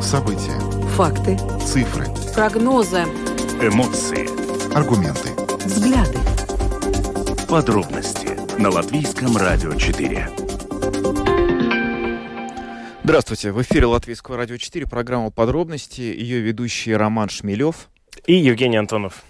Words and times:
События. 0.00 0.58
Факты. 0.96 1.38
Цифры. 1.64 2.06
Прогнозы. 2.34 3.02
Эмоции. 3.60 4.26
Аргументы. 4.74 5.30
Взгляды. 5.64 6.18
Подробности 7.48 8.28
на 8.60 8.70
Латвийском 8.70 9.36
радио 9.36 9.74
4. 9.74 10.28
Здравствуйте, 13.04 13.52
в 13.52 13.62
эфире 13.62 13.86
Латвийского 13.86 14.36
радио 14.36 14.56
4, 14.56 14.86
программа 14.86 15.30
«Подробности», 15.30 16.00
ее 16.00 16.40
ведущий 16.40 16.94
Роман 16.94 17.28
Шмелев. 17.28 17.88
И 18.26 18.34
Евгений 18.34 18.78
Антонов. 18.78 19.24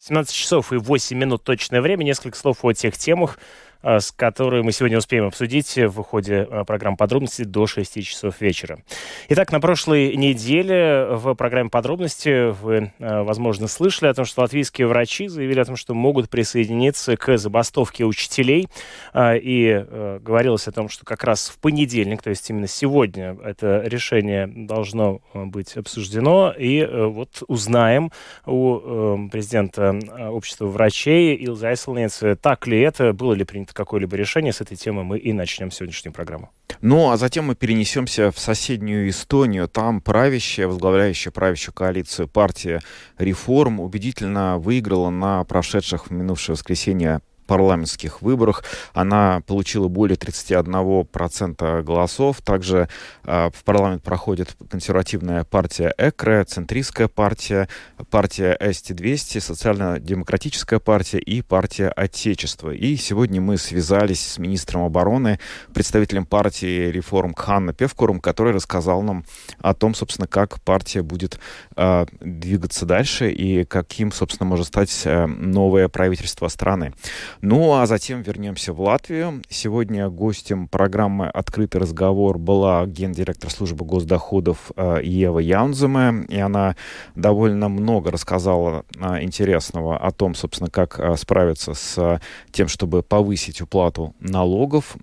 17 0.00 0.34
часов 0.34 0.72
и 0.72 0.76
8 0.76 1.16
минут 1.16 1.42
точное 1.42 1.80
время. 1.80 2.04
Несколько 2.04 2.38
слов 2.38 2.58
о 2.64 2.72
тех 2.72 2.96
темах, 2.96 3.38
с 3.82 4.10
которой 4.10 4.62
мы 4.62 4.72
сегодня 4.72 4.98
успеем 4.98 5.26
обсудить 5.26 5.76
в 5.76 6.02
ходе 6.02 6.48
э, 6.50 6.64
программы 6.64 6.96
«Подробности» 6.96 7.42
до 7.44 7.66
6 7.66 8.02
часов 8.02 8.40
вечера. 8.40 8.80
Итак, 9.28 9.52
на 9.52 9.60
прошлой 9.60 10.16
неделе 10.16 11.06
в 11.10 11.34
программе 11.34 11.70
«Подробности» 11.70 12.50
вы, 12.50 12.92
э, 12.98 13.22
возможно, 13.22 13.68
слышали 13.68 14.08
о 14.08 14.14
том, 14.14 14.24
что 14.24 14.42
латвийские 14.42 14.88
врачи 14.88 15.28
заявили 15.28 15.60
о 15.60 15.64
том, 15.64 15.76
что 15.76 15.94
могут 15.94 16.28
присоединиться 16.28 17.16
к 17.16 17.38
забастовке 17.38 18.04
учителей. 18.04 18.68
И 19.16 19.86
говорилось 20.20 20.66
о 20.68 20.72
том, 20.72 20.88
что 20.88 21.04
как 21.04 21.24
раз 21.24 21.48
в 21.48 21.58
понедельник, 21.58 22.22
то 22.22 22.30
есть 22.30 22.48
именно 22.50 22.66
сегодня, 22.66 23.36
это 23.44 23.82
решение 23.84 24.46
должно 24.46 25.20
быть 25.34 25.76
обсуждено. 25.76 26.52
И 26.56 26.86
вот 26.86 27.42
узнаем 27.46 28.10
у 28.46 29.28
президента 29.30 29.98
общества 30.30 30.66
врачей 30.66 31.36
Илза 31.36 31.68
Айселнец, 31.68 32.22
так 32.40 32.66
ли 32.66 32.80
это, 32.80 33.12
было 33.12 33.32
ли 33.32 33.44
принято 33.44 33.67
какое-либо 33.72 34.16
решение 34.16 34.52
с 34.52 34.60
этой 34.60 34.76
темы, 34.76 35.04
мы 35.04 35.18
и 35.18 35.32
начнем 35.32 35.70
сегодняшнюю 35.70 36.12
программу. 36.12 36.50
Ну, 36.80 37.10
а 37.10 37.16
затем 37.16 37.46
мы 37.46 37.54
перенесемся 37.54 38.30
в 38.30 38.38
соседнюю 38.38 39.08
Эстонию. 39.08 39.68
Там 39.68 40.00
правящая, 40.00 40.68
возглавляющая 40.68 41.32
правящую 41.32 41.74
коалицию 41.74 42.28
партия 42.28 42.80
«Реформ» 43.18 43.80
убедительно 43.80 44.58
выиграла 44.58 45.10
на 45.10 45.44
прошедших 45.44 46.06
в 46.06 46.10
минувшее 46.10 46.54
воскресенье 46.54 47.20
парламентских 47.48 48.22
выборах. 48.22 48.62
Она 48.92 49.40
получила 49.46 49.88
более 49.88 50.16
31% 50.16 51.82
голосов. 51.82 52.40
Также 52.42 52.88
э, 53.24 53.50
в 53.52 53.64
парламент 53.64 54.02
проходит 54.02 54.54
консервативная 54.70 55.42
партия 55.44 55.92
ЭКРЭ, 55.96 56.44
центристская 56.44 57.08
партия, 57.08 57.68
партия 58.10 58.56
СТ-200, 58.60 59.40
социально-демократическая 59.40 60.78
партия 60.78 61.18
и 61.18 61.40
партия 61.42 61.88
Отечества. 61.88 62.70
И 62.70 62.96
сегодня 62.96 63.40
мы 63.40 63.56
связались 63.56 64.20
с 64.20 64.38
министром 64.38 64.82
обороны, 64.82 65.40
представителем 65.72 66.26
партии 66.26 66.90
реформ 66.90 67.34
Ханна 67.34 67.72
Певкуром, 67.72 68.20
который 68.20 68.52
рассказал 68.52 69.02
нам 69.02 69.24
о 69.60 69.72
том, 69.72 69.94
собственно, 69.94 70.28
как 70.28 70.60
партия 70.60 71.02
будет 71.02 71.40
э, 71.76 72.04
двигаться 72.20 72.84
дальше 72.84 73.30
и 73.30 73.64
каким, 73.64 74.12
собственно, 74.12 74.50
может 74.50 74.66
стать 74.66 75.02
э, 75.06 75.24
новое 75.26 75.88
правительство 75.88 76.48
страны. 76.48 76.92
Ну, 77.40 77.74
а 77.74 77.86
затем 77.86 78.22
вернемся 78.22 78.72
в 78.72 78.80
Латвию. 78.80 79.42
Сегодня 79.48 80.08
гостем 80.08 80.66
программы 80.66 81.28
«Открытый 81.28 81.80
разговор» 81.80 82.36
была 82.36 82.84
гендиректор 82.84 83.48
службы 83.48 83.84
госдоходов 83.84 84.72
э, 84.74 84.98
Ева 85.04 85.38
Яунземе, 85.38 86.24
и 86.28 86.38
она 86.38 86.74
довольно 87.14 87.68
много 87.68 88.10
рассказала 88.10 88.84
э, 88.96 89.22
интересного 89.22 89.96
о 89.96 90.10
том, 90.10 90.34
собственно, 90.34 90.68
как 90.68 90.98
э, 90.98 91.16
справиться 91.16 91.74
с 91.74 92.20
тем, 92.50 92.66
чтобы 92.66 93.04
повысить 93.04 93.60
уплату 93.60 94.14
налогов, 94.18 94.96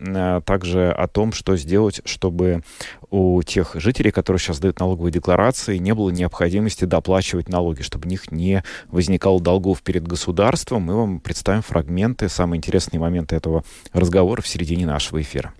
также 0.45 0.92
о 0.92 1.08
том, 1.08 1.31
что 1.31 1.55
сделать, 1.55 2.02
чтобы 2.03 2.64
у 3.09 3.42
тех 3.44 3.75
жителей, 3.75 4.11
которые 4.11 4.39
сейчас 4.39 4.59
дают 4.59 4.80
налоговые 4.80 5.11
декларации, 5.11 5.78
не 5.78 5.94
было 5.94 6.09
необходимости 6.09 6.86
доплачивать 6.86 7.50
налоги, 7.50 7.81
чтобы 7.81 8.08
у 8.08 8.09
них 8.09 8.31
не 8.31 8.64
возникало 8.88 9.39
долгов 9.42 9.82
перед 9.82 10.08
государством. 10.08 10.83
Мы 10.83 10.95
вам 10.95 11.20
представим 11.20 11.61
фрагменты, 11.61 12.30
самые 12.30 12.58
интересные 12.58 12.99
моменты 12.99 13.36
этого 13.36 13.64
разговора 13.94 14.42
в 14.42 14.48
середине 14.48 14.86
нашего 14.86 15.21
эфира. 15.21 15.54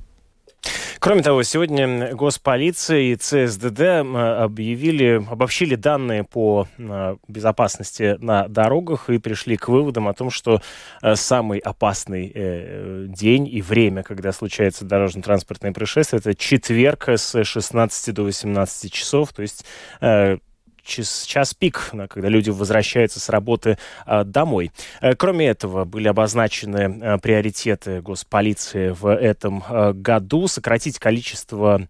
Кроме 1.00 1.22
того, 1.22 1.44
сегодня 1.44 2.16
госполиция 2.16 3.00
и 3.00 3.16
ЦСДД 3.16 3.82
объявили, 3.82 5.24
обобщили 5.30 5.76
данные 5.76 6.24
по 6.24 6.68
безопасности 7.28 8.18
на 8.20 8.48
дорогах 8.48 9.10
и 9.10 9.18
пришли 9.18 9.58
к 9.58 9.68
выводам 9.68 10.08
о 10.08 10.14
том, 10.14 10.30
что 10.30 10.62
э, 11.02 11.16
самый 11.16 11.60
опасный 11.60 12.32
э, 12.34 13.06
день 13.08 13.48
и 13.48 13.62
время, 13.62 14.04
когда 14.04 14.32
случается 14.32 14.86
дорожно-транспортное 14.86 15.74
происшествие, 15.74 16.20
это 16.20 16.36
четверг 16.36 17.10
с 17.10 17.44
16 17.44 18.14
до 18.14 18.24
18 18.24 18.92
часов, 18.92 19.34
то 19.34 19.42
есть 19.42 19.66
э, 20.02 20.38
час, 20.86 21.26
час 21.26 21.54
пик, 21.54 21.92
когда 22.10 22.30
люди 22.30 22.50
возвращаются 22.50 23.20
с 23.20 23.30
работы 23.30 23.78
э, 24.06 24.24
домой. 24.24 24.72
Э, 25.02 25.16
кроме 25.16 25.48
этого, 25.48 25.86
были 25.86 26.08
обозначены 26.08 27.00
э, 27.02 27.18
приоритеты 27.18 28.02
госполиции 28.02 28.90
в 28.90 29.14
этом 29.14 29.64
э, 29.68 29.94
году. 29.94 30.48
Сократить 30.48 31.00
количество, 31.00 31.88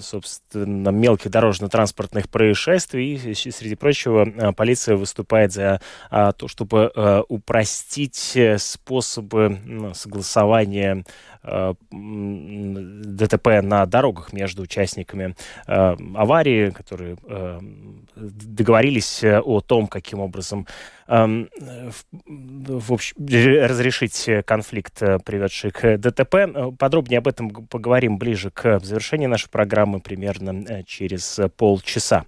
собственно, 0.00 0.90
мелких 0.90 1.30
дорожно-транспортных 1.30 2.28
происшествий. 2.28 3.14
И, 3.14 3.34
среди 3.34 3.74
прочего, 3.74 4.52
полиция 4.52 4.96
выступает 4.96 5.52
за 5.52 5.80
э, 6.10 6.32
то, 6.36 6.48
чтобы 6.48 6.92
упростить 7.28 8.38
способы 8.58 9.92
согласования 9.94 11.04
ДТП 11.44 13.46
на 13.62 13.86
дорогах 13.86 14.32
между 14.32 14.62
участниками 14.62 15.36
э, 15.66 15.96
аварии, 16.14 16.70
которые 16.70 17.16
э, 17.26 17.60
договорились 18.16 19.24
о 19.24 19.60
том, 19.60 19.86
каким 19.86 20.20
образом 20.20 20.66
Эм, 21.06 21.50
в 22.26 22.92
общем, 22.92 23.16
разрешить 23.18 24.28
конфликт, 24.46 25.02
э, 25.02 25.18
приведший 25.18 25.70
к 25.70 25.98
ДТП. 25.98 26.34
Э, 26.34 26.72
подробнее 26.78 27.18
об 27.18 27.28
этом 27.28 27.50
поговорим 27.50 28.16
ближе 28.16 28.50
к 28.50 28.80
завершению 28.80 29.28
нашей 29.28 29.50
программы, 29.50 30.00
примерно 30.00 30.64
э, 30.66 30.82
через 30.84 31.38
полчаса. 31.58 32.24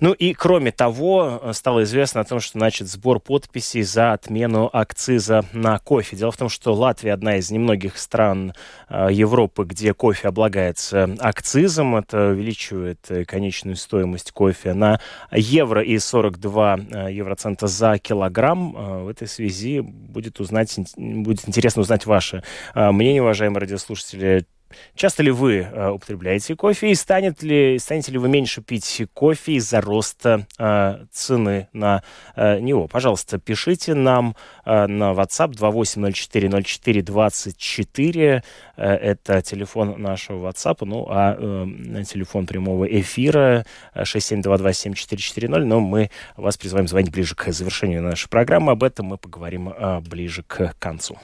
Ну 0.00 0.12
и 0.12 0.32
кроме 0.32 0.72
того, 0.72 1.52
стало 1.52 1.82
известно 1.82 2.22
о 2.22 2.24
том, 2.24 2.40
что 2.40 2.58
начат 2.58 2.88
сбор 2.88 3.20
подписей 3.20 3.82
за 3.82 4.12
отмену 4.12 4.70
акциза 4.72 5.44
на 5.52 5.78
кофе. 5.78 6.16
Дело 6.16 6.32
в 6.32 6.36
том, 6.36 6.48
что 6.48 6.72
Латвия 6.72 7.12
одна 7.12 7.36
из 7.36 7.50
немногих 7.50 7.98
стран 7.98 8.53
Европы, 8.88 9.64
где 9.64 9.94
кофе 9.94 10.28
облагается 10.28 11.16
акцизом. 11.18 11.96
Это 11.96 12.28
увеличивает 12.28 13.10
конечную 13.26 13.76
стоимость 13.76 14.32
кофе 14.32 14.74
на 14.74 15.00
евро 15.32 15.82
и 15.82 15.98
42 15.98 16.74
евроцента 17.10 17.66
за 17.66 17.98
килограмм. 17.98 18.76
Э, 18.76 19.02
в 19.04 19.08
этой 19.08 19.28
связи 19.28 19.80
будет, 19.80 20.40
узнать, 20.40 20.78
будет 20.96 21.48
интересно 21.48 21.82
узнать 21.82 22.06
ваше 22.06 22.42
э, 22.74 22.90
мнение, 22.90 23.22
уважаемые 23.22 23.60
радиослушатели. 23.60 24.46
Часто 24.94 25.22
ли 25.22 25.30
вы 25.30 25.58
э, 25.58 25.90
употребляете 25.90 26.56
кофе 26.56 26.90
и 26.90 26.94
станет 26.94 27.42
ли, 27.42 27.78
станете 27.78 28.12
ли 28.12 28.18
вы 28.18 28.28
меньше 28.28 28.62
пить 28.62 29.02
кофе 29.12 29.54
из-за 29.54 29.80
роста 29.80 30.46
э, 30.58 31.04
цены 31.10 31.68
на 31.72 32.02
э, 32.36 32.60
него? 32.60 32.86
Пожалуйста, 32.88 33.38
пишите 33.38 33.94
нам 33.94 34.36
э, 34.64 34.86
на 34.86 35.12
WhatsApp 35.12 35.52
28040424. 35.52 38.42
Э, 38.76 38.94
это 38.94 39.42
телефон 39.42 40.00
нашего 40.00 40.48
WhatsApp, 40.48 40.78
ну 40.82 41.06
а 41.08 41.36
э, 41.38 42.04
телефон 42.04 42.46
прямого 42.46 42.84
эфира 42.84 43.64
672274440. 43.94 45.64
Но 45.64 45.80
мы 45.80 46.10
вас 46.36 46.56
призываем 46.56 46.88
звонить 46.88 47.10
ближе 47.10 47.34
к 47.34 47.52
завершению 47.52 48.02
нашей 48.02 48.28
программы. 48.28 48.72
Об 48.72 48.82
этом 48.82 49.06
мы 49.06 49.16
поговорим 49.16 49.68
э, 49.68 50.00
ближе 50.00 50.42
к 50.42 50.74
концу. 50.78 51.18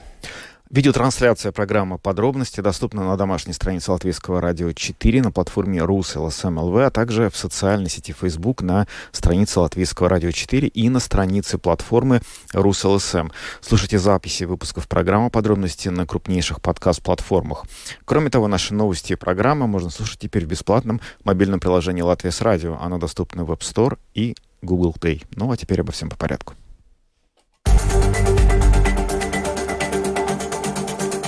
Видеотрансляция 0.71 1.51
программы 1.51 1.97
«Подробности» 1.97 2.61
доступна 2.61 3.03
на 3.03 3.17
домашней 3.17 3.51
странице 3.51 3.91
Латвийского 3.91 4.39
радио 4.39 4.71
4, 4.71 5.21
на 5.21 5.29
платформе 5.29 5.83
РУС 5.83 6.15
ЛСМ 6.15 6.59
ЛВ, 6.59 6.77
а 6.77 6.89
также 6.89 7.29
в 7.29 7.35
социальной 7.35 7.89
сети 7.89 8.13
Facebook 8.13 8.61
на 8.61 8.87
странице 9.11 9.59
Латвийского 9.59 10.07
радио 10.07 10.31
4 10.31 10.69
и 10.69 10.87
на 10.87 11.01
странице 11.01 11.57
платформы 11.57 12.21
РУС 12.53 12.85
ЛСМ. 12.85 13.31
Слушайте 13.59 13.99
записи 13.99 14.45
выпусков 14.45 14.87
программы 14.87 15.29
«Подробности» 15.29 15.89
на 15.89 16.07
крупнейших 16.07 16.61
подкаст-платформах. 16.61 17.65
Кроме 18.05 18.29
того, 18.29 18.47
наши 18.47 18.73
новости 18.73 19.11
и 19.11 19.17
программы 19.17 19.67
можно 19.67 19.89
слушать 19.89 20.19
теперь 20.19 20.45
в 20.45 20.47
бесплатном 20.47 21.01
мобильном 21.25 21.59
приложении 21.59 22.01
«Латвия 22.01 22.31
с 22.31 22.39
радио». 22.39 22.77
Оно 22.79 22.97
доступно 22.97 23.43
в 23.43 23.51
App 23.51 23.59
Store 23.59 23.97
и 24.13 24.37
Google 24.61 24.95
Play. 24.97 25.25
Ну 25.35 25.51
а 25.51 25.57
теперь 25.57 25.81
обо 25.81 25.91
всем 25.91 26.09
по 26.09 26.15
порядку. 26.15 26.53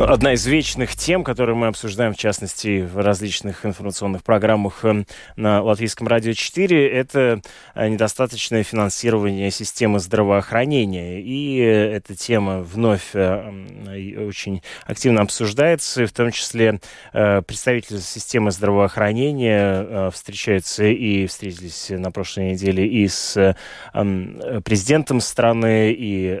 Одна 0.00 0.32
из 0.32 0.46
вечных 0.46 0.96
тем, 0.96 1.22
которые 1.22 1.54
мы 1.54 1.66
обсуждаем, 1.66 2.14
в 2.14 2.16
частности, 2.16 2.80
в 2.80 2.96
различных 3.02 3.66
информационных 3.66 4.22
программах 4.22 4.82
эм, 4.82 5.06
на 5.36 5.62
Латвийском 5.62 6.08
радио 6.08 6.32
4, 6.32 6.88
это 6.88 7.42
э, 7.74 7.88
недостаточное 7.88 8.62
финансирование 8.62 9.50
системы 9.50 9.98
здравоохранения. 9.98 11.20
И 11.20 11.60
э, 11.60 11.96
эта 11.96 12.16
тема 12.16 12.62
вновь 12.62 13.10
э, 13.12 14.24
очень 14.26 14.62
активно 14.86 15.20
обсуждается, 15.20 16.06
в 16.06 16.12
том 16.12 16.30
числе 16.30 16.80
представители 17.12 17.98
системы 17.98 18.52
здравоохранения 18.52 20.10
встречаются 20.10 20.84
и 20.84 21.26
встретились 21.26 21.90
на 21.90 22.10
прошлой 22.10 22.52
неделе 22.52 22.86
и 22.86 23.06
с 23.06 23.56
президентом 23.92 25.20
страны, 25.20 25.92
и 25.92 26.40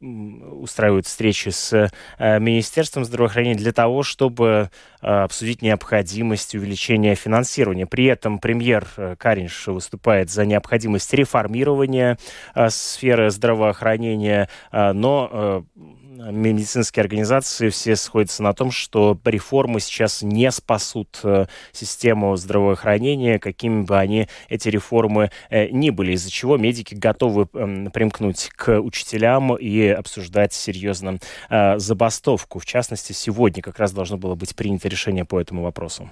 устраивают 0.00 1.06
встречи 1.06 1.50
с 1.50 1.90
министром 2.18 2.63
Министерством 2.64 3.04
здравоохранения 3.04 3.56
для 3.56 3.72
того, 3.72 4.02
чтобы 4.02 4.70
э, 5.02 5.06
обсудить 5.06 5.60
необходимость 5.60 6.54
увеличения 6.54 7.14
финансирования. 7.14 7.84
При 7.86 8.06
этом 8.06 8.38
премьер 8.38 8.86
э, 8.96 9.16
Каринш 9.18 9.66
выступает 9.66 10.30
за 10.30 10.46
необходимость 10.46 11.12
реформирования 11.12 12.16
э, 12.54 12.70
сферы 12.70 13.30
здравоохранения, 13.30 14.48
но 14.72 15.62
медицинские 16.30 17.02
организации 17.02 17.68
все 17.68 17.96
сходятся 17.96 18.42
на 18.42 18.52
том, 18.52 18.70
что 18.70 19.18
реформы 19.24 19.80
сейчас 19.80 20.22
не 20.22 20.50
спасут 20.50 21.20
э, 21.22 21.46
систему 21.72 22.36
здравоохранения, 22.36 23.38
какими 23.38 23.82
бы 23.82 23.98
они, 23.98 24.28
эти 24.48 24.68
реформы, 24.68 25.30
э, 25.50 25.68
ни 25.68 25.90
были, 25.90 26.12
из-за 26.12 26.30
чего 26.30 26.56
медики 26.56 26.94
готовы 26.94 27.48
эм, 27.54 27.90
примкнуть 27.90 28.50
к 28.56 28.80
учителям 28.80 29.56
и 29.56 29.86
обсуждать 29.88 30.52
серьезно 30.52 31.18
э, 31.50 31.78
забастовку. 31.78 32.58
В 32.58 32.66
частности, 32.66 33.12
сегодня 33.12 33.62
как 33.62 33.78
раз 33.78 33.92
должно 33.92 34.16
было 34.16 34.34
быть 34.34 34.54
принято 34.54 34.88
решение 34.88 35.24
по 35.24 35.40
этому 35.40 35.62
вопросу. 35.62 36.10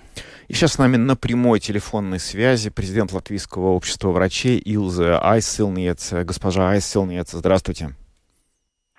И 0.48 0.54
сейчас 0.54 0.72
с 0.72 0.78
нами 0.78 0.96
на 0.96 1.16
прямой 1.16 1.60
телефонной 1.60 2.18
связи 2.18 2.70
президент 2.70 3.12
Латвийского 3.12 3.68
общества 3.68 4.10
врачей 4.10 4.58
Илза 4.58 5.20
Айсилнец. 5.20 6.12
Госпожа 6.12 6.70
Айсилнец, 6.70 7.32
здравствуйте. 7.32 7.94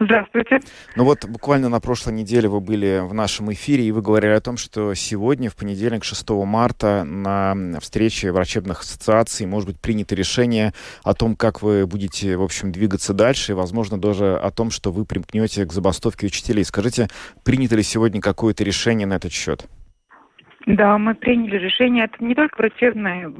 Здравствуйте. 0.03 0.59
Ну 0.95 1.05
вот 1.05 1.25
буквально 1.25 1.69
на 1.69 1.79
прошлой 1.79 2.13
неделе 2.13 2.49
вы 2.49 2.59
были 2.59 3.01
в 3.03 3.13
нашем 3.13 3.51
эфире, 3.53 3.85
и 3.85 3.91
вы 3.91 4.01
говорили 4.01 4.31
о 4.31 4.41
том, 4.41 4.57
что 4.57 4.93
сегодня, 4.93 5.49
в 5.49 5.55
понедельник, 5.55 6.03
6 6.03 6.29
марта, 6.29 7.03
на 7.03 7.79
встрече 7.79 8.31
врачебных 8.31 8.81
ассоциаций 8.81 9.45
может 9.45 9.69
быть 9.69 9.79
принято 9.79 10.15
решение 10.15 10.73
о 11.03 11.13
том, 11.13 11.35
как 11.35 11.61
вы 11.61 11.87
будете, 11.87 12.35
в 12.37 12.43
общем, 12.43 12.71
двигаться 12.71 13.13
дальше, 13.13 13.53
и, 13.53 13.55
возможно, 13.55 13.99
даже 13.99 14.35
о 14.35 14.51
том, 14.51 14.71
что 14.71 14.91
вы 14.91 15.05
примкнете 15.05 15.65
к 15.65 15.73
забастовке 15.73 16.27
учителей. 16.27 16.65
Скажите, 16.65 17.07
принято 17.43 17.75
ли 17.75 17.83
сегодня 17.83 18.21
какое-то 18.21 18.63
решение 18.63 19.07
на 19.07 19.13
этот 19.13 19.31
счет? 19.31 19.65
Да, 20.65 20.97
мы 20.97 21.13
приняли 21.13 21.57
решение. 21.57 22.05
Это 22.05 22.23
не 22.23 22.35
только 22.35 22.57
врачебное. 22.57 23.31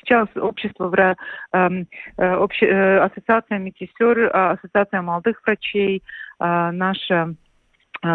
Сейчас 0.00 0.28
общество, 0.34 0.88
в, 0.88 1.16
эм, 1.52 1.86
э, 2.16 2.46
э, 2.62 2.98
ассоциация 2.98 3.58
медсестер, 3.58 4.30
а, 4.32 4.52
ассоциация 4.52 5.02
молодых 5.02 5.40
врачей, 5.46 6.02
э, 6.40 6.70
наша 6.72 7.34
э, 8.00 8.06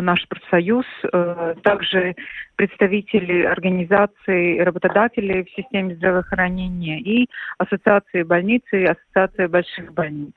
наш 0.00 0.26
профсоюз, 0.26 0.86
э, 1.12 1.54
также 1.62 2.14
представители 2.56 3.42
организаций 3.42 4.62
работодателей 4.62 5.44
в 5.44 5.50
системе 5.50 5.96
здравоохранения 5.96 6.98
и 7.00 7.28
ассоциации 7.58 8.22
больниц 8.22 8.62
и 8.72 8.84
ассоциация 8.84 9.48
больших 9.48 9.92
больниц. 9.92 10.32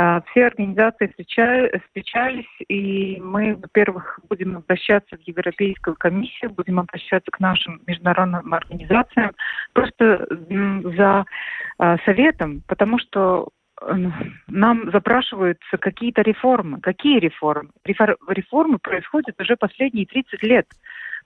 А, 0.00 0.22
все 0.30 0.46
организации 0.46 1.08
встречались, 1.08 2.46
и 2.68 3.20
мы, 3.20 3.56
во-первых, 3.56 4.20
будем 4.28 4.58
обращаться 4.58 5.16
в 5.16 5.20
Европейскую 5.26 5.96
комиссию, 5.96 6.52
будем 6.52 6.78
обращаться 6.78 7.32
к 7.32 7.40
нашим 7.40 7.82
международным 7.84 8.54
организациям 8.54 9.32
просто 9.72 10.24
за 10.96 11.24
а, 11.78 11.98
советом, 12.04 12.62
потому 12.68 13.00
что 13.00 13.48
нам 14.46 14.90
запрашиваются 14.92 15.78
какие-то 15.78 16.22
реформы. 16.22 16.80
Какие 16.80 17.18
реформы? 17.18 17.70
Реформы 17.84 18.78
происходят 18.78 19.34
уже 19.40 19.56
последние 19.56 20.06
30 20.06 20.42
лет. 20.44 20.66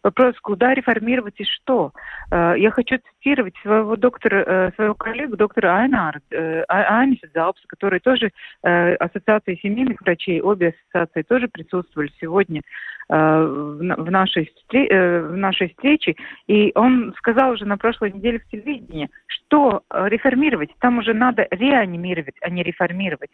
Вопрос, 0.03 0.35
куда 0.43 0.75
реформировать 0.75 1.39
и 1.39 1.45
что? 1.45 1.93
Э, 2.33 2.55
я 2.57 2.73
хочу 2.73 2.99
цитировать 2.99 3.55
своего 3.63 3.95
доктора, 3.95 4.45
э, 4.45 4.73
своего 4.75 4.95
коллегу, 4.95 5.37
доктора 5.37 5.79
Айнар, 5.79 6.21
э, 6.31 6.65
Айниса 6.67 7.29
Залпса, 7.33 7.63
который 7.69 8.01
тоже 8.01 8.31
Ассоциации 8.63 9.59
семейных 9.63 10.01
врачей, 10.01 10.41
обе 10.41 10.75
ассоциации 10.93 11.23
тоже 11.23 11.49
присутствовали 11.49 12.11
сегодня 12.21 12.63
в 13.09 14.11
нашей, 14.11 14.51
в 14.71 15.37
нашей 15.37 15.69
встрече. 15.69 16.15
И 16.47 16.73
он 16.75 17.13
сказал 17.19 17.53
уже 17.53 17.67
на 17.67 17.77
прошлой 17.77 18.13
неделе 18.13 18.39
в 18.39 18.49
телевидении, 18.49 19.11
что 19.27 19.83
реформировать, 19.91 20.71
там 20.79 20.99
уже 20.99 21.13
надо 21.13 21.47
реанимировать, 21.51 22.37
а 22.41 22.49
не 22.49 22.63
реформировать. 22.63 23.31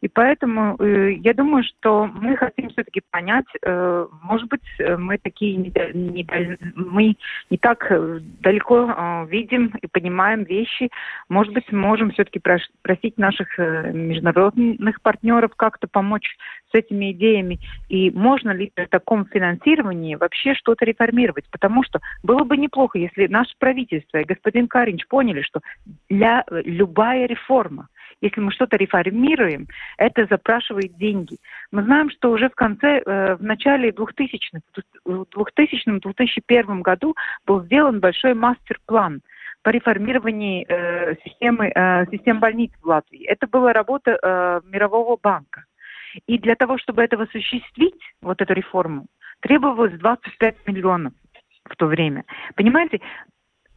И 0.00 0.08
поэтому 0.08 0.76
я 0.82 1.32
думаю, 1.34 1.64
что 1.64 2.06
мы 2.06 2.36
хотим 2.36 2.70
все-таки 2.70 3.00
понять, 3.10 3.46
может 4.22 4.48
быть, 4.48 4.62
мы 4.98 5.18
такие 5.18 5.56
не, 6.12 6.26
мы 6.74 7.16
не 7.50 7.58
так 7.58 7.90
э, 7.90 8.20
далеко 8.40 8.90
э, 8.90 9.26
видим 9.28 9.72
и 9.80 9.86
понимаем 9.86 10.44
вещи. 10.44 10.90
Может 11.28 11.52
быть, 11.52 11.70
можем 11.72 12.10
все-таки 12.10 12.40
просить 12.82 13.18
наших 13.18 13.58
э, 13.58 13.92
международных 13.92 15.00
партнеров 15.02 15.52
как-то 15.56 15.88
помочь 15.88 16.36
с 16.70 16.74
этими 16.74 17.12
идеями. 17.12 17.58
И 17.88 18.10
можно 18.10 18.50
ли 18.50 18.70
при 18.74 18.86
таком 18.86 19.26
финансировании 19.26 20.16
вообще 20.16 20.54
что-то 20.54 20.84
реформировать? 20.84 21.44
Потому 21.50 21.82
что 21.84 22.00
было 22.22 22.44
бы 22.44 22.56
неплохо, 22.56 22.98
если 22.98 23.26
наше 23.26 23.54
правительство 23.58 24.18
и 24.18 24.24
господин 24.24 24.68
Каринч 24.68 25.06
поняли, 25.06 25.42
что 25.42 25.60
для 26.08 26.44
любая 26.50 27.26
реформа, 27.26 27.88
если 28.22 28.40
мы 28.40 28.52
что-то 28.52 28.76
реформируем, 28.76 29.66
это 29.98 30.26
запрашивает 30.30 30.96
деньги. 30.96 31.36
Мы 31.72 31.82
знаем, 31.82 32.08
что 32.10 32.30
уже 32.30 32.48
в 32.48 32.54
конце, 32.54 33.02
э, 33.04 33.34
в 33.34 33.42
начале 33.42 33.90
2000-х, 33.90 34.60
в 35.04 35.26
2000-2001 35.34 36.80
году 36.82 37.14
был 37.46 37.62
сделан 37.64 38.00
большой 38.00 38.34
мастер-план 38.34 39.20
по 39.62 39.70
реформированию 39.70 40.64
э, 40.68 41.16
системы, 41.24 41.72
э, 41.74 42.06
систем 42.10 42.40
больниц 42.40 42.70
в 42.80 42.86
Латвии. 42.86 43.26
Это 43.26 43.46
была 43.46 43.72
работа 43.72 44.62
Мирового 44.70 45.18
банка. 45.20 45.64
И 46.26 46.38
для 46.38 46.54
того, 46.54 46.78
чтобы 46.78 47.02
этого 47.02 47.24
осуществить, 47.24 48.00
вот 48.20 48.40
эту 48.40 48.52
реформу, 48.52 49.06
требовалось 49.40 49.98
25 49.98 50.66
миллионов 50.66 51.12
в 51.64 51.76
то 51.76 51.86
время. 51.86 52.24
Понимаете, 52.54 53.00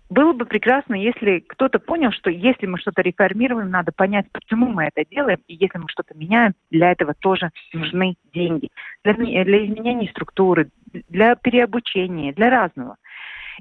было 0.10 0.34
бы 0.34 0.46
прекрасно, 0.46 0.96
если 0.96 1.40
кто-то 1.40 1.80
понял, 1.80 2.12
что 2.12 2.30
если 2.30 2.68
мы 2.68 2.78
что-то 2.78 3.02
реформируем, 3.02 3.69
надо 3.69 3.92
понять, 3.92 4.28
почему 4.31 4.68
мы 4.68 4.86
это 4.86 5.04
делаем, 5.10 5.40
и 5.48 5.56
если 5.56 5.78
мы 5.80 5.86
что-то 5.88 6.13
меняем, 6.16 6.54
для 6.69 6.92
этого 6.92 7.13
тоже 7.16 7.50
нужны 7.74 8.16
деньги. 8.34 8.70
Для, 9.03 9.13
для 9.13 9.65
изменения 9.65 10.10
структуры, 10.10 10.70
для 11.10 11.36
переобучения, 11.36 12.34
для 12.34 12.50
разного. 12.50 12.98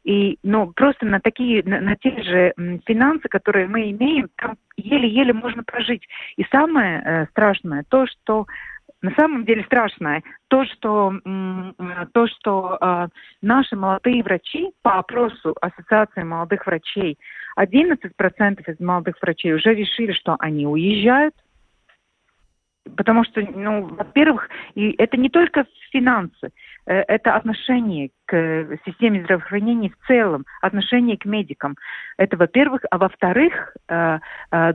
И, 0.03 0.39
ну, 0.43 0.73
просто 0.73 1.07
на 1.07 1.21
такие, 1.21 1.63
на, 1.65 1.81
на 1.81 1.97
те 1.97 2.23
же 2.23 2.53
финансы, 2.85 3.29
которые 3.29 3.69
мы 3.69 3.91
имеем, 3.91 4.29
там 4.37 4.57
еле-еле 4.77 5.33
можно 5.33 5.63
прожить. 5.63 6.07
И 6.37 6.45
самое 6.51 7.01
э, 7.01 7.27
страшное, 7.31 7.85
то, 7.89 8.07
что 8.07 8.47
на 9.05 9.11
самом 9.17 9.45
деле 9.45 9.63
страшное. 9.65 10.23
То, 10.49 10.65
что, 10.65 11.13
то, 12.13 12.27
что 12.27 12.79
э, 12.81 13.09
наши 13.43 13.77
молодые 13.77 14.23
врачи 14.23 14.71
по 14.81 14.99
опросу 14.99 15.55
Ассоциации 15.61 16.23
молодых 16.23 16.67
врачей, 16.67 17.19
11% 17.59 18.65
из 18.67 18.81
молодых 18.81 19.17
врачей 19.21 19.53
уже 19.53 19.75
решили, 19.75 20.13
что 20.13 20.37
они 20.39 20.67
уезжают, 20.67 21.35
Потому 22.97 23.25
что, 23.25 23.41
ну, 23.41 23.87
во-первых, 23.87 24.49
и 24.75 24.95
это 24.99 25.17
не 25.17 25.31
только 25.31 25.65
финансы, 25.91 26.51
э, 26.87 27.01
это 27.09 27.35
отношение 27.35 28.11
к 28.27 28.79
системе 28.85 29.23
здравоохранения 29.23 29.91
в 29.91 30.07
целом, 30.07 30.45
отношение 30.61 31.17
к 31.17 31.25
медикам. 31.25 31.77
Это, 32.19 32.37
во-первых. 32.37 32.83
А 32.91 32.99
во-вторых, 32.99 33.77
э, 33.89 34.19
э, 34.53 34.73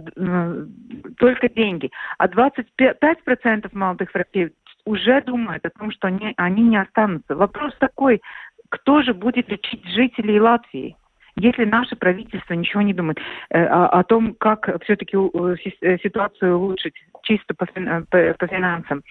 только 1.18 1.50
деньги. 1.50 1.92
А 2.18 2.28
25% 2.28 3.70
молодых 3.74 4.14
врачей 4.14 4.54
уже 4.86 5.22
думают 5.22 5.66
о 5.66 5.70
том, 5.70 5.92
что 5.92 6.08
они, 6.08 6.34
они 6.38 6.64
не 6.64 6.78
останутся. 6.78 7.36
Вопрос 7.36 7.74
такой, 7.80 8.22
кто 8.70 9.04
же 9.04 9.14
будет 9.14 9.50
лечить 9.50 9.86
жителей 9.86 10.40
Латвии? 10.40 10.96
если 11.36 11.66
наше 11.66 11.96
правительство 11.96 12.54
ничего 12.54 12.82
не 12.82 12.94
думает 12.94 13.20
э, 13.50 13.64
о, 13.64 13.88
о 13.88 14.04
том, 14.04 14.36
как 14.36 14.70
все-таки 14.84 15.16
э, 15.16 15.98
ситуацию 16.04 16.58
улучшить 16.58 16.96
чисто 17.30 17.54
по, 17.54 17.66
по, 17.66 18.34
по 18.34 18.48
финансам. 18.48 19.04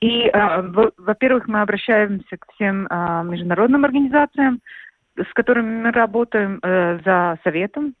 И, 0.00 0.26
э, 0.26 0.62
во-первых, 0.98 1.46
мы 1.46 1.60
обращаемся 1.60 2.36
к 2.36 2.52
всем 2.54 2.86
э, 2.86 3.22
международным 3.24 3.84
организациям, 3.84 4.60
с 5.16 5.32
которыми 5.34 5.82
мы 5.82 5.92
работаем 5.92 6.58
э, 6.62 6.98
за 7.04 7.38
советом 7.44 7.94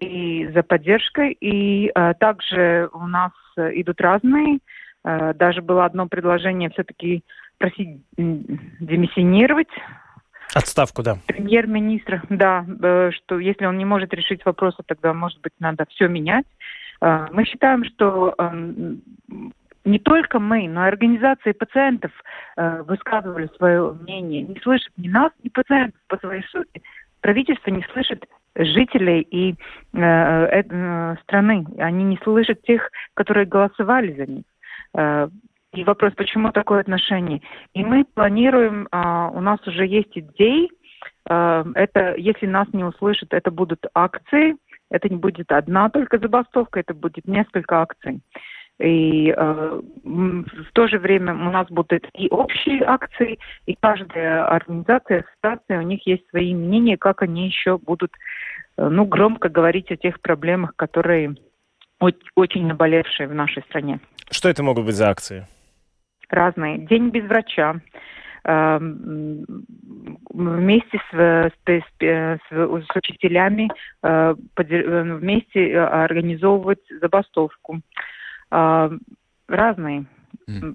и 0.00 0.48
за 0.54 0.62
поддержкой. 0.62 1.36
И 1.40 1.90
э, 1.92 2.14
также 2.20 2.88
у 2.92 3.06
нас 3.06 3.32
идут 3.56 4.00
разные. 4.00 4.58
Э, 5.04 5.34
даже 5.34 5.62
было 5.62 5.84
одно 5.84 6.06
предложение 6.06 6.70
все-таки 6.70 7.24
просить 7.58 8.02
демиссионировать. 8.16 9.68
Отставку, 10.54 11.02
да. 11.02 11.18
Премьер-министра, 11.26 12.22
да, 12.30 12.64
что 13.12 13.38
если 13.38 13.66
он 13.66 13.76
не 13.76 13.84
может 13.84 14.14
решить 14.14 14.46
вопросы, 14.46 14.82
тогда, 14.86 15.12
может 15.12 15.40
быть, 15.42 15.52
надо 15.58 15.84
все 15.90 16.08
менять. 16.08 16.46
Мы 17.00 17.44
считаем, 17.44 17.84
что 17.84 18.34
эм, 18.38 19.02
не 19.84 19.98
только 20.00 20.40
мы, 20.40 20.68
но 20.68 20.84
и 20.84 20.88
организации 20.88 21.52
пациентов 21.52 22.10
высказывали 22.56 23.48
свое 23.56 23.92
мнение. 23.92 24.42
Не 24.42 24.58
слышат 24.60 24.92
ни 24.96 25.08
нас, 25.08 25.30
ни 25.44 25.48
пациентов 25.48 26.00
по 26.08 26.16
своей 26.18 26.42
сути. 26.44 26.82
Правительство 27.20 27.70
не 27.70 27.84
слышит 27.92 28.26
жителей 28.58 29.20
и 29.20 29.52
э, 29.52 30.00
э, 30.00 31.16
страны. 31.22 31.64
Они 31.78 32.04
не 32.04 32.18
слышат 32.22 32.62
тех, 32.62 32.90
которые 33.14 33.46
голосовали 33.46 34.12
за 34.12 34.26
них. 34.26 34.44
Э, 34.94 35.28
и 35.72 35.84
вопрос, 35.84 36.12
почему 36.16 36.50
такое 36.50 36.80
отношение? 36.80 37.40
И 37.74 37.84
мы 37.84 38.04
планируем, 38.04 38.88
э, 38.90 39.30
у 39.32 39.40
нас 39.40 39.64
уже 39.66 39.86
есть 39.86 40.16
идеи, 40.16 40.70
э, 41.28 41.64
это, 41.74 42.14
если 42.16 42.46
нас 42.46 42.68
не 42.72 42.84
услышат, 42.84 43.32
это 43.32 43.50
будут 43.50 43.86
акции, 43.94 44.56
это 44.90 45.08
не 45.08 45.16
будет 45.16 45.52
одна 45.52 45.90
только 45.90 46.18
забастовка, 46.18 46.80
это 46.80 46.94
будет 46.94 47.26
несколько 47.26 47.82
акций. 47.82 48.20
И 48.78 49.34
э, 49.36 49.80
в 50.04 50.72
то 50.72 50.86
же 50.86 50.98
время 50.98 51.34
у 51.34 51.50
нас 51.50 51.66
будут 51.68 52.06
и 52.14 52.28
общие 52.30 52.84
акции, 52.84 53.38
и 53.66 53.76
каждая 53.80 54.46
организация, 54.46 55.24
ассоциация, 55.24 55.80
у 55.80 55.82
них 55.82 56.06
есть 56.06 56.28
свои 56.30 56.54
мнения, 56.54 56.96
как 56.96 57.22
они 57.22 57.46
еще 57.46 57.78
будут 57.78 58.12
э, 58.76 58.88
ну, 58.88 59.04
громко 59.04 59.48
говорить 59.48 59.90
о 59.90 59.96
тех 59.96 60.20
проблемах, 60.20 60.74
которые 60.76 61.34
очень 62.36 62.66
наболевшие 62.66 63.26
в 63.26 63.34
нашей 63.34 63.64
стране. 63.64 63.98
Что 64.30 64.48
это 64.48 64.62
могут 64.62 64.86
быть 64.86 64.94
за 64.94 65.10
акции? 65.10 65.48
Разные. 66.28 66.78
День 66.78 67.10
без 67.10 67.24
врача. 67.24 67.80
Э, 68.44 68.78
вместе 70.30 71.00
с, 71.10 71.14
с, 71.14 71.52
с, 71.66 72.38
с 72.50 72.96
учителями 72.96 73.68
э, 74.02 74.34
вместе 74.56 75.78
организовывать 75.78 76.82
забастовку. 77.00 77.80
А, 78.50 78.90
разные. 79.48 80.06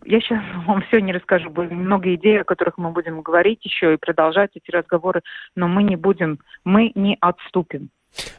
Я 0.06 0.20
сейчас 0.20 0.44
вам 0.68 0.82
все 0.84 1.00
не 1.00 1.14
расскажу. 1.14 1.50
Будет 1.50 1.72
много 1.72 2.14
идей, 2.14 2.42
о 2.42 2.46
которых 2.46 2.78
мы 2.78 2.92
будем 2.92 3.22
говорить 3.22 3.64
еще 3.66 3.94
и 3.94 3.98
продолжать 3.98 4.52
эти 4.56 4.72
разговоры, 4.72 5.22
но 5.56 5.68
мы 5.68 5.84
не 5.84 5.96
будем, 5.96 6.40
мы 6.64 6.92
не 6.96 7.18
отступим. 7.20 7.90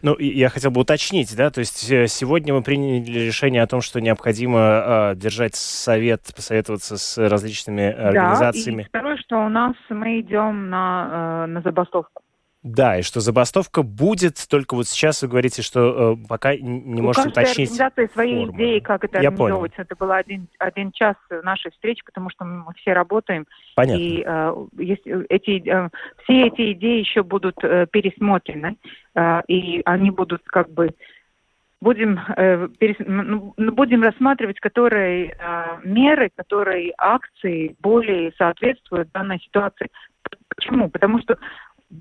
Ну, 0.02 0.16
я 0.18 0.48
хотел 0.48 0.70
бы 0.70 0.80
уточнить, 0.80 1.34
да, 1.36 1.50
то 1.50 1.60
есть 1.60 1.90
э, 1.90 2.06
сегодня 2.06 2.54
мы 2.54 2.62
приняли 2.62 3.26
решение 3.26 3.62
о 3.62 3.66
том, 3.66 3.80
что 3.80 4.00
необходимо 4.00 4.60
э, 4.60 5.14
держать 5.16 5.54
совет, 5.54 6.22
посоветоваться 6.34 6.96
с 6.96 7.18
различными 7.28 7.90
организациями. 7.90 8.82
Да, 8.82 8.82
и 8.82 8.88
второе, 8.88 9.16
что 9.16 9.44
у 9.44 9.48
нас 9.48 9.74
мы 9.88 10.20
идем 10.20 10.70
на, 10.70 11.44
э, 11.44 11.46
на 11.46 11.60
забастовку. 11.62 12.23
Да, 12.64 12.98
и 12.98 13.02
что 13.02 13.20
забастовка 13.20 13.82
будет, 13.82 14.36
только 14.48 14.74
вот 14.74 14.86
сейчас 14.86 15.20
вы 15.20 15.28
говорите, 15.28 15.60
что 15.60 16.14
э, 16.14 16.26
пока 16.26 16.56
не 16.56 16.98
У 16.98 17.04
можете 17.04 17.28
уточнить. 17.28 17.76
Каждой 17.76 18.08
свои 18.08 18.46
форму. 18.46 18.56
идеи, 18.56 18.78
как 18.78 19.04
это 19.04 19.20
Я 19.20 19.28
организовывать. 19.28 19.74
Понял. 19.74 19.86
Это 19.86 19.96
был 19.96 20.10
один, 20.10 20.48
один 20.58 20.90
час 20.92 21.14
нашей 21.42 21.72
встречи, 21.72 22.02
потому 22.02 22.30
что 22.30 22.46
мы 22.46 22.72
все 22.78 22.94
работаем. 22.94 23.46
Понятно. 23.76 24.00
И 24.00 24.24
э, 24.26 24.66
есть, 24.78 25.02
эти, 25.28 25.68
э, 25.68 25.90
все 26.22 26.46
эти 26.46 26.72
идеи 26.72 27.00
еще 27.00 27.22
будут 27.22 27.62
э, 27.62 27.86
пересмотрены, 27.92 28.78
э, 29.14 29.42
и 29.46 29.82
они 29.84 30.10
будут 30.10 30.42
как 30.46 30.70
бы 30.70 30.88
будем, 31.82 32.18
э, 32.34 32.68
перес, 32.78 32.96
ну, 33.06 33.54
будем 33.58 34.02
рассматривать, 34.02 34.58
которые 34.58 35.36
э, 35.38 35.80
меры, 35.84 36.30
которые 36.34 36.94
акции 36.96 37.76
более 37.80 38.32
соответствуют 38.38 39.12
данной 39.12 39.38
ситуации. 39.40 39.88
Почему? 40.48 40.88
Потому 40.88 41.20
что 41.20 41.36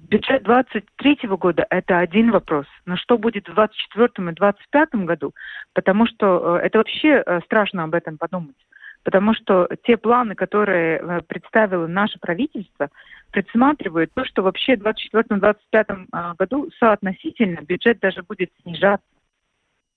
бюджет 0.09 0.43
23 0.43 1.19
года– 1.37 1.65
это 1.69 1.99
один 1.99 2.31
вопрос. 2.31 2.65
Но 2.85 2.97
что 2.97 3.17
будет 3.17 3.47
в 3.47 3.53
24 3.53 4.29
и 4.29 4.33
25 4.33 4.89
году? 5.05 5.33
Потому 5.73 6.05
что 6.07 6.57
э, 6.57 6.65
это 6.65 6.79
вообще 6.79 7.23
э, 7.25 7.39
страшно 7.45 7.83
об 7.83 7.93
этом 7.93 8.17
подумать. 8.17 8.55
Потому 9.03 9.33
что 9.33 9.67
те 9.83 9.97
планы, 9.97 10.35
которые 10.35 10.97
э, 10.97 11.21
представило 11.27 11.87
наше 11.87 12.19
правительство, 12.19 12.89
предусматривают 13.31 14.11
то, 14.13 14.25
что 14.25 14.43
вообще 14.43 14.77
в 14.77 14.81
2024-2025 14.81 16.35
году 16.37 16.69
соотносительно 16.79 17.61
бюджет 17.61 17.99
даже 17.99 18.23
будет 18.23 18.51
снижаться. 18.61 19.05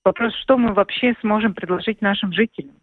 Вопрос, 0.04 0.34
что 0.36 0.56
мы 0.56 0.72
вообще 0.72 1.14
сможем 1.20 1.54
предложить 1.54 2.00
нашим 2.00 2.32
жителям. 2.32 2.74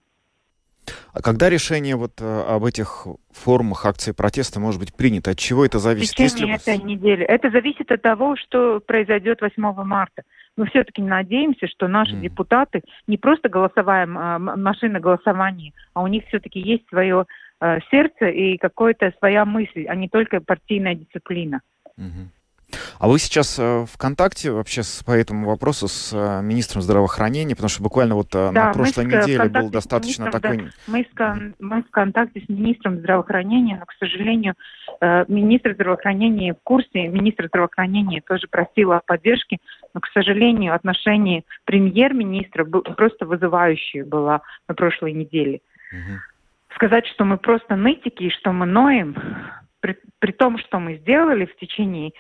А 1.14 1.22
когда 1.22 1.48
решение 1.50 1.96
вот 1.96 2.14
э, 2.22 2.44
об 2.48 2.66
этих 2.66 3.06
формах 3.32 3.86
акции 3.86 4.14
протеста 4.14 4.60
может 4.60 4.80
быть 4.80 4.96
принято? 4.96 5.32
От 5.32 5.38
чего 5.38 5.64
это 5.64 5.78
зависит? 5.78 6.14
В 6.14 6.16
течение 6.16 6.54
Если... 6.54 6.74
этой 6.74 6.84
недели. 6.84 7.24
Это 7.24 7.52
зависит 7.52 7.92
от 7.92 8.02
того, 8.02 8.36
что 8.36 8.80
произойдет 8.80 9.42
8 9.42 9.62
марта. 9.84 10.24
Мы 10.58 10.66
все-таки 10.68 11.04
надеемся, 11.04 11.68
что 11.68 11.88
наши 11.88 12.16
mm. 12.16 12.22
депутаты 12.22 12.82
не 13.06 13.18
просто 13.18 13.48
голосоваем, 13.48 14.18
а, 14.18 14.40
машина 14.40 15.00
голосования, 15.00 15.72
а 15.94 16.02
у 16.02 16.08
них 16.08 16.26
все-таки 16.28 16.60
есть 16.60 16.88
свое 16.90 17.26
э, 17.62 17.78
сердце 17.92 18.30
и 18.30 18.58
какая-то 18.58 19.14
своя 19.20 19.46
мысль, 19.46 19.86
а 19.88 19.96
не 19.96 20.10
только 20.10 20.42
партийная 20.42 20.96
дисциплина. 20.96 21.62
Mm-hmm. 22.00 22.28
А 23.00 23.08
вы 23.08 23.20
сейчас 23.20 23.58
э, 23.60 23.86
в 23.86 23.98
контакте 23.98 24.52
вообще 24.52 24.84
с, 24.84 25.04
по 25.04 25.12
этому 25.12 25.48
вопросу 25.48 25.88
с 25.88 26.12
э, 26.14 26.42
министром 26.42 26.82
здравоохранения, 26.82 27.56
потому 27.56 27.70
что 27.70 27.84
буквально 27.84 28.16
вот 28.16 28.28
э, 28.34 28.52
да, 28.54 28.68
на 28.68 28.74
прошлой 28.74 29.06
неделе 29.06 29.50
был 29.50 29.70
достаточно 29.70 30.32
такой... 30.32 30.58
Да, 30.58 30.64
мы, 30.88 31.04
в, 31.04 31.54
мы 31.60 31.84
в 31.84 31.90
контакте 31.90 32.42
с 32.42 32.50
министром 32.50 33.00
здравоохранения, 33.00 33.78
но, 33.80 33.86
к 33.86 33.94
сожалению, 34.00 34.56
министр 35.28 35.74
здравоохранения 35.74 36.54
в 36.54 36.64
курсе, 36.64 37.08
министр 37.08 37.48
здравоохранения 37.48 38.22
тоже 38.22 38.48
просил 38.48 38.94
о 38.94 39.02
поддержке, 39.02 39.58
но, 39.94 40.00
к 40.00 40.08
сожалению, 40.14 40.74
отношение 40.74 41.44
премьер-министра 41.66 42.66
просто 42.66 43.26
вызывающее 43.26 44.06
было 44.06 44.42
на 44.68 44.76
прошлой 44.76 45.14
неделе. 45.14 45.62
Угу. 45.92 46.20
Сказать, 46.76 47.06
что 47.08 47.26
мы 47.26 47.38
просто 47.38 47.76
нытики 47.76 48.24
и 48.24 48.30
что 48.32 48.52
мы 48.52 48.66
ноем, 48.66 49.16
при, 49.80 49.98
при 50.20 50.32
том, 50.32 50.58
что 50.58 50.80
мы 50.80 50.96
сделали 50.96 51.46
в 51.46 51.56
течение 51.58 52.14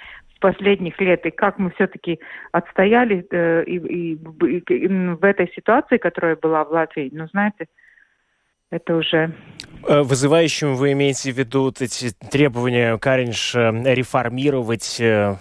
последних 0.43 0.99
лет, 0.99 1.25
и 1.25 1.31
как 1.31 1.57
мы 1.57 1.69
все-таки 1.71 2.19
отстояли 2.51 3.25
э, 3.31 3.63
и, 3.63 3.77
и, 3.77 4.17
и, 4.57 4.87
в 4.89 5.23
этой 5.23 5.49
ситуации, 5.55 5.97
которая 5.97 6.35
была 6.35 6.65
в 6.65 6.71
Латвии, 6.71 7.09
ну, 7.13 7.27
знаете, 7.27 7.67
это 8.73 8.95
уже... 8.95 9.33
Э, 9.85 10.01
вызывающим 10.01 10.75
вы 10.75 10.93
имеете 10.93 11.31
в 11.31 11.37
виду 11.37 11.63
вот 11.63 11.81
эти 11.81 12.11
требования 12.31 12.97
Каринш 12.97 13.53
э, 13.53 13.71
реформировать, 13.93 14.97
э, 14.99 15.35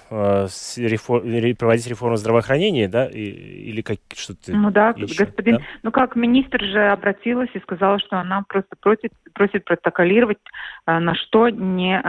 рефор... 0.76 1.22
проводить 1.56 1.86
реформу 1.86 2.16
здравоохранения, 2.16 2.88
да, 2.88 3.06
или 3.06 3.80
как 3.82 3.98
что-то 4.14 4.52
Ну 4.52 4.70
да, 4.70 4.94
еще, 4.96 5.24
господин, 5.24 5.56
да? 5.56 5.62
ну 5.84 5.92
как 5.92 6.16
министр 6.16 6.62
же 6.62 6.88
обратилась 6.88 7.50
и 7.54 7.60
сказала, 7.60 7.98
что 8.00 8.18
она 8.18 8.42
просто 8.48 8.74
просит, 8.80 9.12
просит 9.32 9.64
протоколировать, 9.64 10.38
на 10.86 11.14
что 11.14 11.48
не, 11.48 12.00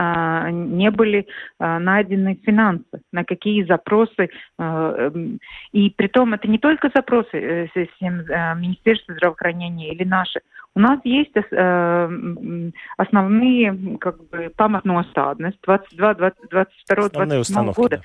не 0.50 0.90
были 0.90 1.26
найдены 1.58 2.38
финансы, 2.44 2.84
на 3.12 3.24
какие 3.24 3.64
запросы, 3.64 4.28
эм, 4.58 5.38
и 5.72 5.90
при 5.90 6.08
том 6.08 6.34
это 6.34 6.48
не 6.48 6.58
только 6.58 6.90
запросы 6.94 7.70
Министерства 7.74 9.14
здравоохранения 9.14 9.92
или 9.92 10.04
наши, 10.04 10.40
у 10.74 10.80
нас 10.80 11.00
есть 11.04 11.30
э, 11.36 12.70
основные 12.96 13.98
как 13.98 14.16
бы 14.28 14.50
памятностādnes 14.56 15.54
22, 15.62 16.14
22, 16.14 17.08
27 17.10 17.72
года. 17.72 18.02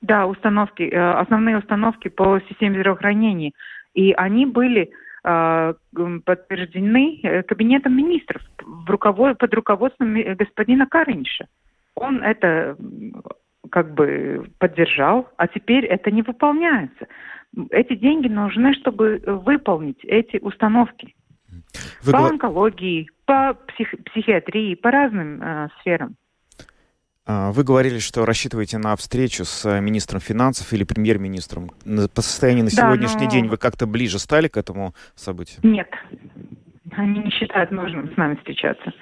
Да. 0.00 0.18
да, 0.20 0.26
установки, 0.26 0.82
э, 0.82 1.12
основные 1.12 1.58
установки 1.58 2.08
по 2.08 2.40
системе 2.48 2.80
здравоохранения. 2.80 3.52
И 3.94 4.12
они 4.12 4.44
были 4.44 4.90
э, 5.24 5.74
подтверждены 6.24 7.20
э, 7.22 7.42
кабинетом 7.42 7.96
министров 7.96 8.42
в 8.62 8.90
руковод... 8.90 9.38
под 9.38 9.54
руководством 9.54 10.14
господина 10.34 10.86
Каринша. 10.86 11.46
Он 11.94 12.22
это 12.22 12.76
как 13.70 13.94
бы 13.94 14.44
поддержал, 14.58 15.30
а 15.38 15.48
теперь 15.48 15.86
это 15.86 16.10
не 16.10 16.20
выполняется. 16.20 17.06
Эти 17.70 17.94
деньги 17.94 18.28
нужны, 18.28 18.74
чтобы 18.74 19.22
выполнить 19.24 20.04
эти 20.04 20.36
установки. 20.36 21.14
Вы 22.02 22.12
по 22.12 22.28
онкологии, 22.28 23.10
по 23.24 23.54
псих, 23.68 23.94
психиатрии, 24.04 24.74
по 24.74 24.90
разным 24.90 25.42
э, 25.42 25.68
сферам. 25.80 26.16
А, 27.26 27.52
вы 27.52 27.64
говорили, 27.64 27.98
что 27.98 28.26
рассчитываете 28.26 28.78
на 28.78 28.96
встречу 28.96 29.44
с 29.44 29.64
э, 29.64 29.80
министром 29.80 30.20
финансов 30.20 30.72
или 30.72 30.84
премьер-министром. 30.84 31.70
По 32.14 32.20
состоянию 32.20 32.64
на 32.64 32.70
да, 32.70 32.76
сегодняшний 32.76 33.24
но... 33.24 33.30
день 33.30 33.48
вы 33.48 33.56
как-то 33.56 33.86
ближе 33.86 34.18
стали 34.18 34.48
к 34.48 34.56
этому 34.58 34.94
событию? 35.14 35.60
Нет. 35.62 35.88
Они 36.92 37.20
не 37.20 37.30
считают 37.30 37.70
нужным 37.70 38.12
с 38.12 38.16
нами 38.16 38.34
встречаться. 38.36 38.92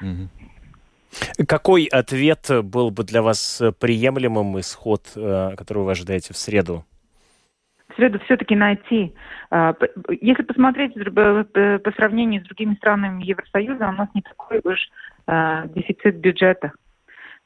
Угу. 0.00 1.46
Какой 1.46 1.84
ответ 1.86 2.48
был 2.64 2.90
бы 2.90 3.04
для 3.04 3.20
вас 3.20 3.60
приемлемым 3.80 4.60
исход, 4.60 5.10
э, 5.16 5.54
который 5.56 5.82
вы 5.82 5.90
ожидаете 5.90 6.32
в 6.32 6.36
среду? 6.36 6.84
Среду 7.96 8.20
все-таки 8.24 8.54
найти. 8.56 9.14
А, 9.50 9.74
если 10.20 10.42
посмотреть 10.42 10.94
по 10.94 11.92
сравнению 11.96 12.42
с 12.42 12.44
другими 12.44 12.74
странами 12.74 13.24
Евросоюза, 13.24 13.88
у 13.88 13.92
нас 13.92 14.08
не 14.14 14.22
такой 14.22 14.60
уж 14.64 14.78
а, 15.26 15.66
дефицит 15.68 16.16
бюджета. 16.16 16.72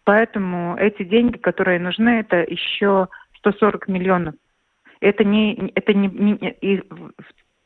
Поэтому 0.05 0.77
эти 0.77 1.03
деньги, 1.03 1.37
которые 1.37 1.81
нужны, 1.81 2.21
это 2.21 2.39
еще 2.39 3.09
140 3.39 3.89
миллионов. 3.89 4.35
Это 5.01 5.25
не, 5.25 5.73
это 5.75 5.93
не, 5.93 6.09
не 6.09 6.51
и 6.61 6.83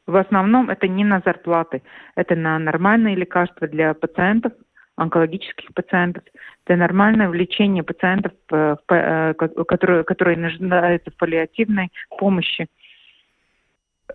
в 0.06 0.16
основном 0.16 0.70
это 0.70 0.88
не 0.88 1.04
на 1.04 1.22
зарплаты, 1.24 1.82
это 2.16 2.34
на 2.34 2.58
нормальные 2.58 3.14
лекарства 3.14 3.68
для 3.68 3.94
пациентов, 3.94 4.52
онкологических 4.96 5.72
пациентов, 5.74 6.24
для 6.66 6.76
нормального 6.76 7.32
лечения 7.32 7.82
пациентов, 7.82 8.32
э, 8.52 8.76
э, 8.88 9.34
которые, 9.34 10.04
которые 10.04 10.36
нуждаются 10.36 11.10
в 11.10 11.16
паллиативной 11.16 11.90
помощи. 12.18 12.66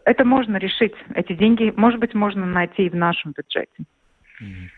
Это 0.04 0.26
можно 0.26 0.58
решить. 0.58 0.94
Эти 1.16 1.34
деньги, 1.34 1.74
может 1.76 2.00
быть, 2.00 2.14
можно 2.14 2.46
найти 2.46 2.86
и 2.86 2.90
в 2.90 2.96
нашем 2.96 3.34
бюджете. 3.36 3.84
Mm-hmm. 4.42 4.70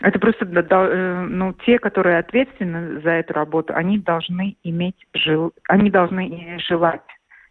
Это 0.00 0.18
просто 0.20 0.44
э, 0.44 1.26
ну, 1.28 1.54
те, 1.66 1.78
которые 1.78 2.18
ответственны 2.18 3.00
за 3.00 3.10
эту 3.10 3.34
работу, 3.34 3.74
они 3.74 3.98
должны 3.98 4.56
иметь 4.62 5.06
жил, 5.12 5.52
они 5.68 5.90
должны 5.90 6.58
желать 6.68 7.02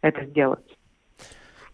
это 0.01 0.23
сделать. 0.25 0.76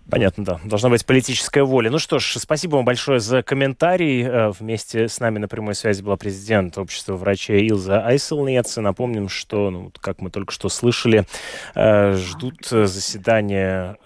Понятно, 0.09 0.43
да. 0.43 0.59
Должна 0.65 0.89
быть 0.89 1.05
политическая 1.05 1.63
воля. 1.63 1.89
Ну 1.89 1.97
что 1.97 2.19
ж, 2.19 2.35
спасибо 2.37 2.75
вам 2.75 2.85
большое 2.85 3.19
за 3.19 3.41
комментарий. 3.41 4.23
Э, 4.23 4.49
вместе 4.49 5.07
с 5.07 5.19
нами 5.19 5.39
на 5.39 5.47
прямой 5.47 5.75
связи 5.75 6.01
была 6.03 6.17
президент 6.17 6.77
общества 6.77 7.15
врачей 7.15 7.67
Илза 7.67 8.05
Айселнец. 8.05 8.77
Напомним, 8.77 9.29
что, 9.29 9.69
ну, 9.69 9.91
как 9.99 10.21
мы 10.21 10.29
только 10.29 10.51
что 10.51 10.69
слышали, 10.69 11.25
э, 11.75 12.13
ждут 12.13 12.65
заседания 12.67 13.97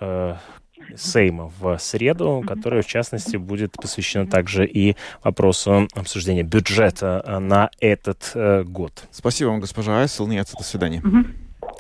Сейма 0.96 1.52
в 1.60 1.78
среду, 1.80 2.44
которое, 2.48 2.82
в 2.82 2.88
частности, 2.88 3.38
будет 3.38 3.74
посвящено 3.74 4.28
также 4.28 4.66
и 4.66 4.96
вопросу 5.24 5.88
обсуждения 5.96 6.44
бюджета 6.44 7.22
э, 7.26 7.40
на 7.40 7.70
этот 7.80 8.32
э, 8.36 8.64
год. 8.64 9.08
Спасибо 9.12 9.50
вам, 9.50 9.60
госпожа 9.60 10.00
Айсел. 10.00 10.28
Нет, 10.28 10.48
до 10.58 10.64
свидания. 10.64 11.04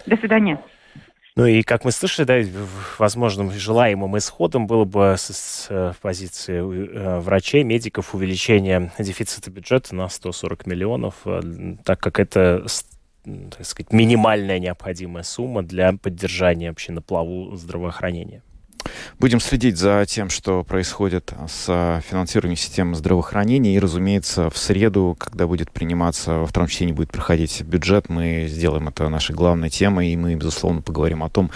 До 0.05 0.17
свидания. 0.17 0.59
Ну 1.37 1.45
и, 1.45 1.61
как 1.61 1.85
мы 1.85 1.91
слышали, 1.91 2.25
да, 2.25 2.41
возможным 2.97 3.51
желаемым 3.51 4.17
исходом 4.17 4.65
было 4.65 4.85
бы 4.85 5.13
с, 5.15 5.29
с 5.31 5.95
позиции 6.01 6.57
э, 6.57 7.19
врачей, 7.19 7.61
медиков 7.61 8.15
увеличение 8.15 8.91
дефицита 8.97 9.51
бюджета 9.51 9.93
на 9.93 10.09
140 10.09 10.65
миллионов, 10.65 11.13
так 11.83 11.99
как 11.99 12.19
это 12.19 12.65
так 13.23 13.65
сказать, 13.65 13.93
минимальная 13.93 14.57
необходимая 14.57 15.23
сумма 15.23 15.61
для 15.61 15.93
поддержания 15.93 16.69
вообще 16.69 16.91
на 16.91 17.03
плаву 17.03 17.55
здравоохранения. 17.55 18.41
Будем 19.19 19.39
следить 19.39 19.77
за 19.77 20.05
тем, 20.07 20.29
что 20.29 20.63
происходит 20.63 21.33
с 21.47 22.01
финансированием 22.09 22.57
системы 22.57 22.95
здравоохранения. 22.95 23.75
И, 23.75 23.79
разумеется, 23.79 24.49
в 24.49 24.57
среду, 24.57 25.15
когда 25.19 25.47
будет 25.47 25.71
приниматься, 25.71 26.33
во 26.39 26.45
втором 26.45 26.67
чтении 26.67 26.93
будет 26.93 27.11
проходить 27.11 27.61
бюджет, 27.61 28.09
мы 28.09 28.47
сделаем 28.47 28.87
это 28.87 29.09
нашей 29.09 29.35
главной 29.35 29.69
темой. 29.69 30.09
И 30.09 30.15
мы, 30.15 30.35
безусловно, 30.35 30.81
поговорим 30.81 31.23
о 31.23 31.29
том, 31.29 31.51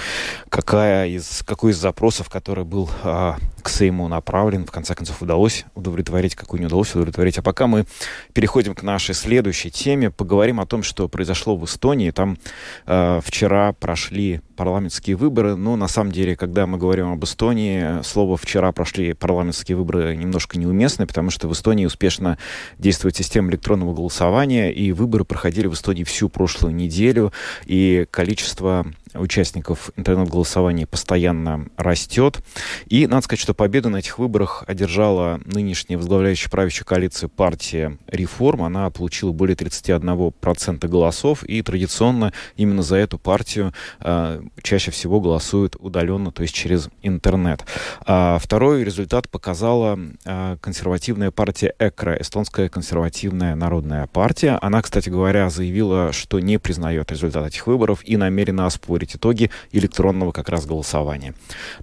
какая 0.50 1.08
из, 1.08 1.44
какой 1.46 1.72
из 1.72 1.78
запросов, 1.78 2.30
который 2.30 2.64
был 2.64 2.90
а, 3.04 3.38
к 3.62 3.70
Сейму 3.70 4.08
направлен, 4.08 4.66
в 4.66 4.72
конце 4.72 4.96
концов, 4.96 5.22
удалось 5.22 5.66
удовлетворить, 5.76 6.36
какую 6.36 6.60
не 6.60 6.66
удалось 6.66 6.94
удовлетворить. 6.94 7.38
А 7.38 7.42
пока 7.42 7.68
мы 7.68 7.86
переходим 8.34 8.76
к 8.76 8.84
нашей 8.84 9.16
следующей 9.16 9.72
теме, 9.72 10.12
поговорим 10.12 10.60
о 10.60 10.66
том, 10.66 10.84
что 10.84 11.08
произошло 11.08 11.56
в 11.56 11.66
Эстонии. 11.66 12.12
Там 12.12 12.38
э, 12.86 13.22
вчера 13.24 13.74
прошли 13.74 14.42
парламентские 14.56 15.16
выборы, 15.16 15.56
но 15.56 15.76
на 15.76 15.88
самом 15.88 16.12
деле, 16.12 16.36
когда 16.36 16.68
мы 16.68 16.78
говорим 16.78 17.12
об 17.12 17.24
Эстонии, 17.24 18.04
слово 18.04 18.38
«вчера 18.38 18.72
прошли 18.72 19.14
парламентские 19.14 19.76
выборы» 19.76 20.16
немножко 20.16 20.60
неуместно, 20.60 21.08
потому 21.08 21.32
что 21.32 21.48
в 21.48 21.54
Эстонии 21.54 21.86
успешно 21.86 22.38
действует 22.78 23.16
система 23.16 23.50
электронного 23.50 23.94
голосования, 23.94 24.72
и 24.72 24.92
выборы 24.92 25.26
проходили 25.26 25.68
в 25.68 25.74
Эстонии 25.74 26.04
всю 26.04 26.30
прошлую 26.30 26.76
неделю, 26.76 27.34
и 27.66 28.06
количество 28.12 28.86
участников 29.14 29.92
интернет-голосования 29.96 30.88
постоянно 30.88 31.68
растет. 31.78 32.42
И 32.88 33.08
надо 33.08 33.24
сказать, 33.24 33.42
что 33.42 33.54
победу 33.54 33.90
на 33.90 33.98
этих 33.98 34.20
выборах 34.20 34.64
одержала 34.68 35.40
нынешняя 35.46 35.98
возглавляющая 35.98 36.50
правящую 36.50 36.86
коалицию 36.86 37.30
партия 37.30 37.98
«Реформ». 38.08 38.64
Она 38.64 38.90
получила 38.90 39.32
более 39.32 39.56
31% 39.56 40.88
голосов, 40.88 41.44
и 41.44 41.62
традиционно 41.62 42.34
именно 42.56 42.82
за 42.82 42.98
эту 42.98 43.18
партию 43.18 43.74
э, 44.00 44.42
чаще 44.62 44.92
всего 44.92 45.20
голосуют 45.20 45.76
удаленно, 45.80 46.32
то 46.32 46.42
есть 46.42 46.54
через 46.54 46.90
интернет. 47.02 47.66
А 48.06 48.40
второй 48.40 48.84
результат 48.84 49.30
показала 49.30 50.00
э, 50.26 50.58
консервативная 50.62 51.32
партия 51.32 51.74
ЭКРА, 51.80 52.18
эстонская 52.22 52.70
консервативная 52.70 53.56
народная 53.56 54.08
партия. 54.08 54.58
Она, 54.62 54.82
кстати 54.82 55.10
говоря, 55.10 55.50
заявила, 55.50 56.12
что 56.14 56.40
не 56.40 56.58
признает 56.58 57.12
результат 57.12 57.48
этих 57.48 57.68
выборов 57.68 58.02
и 58.04 58.18
намерена 58.18 58.66
оспорить 58.66 59.01
оспорить 59.02 59.16
итоги 59.16 59.50
электронного 59.72 60.32
как 60.32 60.50
раз 60.50 60.66
голосования. 60.66 61.34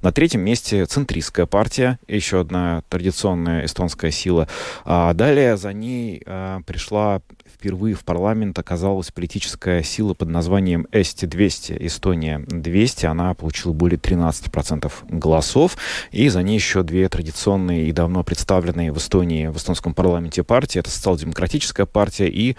На 0.03 0.13
третьем 0.13 0.41
месте 0.43 0.87
центристская 0.87 1.47
партия, 1.47 1.99
еще 2.07 2.41
одна 2.41 2.83
традиционная 2.89 3.65
эстонская 3.65 4.11
сила. 4.11 4.49
А 4.85 5.13
далее 5.15 5.57
за 5.57 5.73
ней 5.73 6.23
а, 6.27 6.61
пришла 6.63 7.21
впервые 7.59 7.97
в 7.97 8.05
парламент 8.05 8.57
оказалась 8.59 9.11
политическая 9.11 9.83
сила 9.83 10.15
под 10.15 10.29
названием 10.29 10.87
СТ-200, 10.93 11.77
Эстония 11.87 12.45
200. 12.47 13.07
Она 13.07 13.35
получила 13.35 13.73
более 13.73 13.99
13% 13.99 14.91
голосов. 15.09 15.77
И 16.13 16.29
за 16.29 16.43
ней 16.43 16.55
еще 16.55 16.85
две 16.85 17.09
традиционные 17.09 17.89
и 17.89 17.93
давно 17.93 18.23
представленные 18.23 18.93
в 18.93 18.99
Эстонии, 18.99 19.49
в 19.49 19.57
эстонском 19.57 19.93
парламенте 19.93 20.45
партии. 20.45 20.79
Это 20.79 20.91
социал-демократическая 20.91 21.87
партия 21.87 22.29
и 22.29 22.57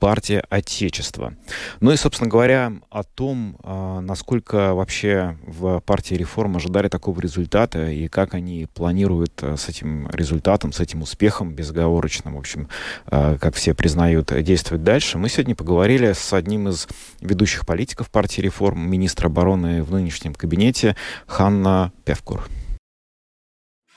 партия 0.00 0.42
Отечества. 0.48 1.34
Ну 1.80 1.92
и, 1.92 1.96
собственно 1.96 2.28
говоря, 2.28 2.72
о 2.88 3.04
том, 3.04 3.56
а, 3.62 4.00
насколько 4.00 4.74
вообще 4.74 5.36
в 5.46 5.80
партии 5.80 6.14
реформ 6.14 6.56
ожидали 6.56 6.88
такого 6.88 7.20
результата 7.20 7.90
и 7.90 8.08
как 8.08 8.34
они 8.34 8.66
планируют 8.74 9.32
а, 9.42 9.56
с 9.56 9.68
этим 9.68 10.08
результатом, 10.10 10.72
с 10.72 10.80
этим 10.80 11.02
успехом 11.02 11.52
безоговорочным, 11.52 12.34
в 12.34 12.38
общем, 12.38 12.68
а, 13.06 13.36
как 13.38 13.54
все 13.54 13.74
признают, 13.74 14.32
действовать 14.42 14.82
дальше, 14.82 15.18
мы 15.18 15.28
сегодня 15.28 15.54
поговорили 15.54 16.12
с 16.12 16.32
одним 16.32 16.68
из 16.68 16.88
ведущих 17.20 17.66
политиков 17.66 18.10
партии 18.10 18.40
реформ, 18.40 18.90
министра 18.90 19.28
обороны 19.28 19.82
в 19.82 19.92
нынешнем 19.92 20.34
кабинете 20.34 20.96
Ханна 21.26 21.92
Певкур. 22.04 22.48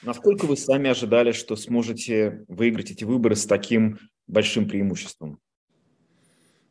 Насколько 0.03 0.45
вы 0.45 0.57
сами 0.57 0.89
ожидали, 0.89 1.31
что 1.31 1.55
сможете 1.55 2.43
выиграть 2.49 2.91
эти 2.91 3.05
выборы 3.05 3.37
с 3.37 3.45
таким 3.45 3.99
большим 4.27 4.67
преимуществом? 4.67 5.39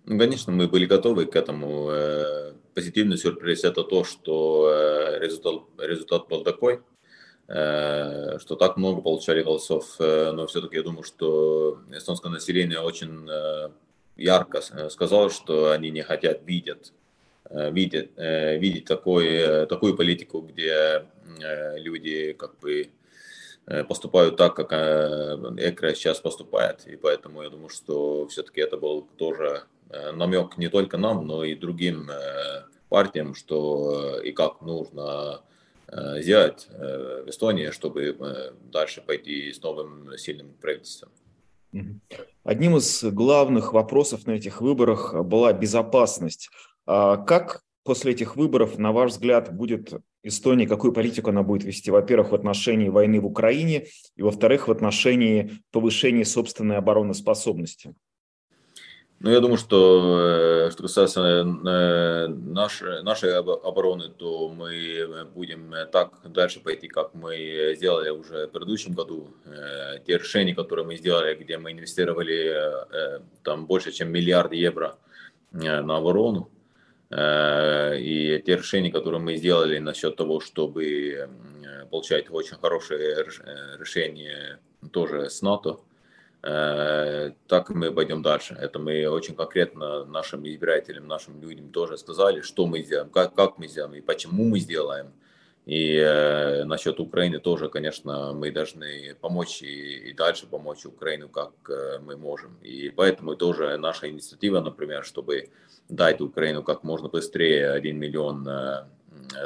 Ну, 0.05 0.19
конечно, 0.19 0.53
мы 0.53 0.67
были 0.67 0.87
готовы 0.87 1.27
к 1.27 1.37
этому. 1.37 1.89
Э, 1.91 2.53
позитивный 2.75 3.17
сюрприз– 3.17 3.63
это 3.65 3.85
то, 3.85 4.03
что 4.03 4.69
э, 4.69 5.19
результат, 5.21 5.63
результат 5.79 6.29
был 6.29 6.43
такой, 6.43 6.81
э, 7.47 8.39
что 8.41 8.57
так 8.57 8.77
много 8.77 9.01
получали 9.01 9.43
голосов. 9.43 9.97
Но 10.01 10.47
все-таки 10.49 10.77
я 10.77 10.83
думаю, 10.83 11.05
что 11.05 11.81
эстонское 11.93 12.33
население 12.33 12.81
очень 12.81 13.29
ярко 14.17 14.61
сказало, 14.91 15.31
что 15.31 15.71
они 15.71 15.91
не 15.91 16.03
хотят 16.03 16.43
видеть, 16.45 16.93
видеть, 17.51 18.11
видеть 18.17 18.85
такой, 18.87 19.67
такую 19.67 19.97
политику, 19.97 20.41
где 20.41 21.07
люди 21.77 22.33
как 22.33 22.59
бы 22.59 22.91
поступают 23.89 24.37
так, 24.37 24.55
как 24.55 24.73
ЭКР 24.73 25.95
сейчас 25.95 26.21
поступает. 26.21 26.87
И 26.87 26.97
поэтому 26.97 27.43
я 27.43 27.51
думаю, 27.51 27.69
что 27.69 28.27
все-таки 28.29 28.61
это 28.61 28.77
был 28.77 29.09
тоже 29.17 29.65
Э, 29.93 30.13
намек 30.13 30.57
не 30.57 30.69
только 30.69 30.97
нам, 30.97 31.27
но 31.27 31.45
и 31.45 31.55
другим 31.55 32.09
э, 32.11 32.65
партиям, 32.89 33.35
что 33.35 34.19
э, 34.21 34.29
и 34.29 34.33
как 34.33 34.61
нужно 34.63 35.43
сделать 36.21 36.69
в 36.71 37.29
Эстонии, 37.29 37.69
чтобы 37.69 38.17
дальше 38.73 39.03
пойти 39.03 39.53
с 39.53 39.61
новым 39.61 40.17
сильным 40.17 40.55
правительством. 40.55 41.11
Одним 42.45 42.79
из 42.79 43.05
главных 43.05 43.75
вопросов 43.75 44.27
на 44.27 44.31
этих 44.31 44.63
выборах 44.63 45.13
была 45.23 45.53
безопасность. 45.53 46.49
А 46.87 47.19
как 47.19 47.61
после 47.85 48.13
этих 48.13 48.37
выборов, 48.37 48.79
на 48.79 48.93
ваш 48.93 49.13
взгляд, 49.13 49.55
будет 49.55 49.93
Эстония, 50.23 50.67
какую 50.67 50.93
политику 50.93 51.31
она 51.31 51.43
будет 51.43 51.65
вести, 51.65 51.91
во-первых, 51.91 52.31
в 52.31 52.35
отношении 52.35 52.89
войны 52.89 53.21
в 53.21 53.27
Украине, 53.27 53.87
и, 54.17 54.23
во-вторых, 54.23 54.69
в 54.69 54.73
отношении 54.73 55.51
повышения 55.73 56.25
собственной 56.25 56.77
обороноспособности? 56.77 57.95
Ну, 59.19 59.31
я 59.31 59.39
думаю, 59.39 59.57
что 59.57 60.69
что 60.73 60.83
касается 60.83 61.21
э, 61.21 62.27
нашей, 62.27 63.05
нашей 63.05 63.37
обороны, 63.37 64.09
то 64.09 64.49
мы 64.49 65.27
будем 65.33 65.73
так 65.93 66.21
дальше 66.25 66.59
пойти, 66.59 66.89
как 66.89 67.15
мы 67.15 67.75
сделали 67.77 68.11
уже 68.11 68.49
в 68.49 68.51
предыдущем 68.51 68.95
году. 68.95 69.29
Э, 69.45 70.01
те 70.05 70.19
решения, 70.19 70.57
которые 70.57 70.85
мы 70.85 70.97
сделали, 70.97 71.37
где 71.37 71.57
мы 71.57 71.71
инвестировали 71.71 72.53
э, 72.53 73.21
там 73.45 73.67
больше, 73.67 73.93
чем 73.93 74.11
миллиард 74.11 74.53
евро 74.55 74.97
на 75.53 75.97
оборону, 75.99 76.51
И 77.13 78.43
те 78.47 78.57
решения, 78.57 78.91
которые 78.91 79.21
мы 79.21 79.37
сделали 79.37 79.79
насчет 79.79 80.17
того, 80.17 80.41
чтобы 80.41 81.29
получать 81.91 82.31
очень 82.31 82.57
хорошие 82.57 83.25
решения 83.79 84.59
тоже 84.93 85.29
с 85.29 85.43
НАТО, 85.43 85.81
так 86.41 87.69
мы 87.69 87.93
пойдем 87.93 88.23
дальше. 88.23 88.57
Это 88.59 88.79
мы 88.79 89.07
очень 89.09 89.37
конкретно 89.37 90.05
нашим 90.07 90.47
избирателям, 90.49 91.07
нашим 91.07 91.41
людям 91.43 91.71
тоже 91.71 91.99
сказали, 91.99 92.41
что 92.41 92.67
мы 92.67 92.83
сделаем, 92.83 93.11
как, 93.11 93.35
как 93.35 93.59
мы 93.59 93.69
сделаем 93.69 93.95
и 93.95 94.01
почему 94.01 94.45
мы 94.45 94.59
сделаем. 94.59 95.13
И 95.65 95.97
э, 95.97 96.65
насчет 96.65 96.99
Украины 96.99 97.39
тоже, 97.39 97.69
конечно, 97.69 98.33
мы 98.33 98.51
должны 98.51 99.15
помочь 99.21 99.63
и, 99.63 100.11
и 100.11 100.13
дальше 100.13 100.49
помочь 100.49 100.85
Украину, 100.85 101.29
как 101.29 101.53
э, 101.69 102.01
мы 102.01 102.17
можем. 102.17 102.59
И 102.63 102.91
поэтому 102.91 103.37
тоже 103.37 103.77
наша 103.77 104.11
инициатива, 104.11 104.61
например, 104.61 105.05
чтобы 105.05 105.51
дать 105.89 106.21
Украину 106.21 106.65
как 106.65 106.83
можно 106.83 107.09
быстрее 107.09 107.71
1 107.71 107.97
миллион 107.97 108.49
э, 108.49 108.87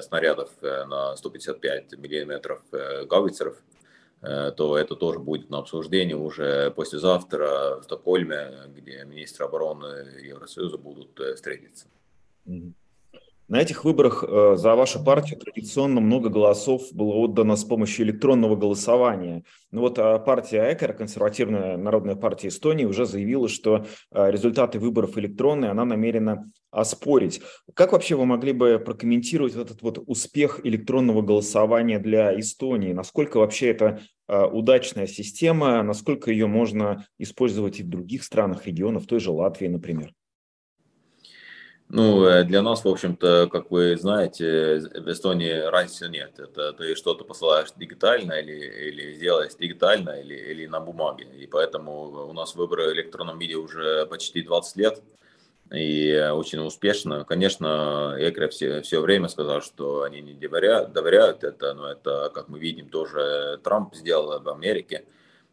снарядов 0.00 0.50
э, 0.62 0.84
на 0.86 1.16
155 1.16 1.98
миллиметров 1.98 2.62
э, 2.72 3.04
гаубицеров, 3.04 3.62
э, 4.22 4.52
то 4.56 4.78
это 4.78 4.96
тоже 4.96 5.18
будет 5.18 5.50
на 5.50 5.58
обсуждении 5.58 6.14
уже 6.14 6.70
послезавтра 6.70 7.78
в 7.80 7.82
Стокгольме, 7.82 8.70
где 8.74 9.04
министры 9.04 9.44
обороны 9.44 10.18
Евросоюза 10.22 10.78
будут 10.78 11.20
э, 11.20 11.34
встретиться. 11.34 11.88
Mm-hmm. 12.46 12.72
На 13.48 13.60
этих 13.60 13.84
выборах 13.84 14.24
э, 14.26 14.56
за 14.56 14.74
вашу 14.74 15.04
партию 15.04 15.38
традиционно 15.38 16.00
много 16.00 16.30
голосов 16.30 16.82
было 16.92 17.14
отдано 17.14 17.54
с 17.54 17.62
помощью 17.62 18.04
электронного 18.06 18.56
голосования. 18.56 19.44
Ну 19.70 19.82
вот 19.82 20.00
а 20.00 20.18
партия 20.18 20.72
ЭКР, 20.72 20.94
консервативная 20.94 21.76
народная 21.76 22.16
партия 22.16 22.48
Эстонии, 22.48 22.84
уже 22.84 23.06
заявила, 23.06 23.48
что 23.48 23.86
э, 24.10 24.30
результаты 24.32 24.80
выборов 24.80 25.16
электронные 25.16 25.70
она 25.70 25.84
намерена 25.84 26.44
оспорить. 26.72 27.40
Как 27.74 27.92
вообще 27.92 28.16
вы 28.16 28.26
могли 28.26 28.50
бы 28.50 28.82
прокомментировать 28.84 29.54
этот 29.54 29.80
вот 29.80 30.02
успех 30.06 30.60
электронного 30.64 31.22
голосования 31.22 32.00
для 32.00 32.38
Эстонии? 32.40 32.92
Насколько 32.92 33.36
вообще 33.38 33.68
это 33.68 34.00
э, 34.26 34.44
удачная 34.44 35.06
система, 35.06 35.84
насколько 35.84 36.32
ее 36.32 36.48
можно 36.48 37.06
использовать 37.18 37.78
и 37.78 37.84
в 37.84 37.88
других 37.88 38.24
странах, 38.24 38.66
регионах, 38.66 39.04
в 39.04 39.06
той 39.06 39.20
же 39.20 39.30
Латвии, 39.30 39.68
например? 39.68 40.12
Ну, 41.88 42.24
э, 42.24 42.42
для 42.42 42.62
нас, 42.62 42.84
в 42.84 42.88
общем-то, 42.88 43.48
как 43.50 43.70
вы 43.70 43.96
знаете, 43.96 44.78
в 44.78 45.08
Эстонии 45.08 45.52
разницы 45.52 46.08
нет. 46.08 46.38
Это 46.38 46.72
ты 46.72 46.96
что-то 46.96 47.24
посылаешь 47.24 47.68
дигитально 47.76 48.32
или, 48.34 48.54
или 48.88 49.14
сделаешь 49.14 49.54
дигитально 49.54 50.20
или, 50.20 50.34
или 50.34 50.66
на 50.66 50.80
бумаге. 50.80 51.28
И 51.38 51.46
поэтому 51.46 52.28
у 52.28 52.32
нас 52.32 52.56
выборы 52.56 52.88
в 52.88 52.92
электронном 52.92 53.38
виде 53.38 53.54
уже 53.54 54.04
почти 54.06 54.42
20 54.42 54.76
лет 54.76 55.02
и 55.72 56.30
очень 56.32 56.58
успешно. 56.58 57.24
Конечно, 57.24 58.16
Экре 58.18 58.48
все, 58.48 58.82
все 58.82 59.00
время 59.00 59.28
сказал, 59.28 59.62
что 59.62 60.02
они 60.02 60.20
не 60.20 60.34
доверяют, 60.34 60.92
доверяют 60.92 61.44
это, 61.44 61.74
но 61.74 61.90
это, 61.90 62.30
как 62.34 62.48
мы 62.48 62.58
видим, 62.58 62.88
тоже 62.88 63.60
Трамп 63.62 63.94
сделал 63.94 64.40
в 64.40 64.48
Америке. 64.48 65.04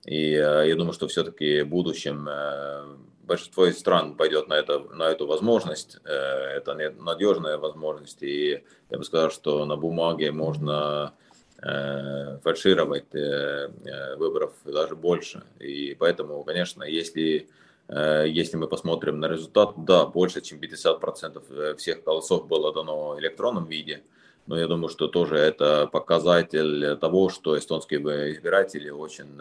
И 0.06 0.34
э, 0.34 0.68
я 0.68 0.76
думаю, 0.76 0.94
что 0.94 1.08
все-таки 1.08 1.62
в 1.62 1.70
будущем 1.70 2.28
э, 2.28 2.98
большинство 3.24 3.66
из 3.68 3.80
стран 3.80 4.16
пойдет 4.16 4.48
на, 4.48 4.54
это, 4.54 4.80
на 4.80 5.04
эту 5.04 5.26
возможность. 5.26 5.98
Э, 6.06 6.58
это 6.58 6.74
надежная 6.74 7.58
возможность. 7.58 8.22
И 8.22 8.64
я 8.90 8.98
бы 8.98 9.04
сказал, 9.04 9.32
что 9.32 9.66
на 9.66 9.76
бумаге 9.76 10.32
можно 10.32 11.14
э, 11.62 12.38
фальшировать 12.44 13.14
э, 13.16 13.70
выборов 14.18 14.54
даже 14.66 14.96
больше. 14.96 15.44
И 15.60 15.96
поэтому, 15.96 16.44
конечно, 16.44 16.84
если, 16.84 17.48
если 17.90 18.58
мы 18.58 18.68
посмотрим 18.68 19.20
на 19.20 19.28
результат, 19.28 19.74
да, 19.78 20.06
больше, 20.06 20.42
чем 20.42 20.60
50% 20.60 21.76
всех 21.78 22.04
голосов 22.04 22.48
было 22.48 22.74
дано 22.74 23.16
в 23.16 23.20
электронном 23.20 23.66
виде. 23.66 24.04
Но 24.46 24.60
я 24.60 24.68
думаю, 24.68 24.90
что 24.90 25.08
тоже 25.08 25.38
это 25.38 25.88
показатель 25.88 26.98
того, 26.98 27.30
что 27.30 27.58
эстонские 27.58 28.02
избиратели 28.34 28.90
очень 28.90 29.40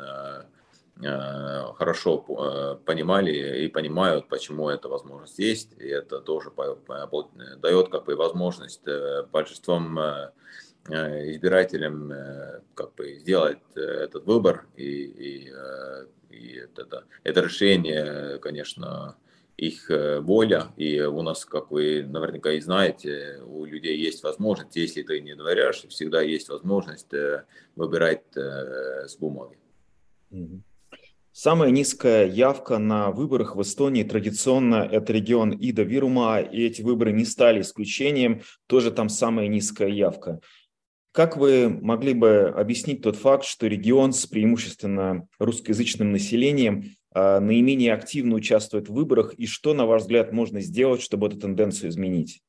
хорошо 1.01 2.25
э, 2.29 2.77
понимали 2.85 3.65
и 3.65 3.69
понимают, 3.69 4.29
почему 4.29 4.69
эта 4.69 4.89
возможность 4.89 5.39
есть, 5.39 5.73
и 5.79 5.89
это 5.89 6.21
тоже 6.21 6.51
дает 7.61 7.89
как 7.89 8.05
бы 8.05 8.15
возможность 8.15 8.87
э, 8.87 9.25
большинством 9.33 9.99
избирателям 10.85 12.13
как 12.75 12.97
бы 12.97 13.15
сделать 13.15 13.61
этот 13.77 14.27
выбор 14.27 14.67
и, 14.75 14.83
и, 14.83 15.53
и 16.29 16.57
это, 16.57 17.05
это 17.23 17.41
решение, 17.41 18.41
конечно, 18.41 19.17
их 19.57 19.89
воля, 20.23 20.73
и 20.77 21.01
у 21.03 21.23
нас, 21.23 21.45
как 21.45 21.71
вы 21.71 22.03
наверняка 22.03 22.51
и 22.51 22.61
знаете, 22.61 23.41
у 23.47 23.65
людей 23.65 23.97
есть 23.97 24.25
возможность, 24.25 24.75
если 24.75 25.03
ты 25.03 25.21
не 25.21 25.37
доверяешь, 25.37 25.85
всегда 25.89 26.21
есть 26.21 26.49
возможность 26.49 27.13
выбирать 27.77 28.25
с 28.35 29.17
бумаги. 29.19 29.59
Mm-hmm. 30.33 30.63
Самая 31.35 31.71
низкая 31.71 32.27
явка 32.27 32.77
на 32.77 33.11
выборах 33.11 33.57
в 33.57 33.63
Эстонии 33.63 34.03
традиционно 34.03 34.87
это 34.91 35.15
регион 35.15 35.53
Ида 35.53 35.83
Вирума, 35.83 36.41
и 36.41 36.63
эти 36.63 36.83
выборы 36.83 37.13
не 37.13 37.25
стали 37.25 37.63
исключением, 37.63 38.43
тоже 38.67 38.91
там 38.91 39.09
самая 39.09 39.49
низкая 39.49 39.89
явка. 39.89 40.41
Как 41.11 41.39
вы 41.39 41.71
могли 41.71 42.13
бы 42.13 42.53
объяснить 42.55 43.01
тот 43.01 43.17
факт, 43.17 43.45
что 43.45 43.67
регион 43.67 44.13
с 44.13 44.27
преимущественно 44.27 45.27
русскоязычным 45.39 46.13
населением 46.13 46.97
а, 47.15 47.41
наименее 47.41 47.95
активно 47.95 48.35
участвует 48.35 48.91
в 48.91 48.93
выборах, 48.93 49.33
и 49.35 49.47
что, 49.47 49.73
на 49.73 49.87
ваш 49.87 50.03
взгляд, 50.03 50.33
можно 50.33 50.61
сделать, 50.61 51.01
чтобы 51.01 51.29
эту 51.29 51.39
тенденцию 51.39 51.91
изменить? 51.91 52.43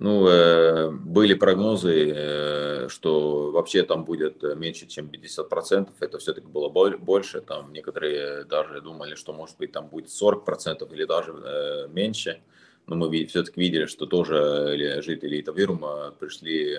Ну, 0.00 0.26
э, 0.28 0.90
были 0.90 1.34
прогнозы, 1.34 2.10
э, 2.16 2.88
что 2.88 3.50
вообще 3.50 3.82
там 3.82 4.06
будет 4.06 4.42
меньше, 4.56 4.86
чем 4.86 5.08
50%. 5.08 5.90
Это 6.00 6.18
все-таки 6.18 6.46
было 6.46 6.70
больше. 6.70 7.42
Там 7.42 7.70
некоторые 7.74 8.44
даже 8.44 8.80
думали, 8.80 9.14
что 9.14 9.34
может 9.34 9.58
быть 9.58 9.72
там 9.72 9.88
будет 9.88 10.08
40% 10.08 10.90
или 10.94 11.04
даже 11.04 11.32
э, 11.32 11.88
меньше. 11.88 12.40
Но 12.86 12.96
мы 12.96 13.26
все-таки 13.26 13.60
видели, 13.60 13.84
что 13.84 14.06
тоже 14.06 15.02
жители 15.02 15.38
Итавирума 15.38 16.14
пришли 16.18 16.78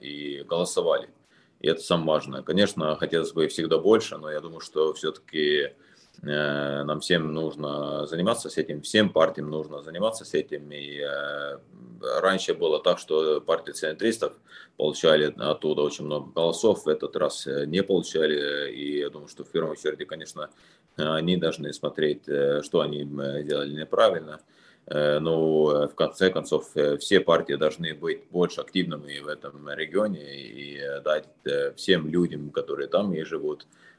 и 0.00 0.42
голосовали. 0.48 1.10
И 1.60 1.68
это 1.68 1.82
самое 1.82 2.08
важное. 2.08 2.42
Конечно, 2.42 2.96
хотелось 2.96 3.32
бы 3.32 3.48
всегда 3.48 3.76
больше, 3.78 4.16
но 4.16 4.30
я 4.30 4.40
думаю, 4.40 4.60
что 4.60 4.94
все-таки 4.94 5.64
Э, 5.66 5.83
нам 6.22 7.00
всем 7.00 7.32
нужно 7.32 8.06
заниматься 8.06 8.48
с 8.48 8.56
этим, 8.56 8.82
всем 8.82 9.10
партиям 9.10 9.50
нужно 9.50 9.82
заниматься 9.82 10.24
с 10.24 10.34
этим. 10.34 10.70
И 10.70 11.00
э, 11.00 11.58
раньше 12.20 12.54
было 12.54 12.82
так, 12.82 12.98
что 12.98 13.40
партии 13.40 13.72
центристов 13.72 14.32
получали 14.76 15.34
оттуда 15.36 15.82
очень 15.82 16.04
много 16.04 16.30
голосов, 16.32 16.84
в 16.84 16.88
этот 16.88 17.16
раз 17.16 17.46
э, 17.46 17.66
не 17.66 17.82
получали. 17.82 18.72
И 18.72 18.98
я 18.98 19.10
думаю, 19.10 19.28
что 19.28 19.44
в 19.44 19.50
первом 19.50 19.70
очереди, 19.70 20.04
конечно, 20.04 20.50
они 20.96 21.36
должны 21.36 21.72
смотреть, 21.72 22.22
что 22.62 22.80
они 22.80 23.04
сделали 23.42 23.72
неправильно. 23.72 24.40
Но 24.86 25.88
в 25.88 25.94
конце 25.94 26.30
концов 26.30 26.70
все 26.98 27.20
партии 27.20 27.54
должны 27.54 27.94
быть 27.94 28.28
больше 28.30 28.60
активными 28.60 29.18
в 29.18 29.28
этом 29.28 29.68
регионе 29.70 30.36
и 30.36 30.78
дать 31.02 31.26
всем 31.74 32.06
людям, 32.06 32.50
которые 32.50 32.86
там 32.88 33.14
и 33.14 33.22
живут, 33.24 33.66
Э, 33.66 33.93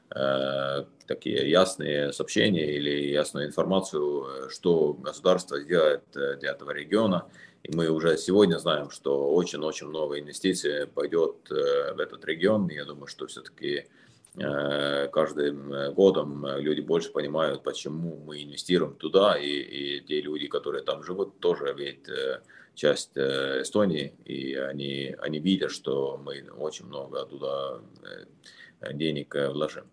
такие 1.06 1.48
ясные 1.48 2.12
сообщения 2.12 2.76
или 2.76 3.10
ясную 3.10 3.46
информацию, 3.46 4.48
что 4.50 4.92
государство 4.94 5.60
делает 5.60 6.04
э, 6.16 6.36
для 6.36 6.50
этого 6.50 6.70
региона. 6.70 7.26
И 7.62 7.74
мы 7.74 7.88
уже 7.88 8.16
сегодня 8.16 8.58
знаем, 8.58 8.90
что 8.90 9.32
очень-очень 9.32 9.88
много 9.88 10.20
инвестиций 10.20 10.86
пойдет 10.86 11.50
э, 11.50 11.94
в 11.94 11.98
этот 11.98 12.24
регион. 12.24 12.68
Я 12.68 12.84
думаю, 12.84 13.06
что 13.06 13.26
все-таки 13.26 13.86
каждым 15.12 15.94
годом 15.94 16.46
люди 16.58 16.82
больше 16.82 17.10
понимают, 17.10 17.62
почему 17.62 18.16
мы 18.26 18.42
инвестируем 18.42 18.94
туда, 18.94 19.38
и, 19.38 19.48
и 19.48 20.00
те 20.02 20.20
люди, 20.20 20.46
которые 20.46 20.84
там 20.84 21.02
живут, 21.02 21.40
тоже 21.40 21.74
ведь 21.74 22.04
часть 22.74 23.16
Эстонии, 23.16 24.12
и 24.26 24.52
они, 24.52 25.16
они 25.20 25.38
видят, 25.38 25.70
что 25.70 26.20
мы 26.22 26.44
очень 26.58 26.84
много 26.84 27.24
туда 27.24 27.80
денег 28.92 29.34
вложим. 29.52 29.84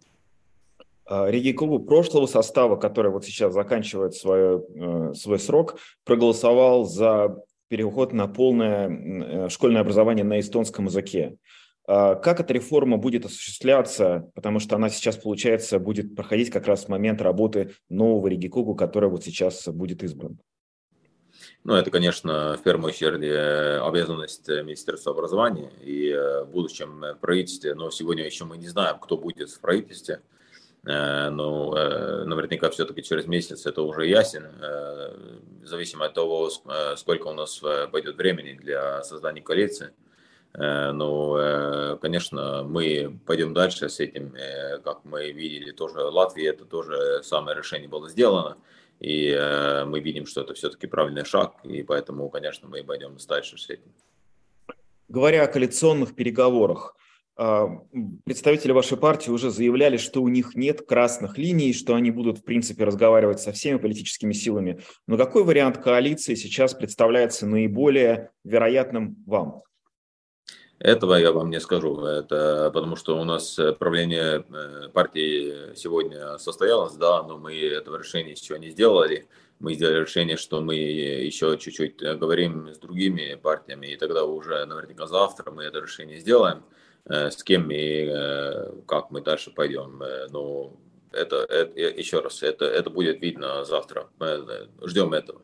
А, 1.05 1.29
Риги 1.29 1.51
клубу 1.51 1.79
прошлого 1.79 2.27
состава, 2.27 2.75
который 2.75 3.11
вот 3.11 3.25
сейчас 3.25 3.53
заканчивает 3.53 4.13
свое, 4.13 4.63
э, 4.75 5.13
свой 5.13 5.39
срок, 5.39 5.77
проголосовал 6.05 6.85
за 6.85 7.43
переход 7.67 8.13
на 8.13 8.27
полное 8.27 8.89
э, 8.89 9.49
школьное 9.49 9.81
образование 9.81 10.23
на 10.23 10.39
эстонском 10.39 10.85
языке. 10.85 11.37
А, 11.85 12.15
как 12.15 12.39
эта 12.39 12.53
реформа 12.53 12.97
будет 12.97 13.25
осуществляться, 13.25 14.29
потому 14.33 14.59
что 14.59 14.77
она 14.77 14.89
сейчас, 14.89 15.17
получается, 15.17 15.79
будет 15.79 16.15
проходить 16.15 16.49
как 16.49 16.67
раз 16.67 16.85
в 16.85 16.89
момент 16.89 17.21
работы 17.21 17.71
нового 17.89 18.27
Риги 18.27 18.47
который 18.47 19.09
вот 19.09 19.23
сейчас 19.25 19.67
будет 19.67 20.03
избран? 20.03 20.39
Ну, 21.65 21.75
это, 21.75 21.91
конечно, 21.91 22.57
в 22.57 22.63
первую 22.63 22.89
очередь 22.89 23.23
э, 23.23 23.79
обязанность 23.79 24.49
Министерства 24.49 25.13
образования 25.13 25.71
и 25.81 26.13
в 26.13 26.49
будущем 26.51 27.03
правительстве, 27.21 27.73
но 27.73 27.89
сегодня 27.89 28.25
еще 28.25 28.43
мы 28.43 28.57
не 28.57 28.67
знаем, 28.67 28.99
кто 28.99 29.15
будет 29.17 29.49
в 29.49 29.59
правительстве. 29.61 30.21
Ну, 30.85 31.71
наверняка 31.71 32.69
все-таки 32.69 33.03
через 33.03 33.25
месяц 33.25 33.65
это 33.65 33.83
уже 33.83 34.05
ясен, 34.05 34.49
зависимо 35.63 36.07
от 36.07 36.13
того, 36.13 36.49
сколько 36.97 37.27
у 37.27 37.33
нас 37.33 37.61
пойдет 37.89 38.17
времени 38.17 38.59
для 38.61 39.01
создания 39.03 39.39
коалиции. 39.39 39.91
Ну, 40.53 41.97
конечно, 42.01 42.63
мы 42.65 43.17
пойдем 43.25 43.53
дальше 43.53 43.87
с 43.87 44.01
этим. 44.01 44.35
Как 44.83 45.05
мы 45.05 45.31
видели, 45.31 45.71
тоже 45.71 46.01
Латвии 46.01 46.45
это 46.45 46.65
тоже 46.65 47.23
самое 47.23 47.57
решение 47.57 47.87
было 47.87 48.09
сделано. 48.09 48.57
И 48.99 49.29
э, 49.29 49.85
мы 49.85 49.99
видим, 49.99 50.25
что 50.25 50.41
это 50.41 50.53
все-таки 50.53 50.87
правильный 50.87 51.25
шаг, 51.25 51.55
и 51.63 51.83
поэтому, 51.83 52.29
конечно, 52.29 52.67
мы 52.67 52.83
пойдем 52.83 53.17
дальше 53.27 53.57
с 53.57 53.69
этим. 53.69 53.91
Говоря 55.09 55.43
о 55.43 55.47
коалиционных 55.47 56.15
переговорах, 56.15 56.95
а, 57.35 57.67
представители 58.25 58.71
вашей 58.71 58.97
партии 58.97 59.31
уже 59.31 59.49
заявляли, 59.49 59.97
что 59.97 60.21
у 60.21 60.27
них 60.27 60.55
нет 60.55 60.85
красных 60.87 61.37
линий, 61.37 61.73
что 61.73 61.95
они 61.95 62.11
будут, 62.11 62.39
в 62.39 62.43
принципе, 62.43 62.83
разговаривать 62.83 63.39
со 63.39 63.51
всеми 63.51 63.77
политическими 63.77 64.33
силами. 64.33 64.81
Но 65.07 65.17
какой 65.17 65.43
вариант 65.43 65.77
коалиции 65.79 66.35
сейчас 66.35 66.73
представляется 66.73 67.47
наиболее 67.47 68.29
вероятным 68.43 69.15
вам? 69.25 69.61
Этого 70.83 71.15
я 71.15 71.31
вам 71.31 71.49
не 71.49 71.61
скажу, 71.61 72.03
это 72.03 72.69
потому 72.73 72.97
что 72.97 73.17
у 73.17 73.23
нас 73.23 73.57
правление 73.79 74.43
э, 74.49 74.89
партии 74.89 75.73
сегодня 75.77 76.37
состоялось, 76.37 76.95
да, 76.95 77.23
но 77.23 77.37
мы 77.37 77.57
этого 77.57 77.99
решения 77.99 78.31
еще 78.31 78.59
не 78.59 78.69
сделали. 78.69 79.29
Мы 79.59 79.75
сделали 79.75 80.01
решение, 80.01 80.35
что 80.35 80.59
мы 80.59 80.75
еще 80.75 81.57
чуть-чуть 81.57 82.01
говорим 82.01 82.67
с 82.67 82.79
другими 82.79 83.39
партиями, 83.41 83.87
и 83.87 83.95
тогда 83.95 84.25
уже 84.25 84.65
наверняка 84.65 85.07
завтра 85.07 85.51
мы 85.51 85.63
это 85.63 85.79
решение 85.79 86.19
сделаем, 86.19 86.65
э, 87.05 87.31
с 87.31 87.41
кем 87.43 87.71
и 87.71 88.09
э, 88.11 88.73
как 88.85 89.09
мы 89.09 89.21
дальше 89.21 89.51
пойдем. 89.51 90.03
Но 90.31 90.73
это, 91.13 91.45
это 91.45 91.79
еще 91.79 92.19
раз, 92.19 92.43
это, 92.43 92.65
это 92.65 92.89
будет 92.89 93.21
видно 93.21 93.63
завтра. 93.63 94.09
Мы 94.19 94.67
ждем 94.83 95.13
этого. 95.13 95.43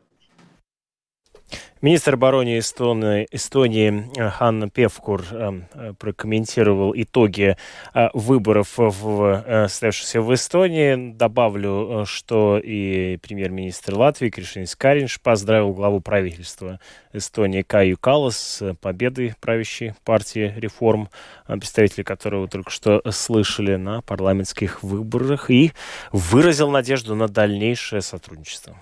Министр 1.82 2.14
обороны 2.14 2.58
Эстонии, 2.58 3.26
Эстонии 3.30 4.10
Ханна 4.14 4.68
Певкур 4.68 5.24
э, 5.30 5.62
э, 5.72 5.94
прокомментировал 5.98 6.92
итоги 6.94 7.56
э, 7.94 8.08
выборов, 8.12 8.74
в, 8.76 9.66
состоявшихся 9.66 10.20
в 10.20 10.34
Эстонии. 10.34 11.12
Добавлю, 11.12 12.04
что 12.04 12.60
и 12.62 13.16
премьер-министр 13.16 13.94
Латвии 13.94 14.28
Кришинис 14.28 14.76
Каринш 14.76 15.22
поздравил 15.22 15.72
главу 15.72 16.00
правительства 16.00 16.80
Эстонии 17.14 17.62
Каю 17.62 17.96
Калас 17.96 18.36
с 18.36 18.74
победой 18.74 19.34
правящей 19.40 19.94
партии 20.04 20.52
реформ, 20.58 21.08
представители 21.46 22.02
которого 22.02 22.46
только 22.46 22.70
что 22.70 23.00
слышали 23.10 23.76
на 23.76 24.02
парламентских 24.02 24.82
выборах, 24.82 25.50
и 25.50 25.72
выразил 26.12 26.70
надежду 26.70 27.14
на 27.14 27.26
дальнейшее 27.26 28.02
сотрудничество. 28.02 28.76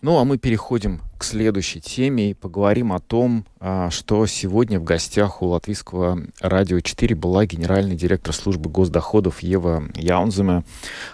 Ну 0.00 0.18
а 0.18 0.24
мы 0.24 0.36
переходим 0.36 1.00
к 1.22 1.24
следующей 1.24 1.80
теме 1.80 2.30
и 2.32 2.34
поговорим 2.34 2.92
о 2.92 2.98
том, 2.98 3.44
а, 3.60 3.90
что 3.90 4.26
сегодня 4.26 4.80
в 4.80 4.82
гостях 4.82 5.40
у 5.40 5.46
Латвийского 5.46 6.18
радио 6.40 6.80
4 6.80 7.14
была 7.14 7.46
генеральный 7.46 7.94
директор 7.94 8.34
службы 8.34 8.68
госдоходов 8.68 9.40
Ева 9.40 9.84
Яунземе. 9.94 10.64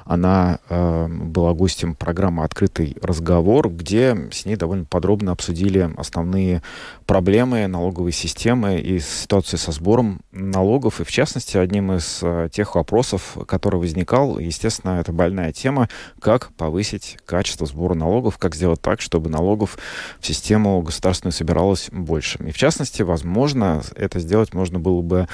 Она 0.06 0.60
э, 0.70 1.08
была 1.08 1.52
гостем 1.52 1.94
программы 1.94 2.44
«Открытый 2.44 2.96
разговор», 3.02 3.68
где 3.68 4.16
с 4.32 4.46
ней 4.46 4.56
довольно 4.56 4.86
подробно 4.86 5.32
обсудили 5.32 5.90
основные 5.98 6.62
проблемы 7.04 7.66
налоговой 7.66 8.12
системы 8.12 8.80
и 8.80 9.00
ситуации 9.00 9.58
со 9.58 9.72
сбором 9.72 10.20
налогов. 10.32 11.02
И, 11.02 11.04
в 11.04 11.10
частности, 11.10 11.58
одним 11.58 11.92
из 11.92 12.20
э, 12.22 12.48
тех 12.50 12.76
вопросов, 12.76 13.36
который 13.46 13.78
возникал, 13.78 14.38
естественно, 14.38 15.00
это 15.00 15.12
больная 15.12 15.52
тема, 15.52 15.90
как 16.18 16.50
повысить 16.54 17.18
качество 17.26 17.66
сбора 17.66 17.92
налогов, 17.92 18.38
как 18.38 18.54
сделать 18.54 18.80
так, 18.80 19.02
чтобы 19.02 19.28
налогов 19.28 19.76
в 20.20 20.26
систему 20.26 20.80
государственную 20.82 21.32
собиралось 21.32 21.88
больше. 21.92 22.38
И 22.46 22.50
в 22.50 22.56
частности, 22.56 23.02
возможно, 23.02 23.82
это 23.94 24.20
сделать 24.20 24.54
можно 24.54 24.78
было 24.78 25.02
бы 25.02 25.28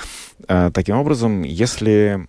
э, 0.48 0.70
таким 0.72 0.96
образом, 0.96 1.42
если 1.42 2.26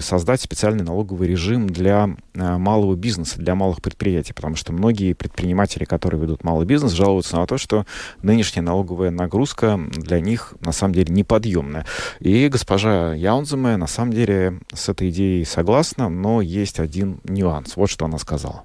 создать 0.00 0.40
специальный 0.40 0.84
налоговый 0.84 1.28
режим 1.28 1.68
для 1.68 2.16
э, 2.34 2.56
малого 2.56 2.96
бизнеса, 2.96 3.38
для 3.38 3.54
малых 3.54 3.80
предприятий, 3.80 4.32
потому 4.32 4.56
что 4.56 4.72
многие 4.72 5.12
предприниматели, 5.12 5.84
которые 5.84 6.20
ведут 6.20 6.44
малый 6.44 6.66
бизнес, 6.66 6.92
жалуются 6.92 7.36
на 7.36 7.46
то, 7.46 7.58
что 7.58 7.86
нынешняя 8.22 8.64
налоговая 8.64 9.10
нагрузка 9.10 9.78
для 9.92 10.20
них 10.20 10.54
на 10.60 10.72
самом 10.72 10.94
деле 10.94 11.14
неподъемная. 11.14 11.86
И 12.20 12.48
госпожа 12.48 13.14
Яунземе 13.14 13.76
на 13.76 13.86
самом 13.86 14.12
деле 14.12 14.60
с 14.72 14.88
этой 14.88 15.10
идеей 15.10 15.44
согласна, 15.44 16.08
но 16.08 16.40
есть 16.40 16.80
один 16.80 17.20
нюанс. 17.24 17.76
Вот 17.76 17.88
что 17.88 18.06
она 18.06 18.18
сказала. 18.18 18.64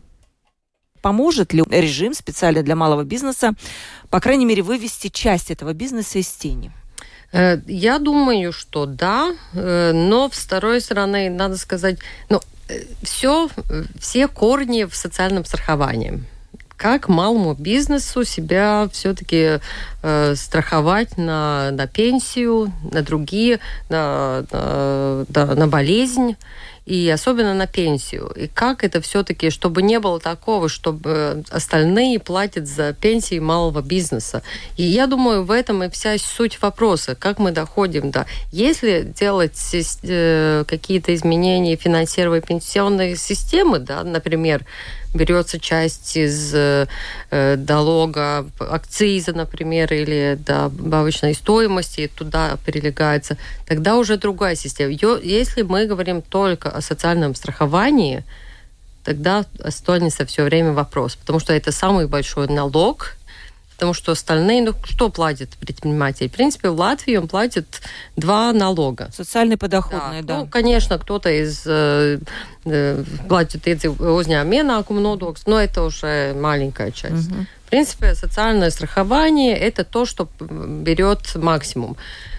Поможет 1.02 1.54
ли 1.54 1.64
режим 1.70 2.14
специально 2.14 2.64
для 2.64 2.76
малого 2.76 3.04
бизнеса, 3.04 3.54
по 4.10 4.20
крайней 4.20 4.46
мере, 4.46 4.62
вывести 4.62 5.10
часть 5.10 5.52
этого 5.52 5.74
бизнеса 5.74 6.20
из 6.20 6.30
тени? 6.30 6.72
Э, 7.32 7.60
я 7.68 8.00
думаю, 8.00 8.54
что 8.54 8.86
да, 8.86 9.34
э, 9.54 9.92
но 9.94 10.30
с 10.32 10.38
второй 10.38 10.82
стороны, 10.82 11.30
надо 11.30 11.58
сказать, 11.58 12.00
ну, 12.30 12.42
э, 12.70 12.84
все, 13.04 13.50
все 14.00 14.28
корни 14.28 14.86
в 14.86 14.96
социальном 14.96 15.46
страховании 15.46 16.24
как 16.78 17.10
малому 17.10 17.56
бизнесу 17.56 18.24
себя 18.24 18.88
все-таки 18.94 19.60
э, 20.04 20.36
страховать 20.36 21.18
на, 21.18 21.72
на 21.72 21.88
пенсию, 21.88 22.72
на 22.92 23.02
другие, 23.02 23.60
на, 23.90 24.46
на, 24.52 25.56
на 25.56 25.68
болезнь 25.68 26.38
и 26.88 27.10
особенно 27.10 27.54
на 27.54 27.68
пенсию. 27.68 28.32
И 28.34 28.48
как 28.48 28.86
это 28.86 29.02
все-таки, 29.02 29.50
чтобы 29.50 29.82
не 29.82 30.00
было 30.00 30.22
такого, 30.22 30.70
чтобы 30.70 31.44
остальные 31.50 32.20
платят 32.20 32.66
за 32.66 32.94
пенсии 32.94 33.40
малого 33.40 33.82
бизнеса. 33.82 34.42
И 34.78 34.84
я 34.84 35.06
думаю, 35.06 35.44
в 35.44 35.52
этом 35.52 35.84
и 35.84 35.90
вся 35.90 36.18
суть 36.18 36.62
вопроса, 36.62 37.14
как 37.14 37.40
мы 37.40 37.52
доходим 37.52 38.10
до... 38.10 38.26
Если 38.54 39.02
делать 39.02 39.60
э, 40.04 40.64
какие-то 40.66 41.14
изменения 41.14 41.76
финансировой 41.76 42.40
пенсионной 42.40 43.18
системы, 43.18 43.80
да, 43.80 44.06
например, 44.06 44.66
берется 45.14 45.60
часть 45.60 46.16
из 46.16 46.54
э, 46.54 46.88
налога, 47.30 48.46
акциза, 48.60 49.34
например, 49.34 49.92
или 49.94 50.38
добавочной 50.46 51.34
стоимости, 51.34 52.02
и 52.02 52.08
туда 52.08 52.58
перелегается, 52.66 53.38
тогда 53.66 53.98
уже 53.98 54.18
другая 54.18 54.56
система. 54.56 54.92
Если 54.92 55.62
мы 55.64 55.86
говорим 55.86 56.22
только 56.22 56.70
о 56.70 56.82
социальном 56.82 57.36
страховании, 57.36 58.24
тогда 59.04 59.46
останется 59.64 60.26
все 60.26 60.44
время 60.44 60.74
вопрос, 60.74 61.16
потому 61.16 61.40
что 61.40 61.54
это 61.54 61.72
самый 61.72 62.08
большой 62.08 62.48
налог, 62.48 63.17
потому 63.78 63.94
что 63.94 64.12
остальные, 64.12 64.64
ну, 64.64 64.74
что 64.86 65.10
платит 65.10 65.52
предприниматель? 65.52 66.30
В 66.30 66.32
принципе, 66.32 66.70
в 66.70 66.80
Латвии 66.80 67.16
он 67.16 67.28
платит 67.28 67.82
два 68.16 68.52
налога. 68.52 69.10
Социальный 69.14 69.56
подоходный, 69.56 70.24
да. 70.24 70.34
да. 70.34 70.40
Ну, 70.40 70.48
конечно, 70.48 70.98
кто-то 70.98 71.30
из 71.30 71.62
э, 71.68 72.18
э, 72.66 73.04
платит 73.30 73.68
эти 73.68 73.86
uzņēmuma 73.86 74.58
ienākumu 74.58 75.00
nodoklis, 75.00 75.44
но 75.46 75.62
это 75.62 75.84
уже 75.84 76.34
маленькая 76.34 76.92
часть. 76.92 77.30
Угу. 77.30 77.46
В 77.68 77.70
принципе, 77.70 78.16
социальное 78.16 78.72
страхование– 78.72 79.56
это 79.60 79.84
то, 79.84 80.06
что 80.06 80.28
берет 80.40 81.36
максимум. 81.36 81.98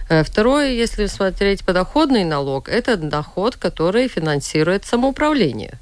Э, 0.08 0.24
второе, 0.24 0.72
если 0.72 1.06
смотреть 1.06 1.64
подоходный 1.64 2.24
налог, 2.24 2.68
это 2.68 2.96
доход, 2.96 3.54
который 3.54 4.08
финансирует 4.08 4.84
самоуправление. 4.84 5.78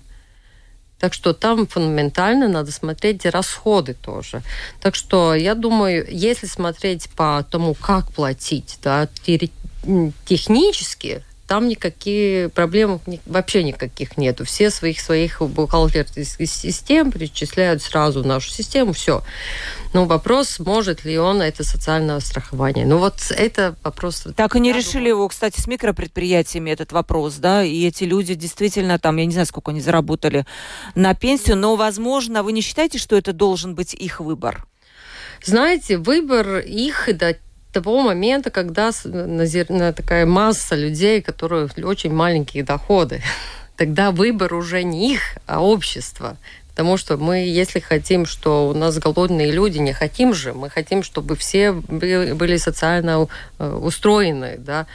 Так 0.98 1.12
что 1.12 1.34
там 1.34 1.66
фундаментально 1.66 2.48
надо 2.48 2.72
смотреть 2.72 3.26
расходы 3.26 3.94
тоже. 3.94 4.42
Так 4.80 4.94
что 4.94 5.34
я 5.34 5.54
думаю, 5.54 6.06
если 6.10 6.46
смотреть 6.46 7.10
по 7.10 7.44
тому, 7.50 7.74
как 7.74 8.10
платить, 8.12 8.78
да, 8.82 9.08
технически, 10.24 11.22
там 11.46 11.68
никакие 11.68 12.48
проблем 12.48 13.00
вообще 13.24 13.62
никаких 13.62 14.16
нету. 14.16 14.44
Все 14.44 14.70
своих 14.70 15.00
своих 15.00 15.40
бухгалтерских 15.40 16.26
систем 16.48 17.12
перечисляют 17.12 17.82
сразу 17.82 18.22
в 18.22 18.26
нашу 18.26 18.50
систему, 18.50 18.92
все. 18.92 19.22
Но 19.92 20.06
вопрос, 20.06 20.58
может 20.58 21.04
ли 21.04 21.18
он 21.18 21.40
это 21.40 21.62
социальное 21.64 22.20
страхование. 22.20 22.84
Ну 22.84 22.98
вот 22.98 23.14
это 23.30 23.76
вопрос... 23.82 24.26
Так 24.36 24.56
и 24.56 24.60
не 24.60 24.72
решили 24.72 25.08
его, 25.08 25.28
кстати, 25.28 25.60
с 25.60 25.66
микропредприятиями 25.66 26.70
этот 26.70 26.92
вопрос, 26.92 27.34
да, 27.36 27.64
и 27.64 27.86
эти 27.86 28.04
люди 28.04 28.34
действительно 28.34 28.98
там, 28.98 29.16
я 29.16 29.26
не 29.26 29.32
знаю, 29.32 29.46
сколько 29.46 29.70
они 29.70 29.80
заработали 29.80 30.46
на 30.94 31.14
пенсию, 31.14 31.56
но, 31.56 31.76
возможно, 31.76 32.42
вы 32.42 32.52
не 32.52 32.60
считаете, 32.60 32.98
что 32.98 33.16
это 33.16 33.32
должен 33.32 33.74
быть 33.74 33.94
их 33.94 34.20
выбор? 34.20 34.66
Знаете, 35.44 35.98
выбор 35.98 36.58
их 36.58 37.08
до 37.16 37.38
того 37.76 38.00
момента, 38.00 38.50
когда 38.50 38.90
такая 39.92 40.24
масса 40.24 40.74
людей, 40.74 41.20
которые 41.20 41.68
очень 41.84 42.10
маленькие 42.10 42.62
доходы. 42.64 43.20
Тогда 43.76 44.12
выбор 44.12 44.54
уже 44.54 44.82
не 44.82 45.12
их, 45.12 45.36
а 45.46 45.62
общества. 45.62 46.38
Потому 46.70 46.96
что 46.96 47.18
мы, 47.18 47.36
если 47.36 47.80
хотим, 47.80 48.24
что 48.24 48.68
у 48.68 48.74
нас 48.74 48.98
голодные 48.98 49.50
люди, 49.50 49.76
не 49.76 49.92
хотим 49.92 50.32
же, 50.32 50.54
мы 50.54 50.70
хотим, 50.70 51.02
чтобы 51.02 51.36
все 51.36 51.72
были 51.72 52.56
социально 52.56 53.28
э, 53.58 53.68
устроены, 53.68 54.56
да. 54.56 54.86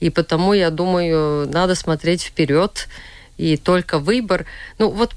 И 0.00 0.10
потому, 0.10 0.54
я 0.54 0.70
думаю, 0.70 1.48
надо 1.48 1.76
смотреть 1.76 2.22
вперед 2.22 2.88
и 3.36 3.56
только 3.56 4.00
выбор. 4.00 4.44
Ну, 4.80 4.90
вот 4.90 5.14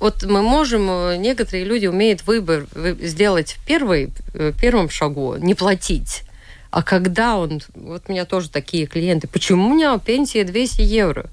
вот 0.00 0.24
мы 0.24 0.42
можем, 0.42 0.90
э, 0.90 1.16
некоторые 1.16 1.64
люди 1.64 1.86
умеют 1.86 2.26
выбор 2.26 2.66
сделать 3.00 3.52
в 3.52 3.64
первый, 3.66 4.10
э, 4.34 4.52
первом 4.60 4.90
шагу, 4.90 5.36
не 5.36 5.54
платить. 5.54 6.25
А 6.70 6.82
когда 6.82 7.36
он... 7.36 7.60
Вот 7.74 8.04
у 8.08 8.12
меня 8.12 8.24
тоже 8.24 8.50
такие 8.50 8.86
клиенты. 8.86 9.28
Почему 9.28 9.68
у 9.68 9.74
меня 9.74 9.98
пенсия 9.98 10.44
200 10.44 10.82
евро? 10.82 11.26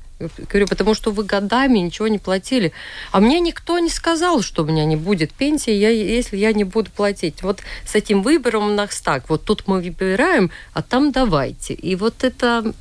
Говорю, 0.49 0.67
потому 0.67 0.93
что 0.93 1.11
вы 1.11 1.23
годами 1.23 1.79
ничего 1.79 2.07
не 2.07 2.19
платили. 2.19 2.71
А 3.11 3.19
мне 3.19 3.39
никто 3.39 3.79
не 3.79 3.89
сказал, 3.89 4.41
что 4.41 4.63
у 4.63 4.65
меня 4.65 4.85
не 4.85 4.95
будет 4.95 5.33
пенсии, 5.33 5.73
я, 5.73 5.89
если 5.89 6.37
я 6.37 6.53
не 6.53 6.63
буду 6.63 6.91
платить. 6.91 7.41
Вот 7.43 7.61
с 7.85 7.95
этим 7.95 8.21
выбором 8.21 8.67
у 8.67 8.73
нас 8.73 9.01
так. 9.01 9.29
Вот 9.29 9.43
тут 9.43 9.67
мы 9.67 9.81
выбираем, 9.81 10.51
а 10.73 10.81
там 10.81 11.11
давайте. 11.11 11.73
И 11.73 11.95
вот 11.95 12.23
это 12.23 12.73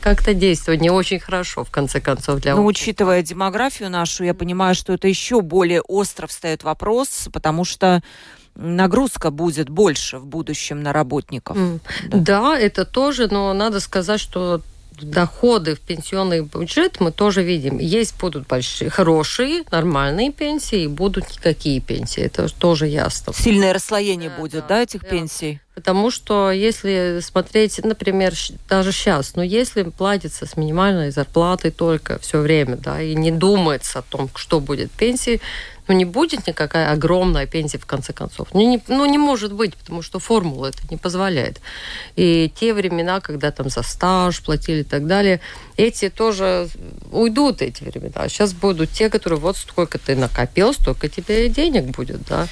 как-то 0.00 0.34
действует 0.34 0.80
не 0.80 0.90
очень 0.90 1.20
хорошо, 1.20 1.64
в 1.64 1.70
конце 1.70 2.00
концов, 2.00 2.40
для 2.40 2.54
Ну, 2.54 2.64
учитывая 2.64 3.22
демографию 3.22 3.90
нашу, 3.90 4.24
я 4.24 4.34
понимаю, 4.34 4.74
что 4.74 4.92
это 4.92 5.08
еще 5.08 5.40
более 5.40 5.80
остро 5.82 6.26
встает 6.26 6.62
вопрос, 6.62 7.28
потому 7.32 7.64
что 7.64 8.02
нагрузка 8.54 9.30
будет 9.30 9.68
больше 9.68 10.18
в 10.18 10.26
будущем 10.26 10.82
на 10.82 10.92
работников. 10.92 11.56
Mm. 11.56 11.80
Да. 12.08 12.18
да, 12.18 12.58
это 12.58 12.84
тоже, 12.84 13.28
но 13.30 13.52
надо 13.52 13.80
сказать, 13.80 14.20
что 14.20 14.60
доходы 15.00 15.74
в 15.74 15.80
пенсионный 15.80 16.42
бюджет 16.42 17.00
мы 17.00 17.12
тоже 17.12 17.42
видим. 17.42 17.78
Есть 17.78 18.18
будут 18.18 18.46
большие, 18.46 18.90
хорошие, 18.90 19.64
нормальные 19.70 20.32
пенсии, 20.32 20.84
и 20.84 20.86
будут 20.86 21.28
никакие 21.30 21.80
пенсии. 21.80 22.22
Это 22.22 22.46
тоже 22.48 22.86
ясно. 22.86 23.32
Сильное 23.32 23.72
расслоение 23.72 24.30
да, 24.30 24.36
будет, 24.36 24.60
да, 24.62 24.68
да 24.68 24.82
этих 24.82 25.02
да. 25.02 25.08
пенсий? 25.08 25.60
Потому 25.74 26.10
что 26.10 26.50
если 26.50 27.20
смотреть, 27.22 27.82
например, 27.82 28.34
даже 28.68 28.92
сейчас, 28.92 29.34
ну 29.36 29.42
если 29.42 29.84
платится 29.84 30.44
с 30.44 30.56
минимальной 30.56 31.10
зарплатой 31.10 31.70
только 31.70 32.18
все 32.18 32.40
время, 32.40 32.76
да, 32.76 33.00
и 33.00 33.14
не 33.14 33.30
думается 33.30 34.00
о 34.00 34.02
том, 34.02 34.28
что 34.34 34.60
будет 34.60 34.90
пенсии, 34.90 35.40
ну, 35.88 35.94
не 35.94 36.04
будет 36.04 36.46
никакая 36.46 36.90
огромная 36.92 37.46
пенсия 37.46 37.78
в 37.78 37.86
конце 37.86 38.12
концов. 38.12 38.48
Ну 38.54 38.60
не, 38.60 38.82
ну, 38.88 39.04
не 39.06 39.18
может 39.18 39.52
быть, 39.52 39.76
потому 39.76 40.02
что 40.02 40.18
формула 40.18 40.66
это 40.66 40.78
не 40.90 40.96
позволяет. 40.96 41.60
И 42.16 42.52
те 42.54 42.72
времена, 42.72 43.20
когда 43.20 43.50
там 43.50 43.68
за 43.68 43.82
стаж 43.82 44.42
платили 44.42 44.80
и 44.80 44.84
так 44.84 45.06
далее, 45.06 45.40
эти 45.76 46.08
тоже 46.08 46.68
уйдут, 47.10 47.62
эти 47.62 47.82
времена. 47.82 48.28
Сейчас 48.28 48.52
будут 48.52 48.90
те, 48.90 49.10
которые 49.10 49.40
вот 49.40 49.56
сколько 49.56 49.98
ты 49.98 50.14
накопил, 50.14 50.72
столько 50.72 51.08
тебе 51.08 51.48
денег 51.48 51.96
будет, 51.96 52.22
да. 52.28 52.46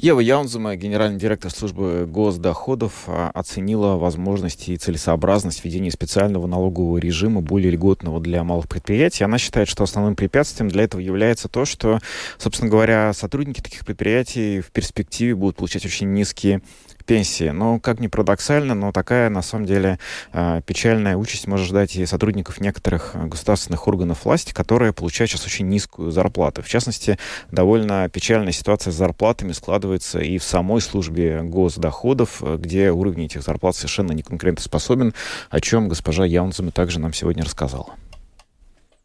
Ева 0.00 0.20
Яунзема, 0.20 0.76
генеральный 0.76 1.18
директор 1.18 1.50
службы 1.50 2.06
госдоходов, 2.06 2.92
а, 3.08 3.32
оценила 3.34 3.96
возможности 3.96 4.70
и 4.70 4.76
целесообразность 4.76 5.64
введения 5.64 5.90
специального 5.90 6.46
налогового 6.46 6.98
режима, 6.98 7.40
более 7.40 7.72
льготного 7.72 8.20
для 8.20 8.44
малых 8.44 8.68
предприятий. 8.68 9.24
Она 9.24 9.38
считает, 9.38 9.66
что 9.66 9.82
основным 9.82 10.14
препятствием 10.14 10.70
для 10.70 10.84
этого 10.84 11.00
является 11.00 11.48
то, 11.48 11.64
что, 11.64 11.98
собственно 12.38 12.70
говоря, 12.70 13.12
сотрудники 13.12 13.60
таких 13.60 13.84
предприятий 13.84 14.60
в 14.60 14.70
перспективе 14.70 15.34
будут 15.34 15.56
получать 15.56 15.84
очень 15.84 16.12
низкие 16.12 16.62
пенсии. 17.08 17.48
Но, 17.48 17.80
как 17.80 18.00
ни 18.00 18.06
парадоксально, 18.06 18.74
но 18.74 18.92
такая, 18.92 19.30
на 19.30 19.40
самом 19.40 19.64
деле, 19.64 19.98
а, 20.32 20.60
печальная 20.60 21.16
участь 21.16 21.46
может 21.46 21.66
ждать 21.66 21.96
и 21.96 22.04
сотрудников 22.04 22.60
некоторых 22.60 23.12
а, 23.14 23.24
государственных 23.24 23.88
органов 23.88 24.26
власти, 24.26 24.52
которые 24.52 24.92
получают 24.92 25.30
сейчас 25.30 25.46
очень 25.46 25.66
низкую 25.68 26.12
зарплату. 26.12 26.62
В 26.62 26.68
частности, 26.68 27.18
довольно 27.50 28.08
печальная 28.10 28.52
ситуация 28.52 28.92
с 28.92 28.96
зарплатами 28.96 29.52
складывается 29.52 30.20
и 30.20 30.36
в 30.36 30.44
самой 30.44 30.82
службе 30.82 31.40
госдоходов, 31.42 32.42
где 32.42 32.90
уровень 32.90 33.24
этих 33.24 33.42
зарплат 33.42 33.74
совершенно 33.74 34.12
не 34.12 34.22
конкурентоспособен, 34.22 35.14
о 35.48 35.60
чем 35.60 35.88
госпожа 35.88 36.26
Яунзема 36.26 36.72
также 36.72 37.00
нам 37.00 37.14
сегодня 37.14 37.42
рассказала. 37.42 37.96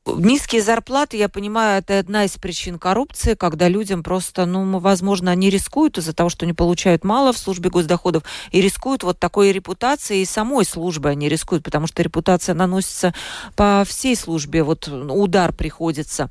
Низкие 0.06 0.62
зарплаты, 0.62 1.16
я 1.16 1.30
понимаю, 1.30 1.80
это 1.80 1.98
одна 1.98 2.26
из 2.26 2.38
причин 2.38 2.78
коррупции, 2.78 3.36
когда 3.36 3.70
людям 3.70 4.04
просто, 4.04 4.46
ну, 4.46 4.80
возможно, 4.80 5.32
они 5.32 5.50
рискуют 5.50 5.98
из-за 5.98 6.14
того, 6.14 6.30
что 6.30 6.46
они 6.46 6.52
получают 6.52 7.06
мало 7.06 7.32
в 7.32 7.38
службе 7.38 7.70
госдоходов, 7.70 8.24
и 8.52 8.60
рискуют 8.60 9.04
вот 9.04 9.18
такой 9.18 9.54
репутацией 9.54 10.24
и 10.24 10.26
самой 10.26 10.66
службы 10.66 11.10
они 11.10 11.30
рискуют, 11.30 11.64
потому 11.64 11.88
что 11.88 12.04
репутация 12.04 12.54
наносится 12.54 13.14
по 13.56 13.86
всей 13.88 14.18
службе, 14.18 14.64
вот 14.64 14.90
удар 14.90 15.54
приходится. 15.54 16.30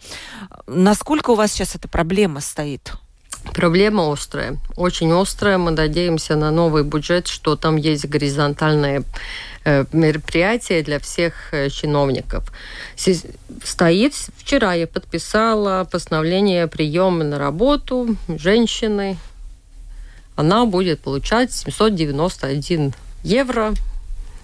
Насколько 0.66 1.30
у 1.30 1.34
вас 1.34 1.52
сейчас 1.52 1.74
эта 1.74 1.88
проблема 1.88 2.40
стоит? 2.40 2.92
Проблема 3.54 4.10
острая, 4.10 4.56
очень 4.76 5.12
острая. 5.12 5.58
Мы 5.58 5.72
надеемся 5.72 6.36
на 6.36 6.50
новый 6.50 6.84
бюджет, 6.84 7.26
что 7.26 7.56
там 7.56 7.76
есть 7.76 8.06
горизонтальные 8.06 9.02
э, 9.64 9.84
мероприятия 9.92 10.82
для 10.82 10.98
всех 10.98 11.52
э, 11.52 11.68
чиновников. 11.68 12.50
Стоит, 12.96 14.14
вчера 14.36 14.74
я 14.74 14.86
подписала 14.86 15.86
постановление 15.90 16.66
приема 16.66 17.24
на 17.24 17.38
работу 17.38 18.16
женщины. 18.28 19.18
Она 20.36 20.64
будет 20.64 21.00
получать 21.00 21.52
791 21.52 22.94
евро 23.22 23.74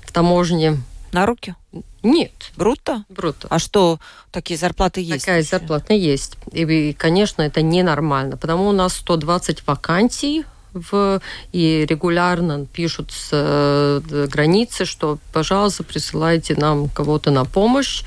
в 0.02 0.12
таможне. 0.12 0.76
На 1.12 1.26
руки? 1.26 1.54
Нет. 2.02 2.32
Бруто? 2.56 3.04
Бруто. 3.08 3.48
А 3.50 3.58
что, 3.58 3.98
такие 4.30 4.58
зарплаты 4.58 5.00
есть? 5.00 5.24
Такая 5.24 5.40
еще? 5.40 5.50
зарплата 5.50 5.94
есть. 5.94 6.36
И, 6.52 6.92
конечно, 6.92 7.42
это 7.42 7.62
ненормально, 7.62 8.36
потому 8.36 8.68
у 8.68 8.72
нас 8.72 8.94
120 8.94 9.66
вакансий 9.66 10.44
в, 10.74 11.20
и 11.52 11.86
регулярно 11.88 12.66
пишут 12.66 13.10
с 13.10 13.30
э, 13.32 14.00
границы, 14.28 14.84
что, 14.84 15.18
пожалуйста, 15.32 15.82
присылайте 15.82 16.54
нам 16.56 16.88
кого-то 16.88 17.30
на 17.30 17.44
помощь. 17.44 18.04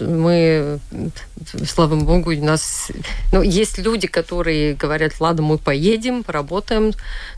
Мы, 0.00 0.78
слава 1.66 1.96
богу, 1.96 2.32
у 2.32 2.44
нас 2.44 2.90
ну, 3.32 3.42
есть 3.42 3.78
люди, 3.78 4.06
которые 4.06 4.74
говорят, 4.74 5.20
ладно, 5.20 5.42
мы 5.42 5.58
поедем, 5.58 6.24
поработаем. 6.24 6.92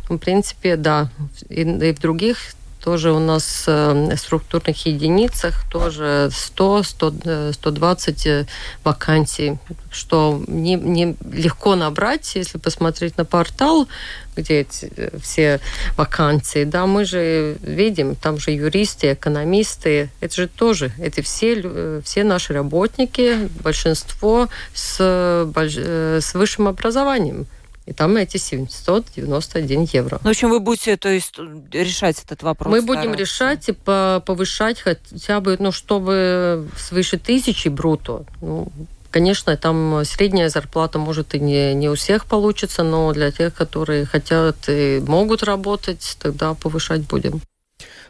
Ну, 0.09 0.16
в 0.16 0.18
принципе, 0.18 0.77
да. 0.77 1.11
И, 1.49 1.62
и 1.62 1.92
в 1.92 2.01
других 2.01 2.38
тоже 2.80 3.12
у 3.12 3.18
нас 3.18 3.64
э, 3.66 4.14
в 4.14 4.16
структурных 4.16 4.86
единицах 4.86 5.68
тоже 5.70 6.30
100, 6.32 6.82
100 6.82 7.12
120 7.52 8.46
вакансий, 8.84 9.58
что 9.90 10.42
не, 10.46 10.74
не 10.74 11.16
легко 11.30 11.74
набрать, 11.74 12.34
если 12.34 12.58
посмотреть 12.58 13.16
на 13.18 13.24
портал, 13.24 13.88
где 14.36 14.60
эти 14.60 14.90
э, 14.96 15.18
все 15.20 15.60
вакансии, 15.96 16.64
да, 16.64 16.86
мы 16.86 17.04
же 17.04 17.56
видим, 17.62 18.14
там 18.14 18.38
же 18.38 18.52
юристы, 18.52 19.12
экономисты, 19.12 20.10
это 20.20 20.34
же 20.34 20.48
тоже, 20.48 20.92
это 20.98 21.22
все, 21.22 21.60
э, 21.62 22.00
все 22.04 22.24
наши 22.24 22.52
работники, 22.52 23.48
большинство 23.62 24.48
с, 24.72 24.98
с 24.98 26.34
высшим 26.34 26.68
образованием. 26.68 27.46
И 27.88 27.94
там 27.94 28.18
эти 28.18 28.37
791 28.37 29.88
евро. 29.94 30.20
Ну, 30.22 30.29
в 30.29 30.31
общем, 30.31 30.51
вы 30.51 30.61
будете 30.61 30.98
то 30.98 31.09
есть, 31.09 31.38
решать 31.72 32.22
этот 32.22 32.42
вопрос? 32.42 32.70
Мы 32.70 32.83
будем 32.83 33.14
решать 33.14 33.66
и 33.70 33.72
повышать 33.72 34.81
хотя 34.81 35.40
бы, 35.40 35.57
ну, 35.59 35.72
чтобы 35.72 36.68
свыше 36.77 37.16
тысячи 37.18 37.68
бруто. 37.68 38.27
Ну, 38.42 38.70
Конечно, 39.11 39.57
там 39.57 40.05
средняя 40.05 40.51
зарплата 40.51 40.98
может 40.98 41.35
и 41.35 41.40
не, 41.40 41.72
не 41.72 41.88
у 41.88 41.94
всех 41.94 42.27
получится, 42.27 42.83
но 42.83 43.11
для 43.14 43.31
тех, 43.31 43.55
которые 43.55 44.05
хотят 44.05 44.57
и 44.68 45.03
могут 45.07 45.42
работать, 45.42 46.18
тогда 46.20 46.53
повышать 46.53 47.07
будем. 47.07 47.40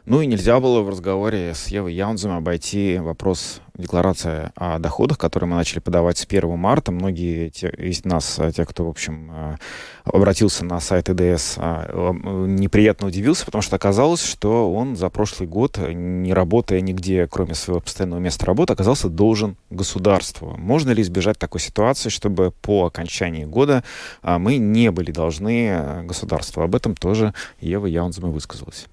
Ну 0.08 0.22
и 0.22 0.26
нельзя 0.26 0.58
было 0.58 0.80
в 0.80 0.88
разговоре 0.88 1.52
с 1.54 1.66
Евой 1.66 1.92
Яунзем 1.92 2.30
обойти 2.30 2.96
вопрос 2.96 3.60
декларации 3.76 4.50
о 4.56 4.78
доходах, 4.78 5.18
которые 5.18 5.50
мы 5.50 5.56
начали 5.56 5.80
подавать 5.80 6.16
с 6.16 6.24
1 6.24 6.48
марта. 6.56 6.90
Многие 6.92 7.50
те, 7.50 7.68
из 7.68 8.06
нас, 8.06 8.40
те, 8.56 8.64
кто, 8.64 8.86
в 8.86 8.88
общем, 8.88 9.30
э, 9.30 9.56
обратился 10.04 10.64
на 10.64 10.80
сайт 10.80 11.10
ИДС, 11.10 11.56
э, 11.58 12.12
неприятно 12.46 13.08
удивился, 13.08 13.44
потому 13.44 13.60
что 13.60 13.76
оказалось, 13.76 14.24
что 14.24 14.72
он 14.72 14.96
за 14.96 15.10
прошлый 15.10 15.46
год, 15.46 15.78
не 15.78 16.32
работая 16.32 16.80
нигде, 16.80 17.28
кроме 17.30 17.54
своего 17.54 17.82
постоянного 17.82 18.20
места 18.20 18.46
работы, 18.46 18.72
оказался 18.72 19.10
должен 19.10 19.58
государству. 19.68 20.56
Можно 20.56 20.92
ли 20.92 21.02
избежать 21.02 21.38
такой 21.38 21.60
ситуации, 21.60 22.08
чтобы 22.08 22.50
по 22.62 22.86
окончании 22.86 23.44
года 23.44 23.84
мы 24.22 24.56
не 24.56 24.90
были 24.90 25.12
должны 25.12 26.02
государству? 26.04 26.62
Об 26.62 26.74
этом 26.74 26.94
тоже 26.94 27.34
Ева 27.60 27.84
Яунзема 27.84 28.30
высказалась. 28.30 28.86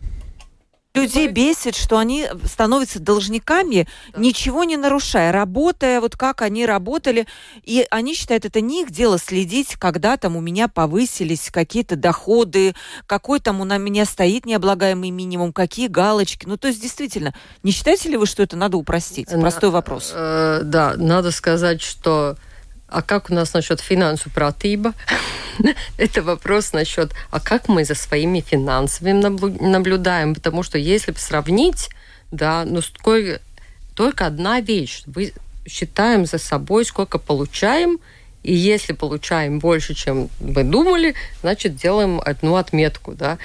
Людей 0.96 1.28
бесит, 1.28 1.76
что 1.76 1.98
они 1.98 2.28
становятся 2.46 3.00
должниками, 3.00 3.88
да. 4.14 4.20
ничего 4.20 4.64
не 4.64 4.78
нарушая, 4.78 5.32
работая 5.32 6.02
вот 6.02 6.16
как 6.16 6.42
они 6.42 6.66
работали. 6.66 7.28
И 7.64 7.86
они 7.92 8.16
считают, 8.16 8.46
это 8.46 8.62
не 8.62 8.84
их 8.84 8.92
дело 8.92 9.20
следить, 9.20 9.76
когда 9.76 10.18
там 10.18 10.36
у 10.36 10.42
меня 10.42 10.68
повысились 10.68 11.52
какие-то 11.52 11.96
доходы, 11.96 12.74
какой 13.08 13.40
там 13.40 13.62
у 13.62 13.66
меня 13.66 14.06
стоит 14.06 14.46
необлагаемый 14.46 15.10
минимум, 15.10 15.54
какие 15.54 15.88
галочки. 15.88 16.46
Ну, 16.46 16.58
то 16.58 16.68
есть, 16.68 16.82
действительно, 16.82 17.34
не 17.64 17.72
считаете 17.72 18.10
ли 18.10 18.18
вы, 18.18 18.26
что 18.26 18.44
это 18.44 18.56
надо 18.56 18.78
упростить? 18.78 19.30
Простой 19.30 19.70
вопрос. 19.70 20.12
Э, 20.14 20.62
да, 20.64 20.96
надо 20.98 21.32
сказать, 21.32 21.82
что 21.82 22.38
а 22.88 23.02
как 23.02 23.30
у 23.30 23.34
нас 23.34 23.54
насчет 23.54 23.82
финансов 23.82 24.32
протыба? 24.34 24.94
Это 25.98 26.22
вопрос 26.22 26.74
насчет, 26.74 27.14
а 27.32 27.40
как 27.40 27.68
мы 27.68 27.86
за 27.86 27.96
своими 27.96 28.42
финансами 28.42 29.12
наблюдаем? 29.12 30.36
Потому 30.36 30.64
что 30.64 30.78
если 30.78 31.14
сравнить, 31.14 31.90
да, 32.32 32.64
ну 32.66 32.82
сколько, 32.82 33.42
только 33.96 34.28
одна 34.28 34.60
вещь. 34.60 35.04
Вы 35.06 35.34
считаем 35.68 36.26
за 36.26 36.38
собой, 36.38 36.86
сколько 36.86 37.18
получаем, 37.18 38.00
и 38.44 38.54
если 38.54 38.94
получаем 38.94 39.58
больше, 39.58 39.96
чем 39.96 40.30
мы 40.40 40.64
думали, 40.64 41.16
значит, 41.42 41.76
делаем 41.76 42.22
одну 42.24 42.58
отметку, 42.58 43.14
да. 43.14 43.40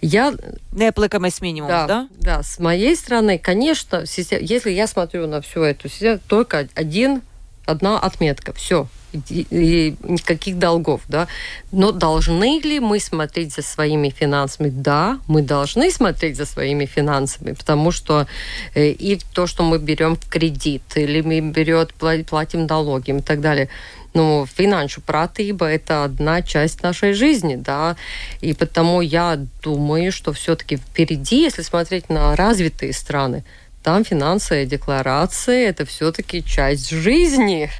Я... 0.00 0.34
Неплыкамость 0.72 1.40
минимум, 1.40 1.68
да, 1.68 1.86
да? 1.86 2.08
Да, 2.18 2.42
с 2.42 2.58
моей 2.58 2.96
стороны, 2.96 3.38
конечно, 3.38 4.04
если 4.16 4.70
я 4.70 4.88
смотрю 4.88 5.28
на 5.28 5.40
всю 5.40 5.62
эту 5.62 5.88
систему, 5.88 6.18
только 6.26 6.66
один, 6.74 7.22
одна 7.70 7.98
отметка, 7.98 8.52
все, 8.52 8.86
и 9.12 9.96
никаких 10.02 10.58
долгов, 10.58 11.00
да. 11.08 11.26
Но 11.72 11.92
должны 11.92 12.60
ли 12.60 12.80
мы 12.80 13.00
смотреть 13.00 13.54
за 13.54 13.62
своими 13.62 14.10
финансами? 14.10 14.68
Да, 14.70 15.18
мы 15.26 15.42
должны 15.42 15.90
смотреть 15.90 16.36
за 16.36 16.46
своими 16.46 16.86
финансами, 16.86 17.52
потому 17.52 17.92
что 17.92 18.26
э, 18.74 18.90
и 18.90 19.18
то, 19.32 19.46
что 19.46 19.64
мы 19.64 19.78
берем 19.78 20.16
в 20.16 20.28
кредит, 20.28 20.82
или 20.94 21.22
мы 21.22 21.40
берем, 21.40 21.86
платим 22.24 22.66
налоги 22.66 23.10
и 23.10 23.20
так 23.20 23.40
далее, 23.40 23.68
ну, 24.14 24.46
финансовая 24.46 25.04
пратыба– 25.06 25.66
это 25.66 26.04
одна 26.04 26.42
часть 26.42 26.82
нашей 26.82 27.12
жизни, 27.12 27.56
да, 27.56 27.96
и 28.40 28.54
потому 28.54 29.00
я 29.00 29.38
думаю, 29.62 30.10
что 30.10 30.32
все-таки 30.32 30.76
впереди, 30.76 31.42
если 31.42 31.62
смотреть 31.62 32.08
на 32.08 32.34
развитые 32.34 32.92
страны, 32.92 33.44
там 33.82 34.04
финансовые 34.04 34.66
декларации– 34.66 35.64
это 35.66 35.84
все-таки 35.84 36.44
часть 36.44 36.90
жизни. 36.90 37.70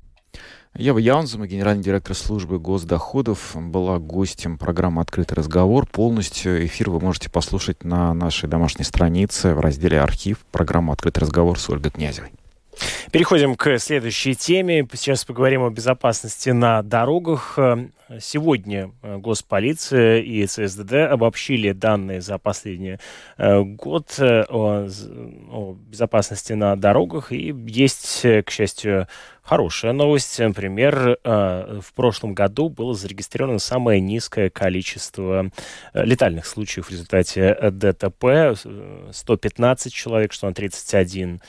Ева 0.76 0.98
Яунзема, 0.98 1.48
генеральный 1.48 1.82
директор 1.82 2.14
службы 2.14 2.58
госдоходов, 2.60 3.56
была 3.56 3.98
гостем 3.98 4.56
программы 4.56 5.02
«Открытый 5.02 5.36
разговор». 5.36 5.84
Полностью 5.86 6.64
эфир 6.64 6.90
вы 6.90 7.00
можете 7.00 7.28
послушать 7.28 7.82
на 7.82 8.14
нашей 8.14 8.48
домашней 8.48 8.84
странице 8.84 9.54
в 9.54 9.60
разделе 9.60 10.00
«Архив» 10.00 10.38
программу 10.52 10.92
«Открытый 10.92 11.22
разговор» 11.22 11.58
с 11.58 11.68
Ольгой 11.68 11.90
Князевой. 11.90 12.30
Переходим 13.10 13.56
к 13.56 13.78
следующей 13.78 14.36
теме. 14.36 14.86
Сейчас 14.94 15.24
поговорим 15.24 15.64
о 15.64 15.70
безопасности 15.70 16.50
на 16.50 16.82
дорогах. 16.82 17.58
Сегодня 18.18 18.90
э, 19.02 19.18
Госполиция 19.18 20.18
и 20.18 20.44
ЦСДД 20.44 20.94
обобщили 21.10 21.70
данные 21.70 22.20
за 22.20 22.38
последний 22.38 22.98
э, 23.38 23.60
год 23.62 24.14
э, 24.18 24.44
о, 24.48 24.88
о 25.50 25.76
безопасности 25.88 26.54
на 26.54 26.74
дорогах. 26.74 27.30
И 27.30 27.54
есть, 27.68 28.22
к 28.22 28.50
счастью, 28.50 29.06
хорошая 29.42 29.92
новость. 29.92 30.38
Например, 30.40 31.18
в 31.24 31.94
прошлом 31.94 32.34
году 32.34 32.68
было 32.68 32.94
зарегистрировано 32.94 33.58
самое 33.58 34.00
низкое 34.00 34.50
количество 34.50 35.50
летальных 35.94 36.46
случаев 36.46 36.86
в 36.86 36.90
результате 36.90 37.56
ДТП. 37.70 38.56
115 39.12 39.92
человек, 39.92 40.32
что 40.32 40.46
на 40.46 40.54
31 40.54 41.40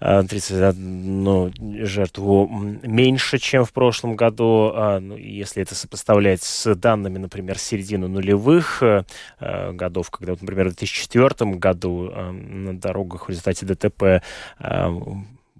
31 0.00 1.84
жертву 1.84 2.48
меньше, 2.82 3.38
чем 3.38 3.64
в 3.64 3.72
прошлом 3.72 4.14
году. 4.14 4.72
А, 4.74 5.00
ну, 5.00 5.16
если 5.16 5.62
это 5.62 5.74
сопоставлять 5.74 6.42
с 6.42 6.74
данными, 6.74 7.18
например, 7.18 7.58
середины 7.58 8.06
нулевых 8.06 8.82
э, 8.82 9.04
э, 9.40 9.72
годов, 9.72 10.10
когда, 10.10 10.32
например, 10.40 10.66
в 10.66 10.76
2004 10.76 11.50
году 11.56 12.10
э, 12.10 12.30
на 12.30 12.78
дорогах 12.78 13.26
в 13.26 13.30
результате 13.30 13.66
ДТП 13.66 14.22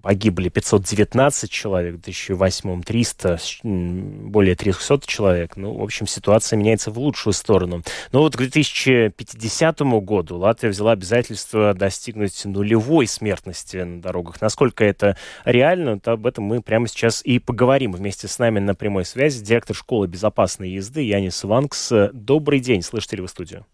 погибли 0.02 0.48
519 0.48 1.50
человек, 1.50 1.96
в 1.96 2.00
2008 2.00 2.82
300, 2.82 3.38
более 3.62 4.54
300 4.54 5.00
человек. 5.06 5.56
Ну, 5.56 5.74
в 5.74 5.82
общем, 5.82 6.06
ситуация 6.06 6.56
меняется 6.56 6.90
в 6.90 6.98
лучшую 6.98 7.32
сторону. 7.32 7.82
Но 8.12 8.20
вот 8.20 8.34
к 8.34 8.38
2050 8.38 9.80
году 9.80 10.36
Латвия 10.38 10.70
взяла 10.70 10.92
обязательство 10.92 11.74
достигнуть 11.74 12.44
нулевой 12.44 13.06
смертности 13.06 13.78
на 13.78 14.00
дорогах. 14.00 14.40
Насколько 14.40 14.84
это 14.84 15.16
реально, 15.44 15.98
то 16.00 16.12
об 16.12 16.26
этом 16.26 16.44
мы 16.44 16.62
прямо 16.62 16.88
сейчас 16.88 17.22
и 17.24 17.38
поговорим. 17.38 17.92
Вместе 17.92 18.28
с 18.28 18.38
нами 18.38 18.58
на 18.58 18.74
прямой 18.74 19.04
связи 19.04 19.42
директор 19.42 19.74
школы 19.74 20.06
безопасной 20.06 20.70
езды 20.70 21.02
Янис 21.02 21.42
Ванкс. 21.44 21.92
Добрый 22.12 22.60
день, 22.60 22.82
слышите 22.82 23.16
ли 23.16 23.22
вы 23.22 23.28
студию? 23.28 23.66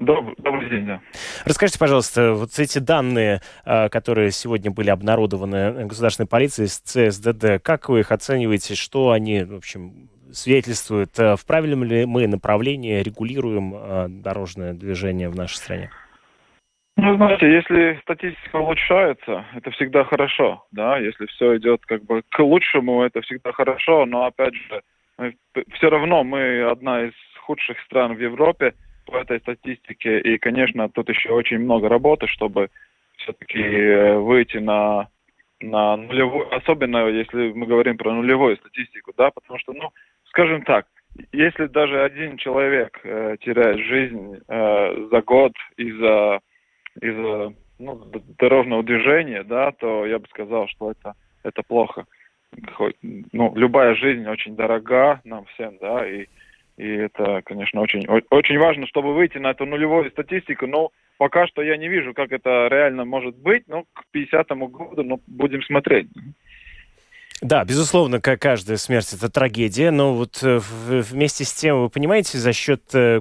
Добрый, 0.00 0.34
добрый 0.38 0.68
день, 0.68 0.86
да. 0.86 1.00
Расскажите, 1.44 1.78
пожалуйста, 1.78 2.34
вот 2.34 2.58
эти 2.58 2.78
данные, 2.78 3.40
а, 3.64 3.88
которые 3.88 4.30
сегодня 4.30 4.70
были 4.70 4.90
обнародованы 4.90 5.86
государственной 5.86 6.26
полицией 6.26 6.68
с 6.68 6.78
ЦСДД, 6.80 7.62
как 7.62 7.88
вы 7.88 8.00
их 8.00 8.12
оцениваете, 8.12 8.74
что 8.74 9.10
они, 9.10 9.42
в 9.42 9.54
общем, 9.54 10.08
свидетельствуют, 10.32 11.18
а, 11.18 11.36
в 11.36 11.46
правильном 11.46 11.84
ли 11.84 12.04
мы 12.04 12.26
направлении 12.26 13.02
регулируем 13.02 13.72
а, 13.74 14.06
дорожное 14.08 14.74
движение 14.74 15.28
в 15.28 15.36
нашей 15.36 15.54
стране? 15.54 15.90
Ну, 16.98 17.14
знаете, 17.16 17.50
если 17.50 17.98
статистика 18.02 18.56
улучшается, 18.56 19.44
это 19.54 19.70
всегда 19.72 20.04
хорошо, 20.04 20.64
да, 20.72 20.96
если 20.98 21.26
все 21.26 21.58
идет 21.58 21.84
как 21.84 22.02
бы 22.04 22.22
к 22.30 22.38
лучшему, 22.38 23.02
это 23.02 23.20
всегда 23.20 23.52
хорошо, 23.52 24.06
но 24.06 24.24
опять 24.24 24.54
же, 24.54 24.82
все 25.74 25.90
равно 25.90 26.24
мы 26.24 26.62
одна 26.62 27.04
из 27.04 27.12
худших 27.42 27.78
стран 27.80 28.14
в 28.14 28.20
Европе, 28.20 28.74
по 29.06 29.16
этой 29.16 29.40
статистике. 29.40 30.20
И, 30.20 30.38
конечно, 30.38 30.88
тут 30.88 31.08
еще 31.08 31.30
очень 31.30 31.58
много 31.58 31.88
работы, 31.88 32.26
чтобы 32.26 32.68
все-таки 33.18 33.58
э, 33.58 34.18
выйти 34.18 34.58
на, 34.58 35.08
на 35.60 35.96
нулевую, 35.96 36.54
особенно 36.54 37.08
если 37.08 37.52
мы 37.52 37.66
говорим 37.66 37.96
про 37.96 38.12
нулевую 38.12 38.56
статистику, 38.56 39.12
да, 39.16 39.30
потому 39.30 39.58
что, 39.58 39.72
ну, 39.72 39.90
скажем 40.28 40.62
так, 40.62 40.86
если 41.32 41.66
даже 41.66 42.02
один 42.02 42.36
человек 42.36 43.00
э, 43.04 43.36
теряет 43.40 43.78
жизнь 43.78 44.38
э, 44.48 45.08
за 45.10 45.22
год 45.22 45.52
из-за 45.76 46.40
из-за 47.00 47.52
ну, 47.78 48.10
дорожного 48.38 48.82
движения, 48.82 49.42
да, 49.42 49.70
то 49.72 50.06
я 50.06 50.18
бы 50.18 50.26
сказал, 50.28 50.68
что 50.68 50.90
это 50.90 51.14
это 51.42 51.62
плохо. 51.62 52.06
Хоть, 52.74 52.96
ну, 53.02 53.52
любая 53.54 53.94
жизнь 53.94 54.26
очень 54.26 54.56
дорога 54.56 55.20
нам 55.24 55.44
всем, 55.46 55.76
да, 55.80 56.06
и 56.06 56.26
и 56.76 56.86
это, 56.86 57.42
конечно, 57.44 57.80
очень, 57.80 58.06
очень 58.30 58.58
важно, 58.58 58.86
чтобы 58.86 59.14
выйти 59.14 59.38
на 59.38 59.52
эту 59.52 59.64
нулевую 59.64 60.10
статистику. 60.10 60.66
Но 60.66 60.90
пока 61.16 61.46
что 61.46 61.62
я 61.62 61.76
не 61.76 61.88
вижу, 61.88 62.12
как 62.12 62.32
это 62.32 62.68
реально 62.70 63.04
может 63.04 63.36
быть. 63.36 63.66
Но 63.66 63.84
к 63.84 64.04
50-му 64.14 64.68
году 64.68 65.02
ну, 65.02 65.20
будем 65.26 65.62
смотреть. 65.62 66.08
Да, 67.42 67.64
безусловно, 67.64 68.20
как 68.20 68.40
каждая 68.40 68.76
смерть 68.76 69.12
это 69.12 69.30
трагедия, 69.30 69.90
но 69.90 70.14
вот 70.14 70.42
э, 70.42 70.58
вместе 70.58 71.44
с 71.44 71.52
тем, 71.52 71.82
вы 71.82 71.90
понимаете, 71.90 72.38
за 72.38 72.52
счет 72.54 72.82
э, 72.94 73.20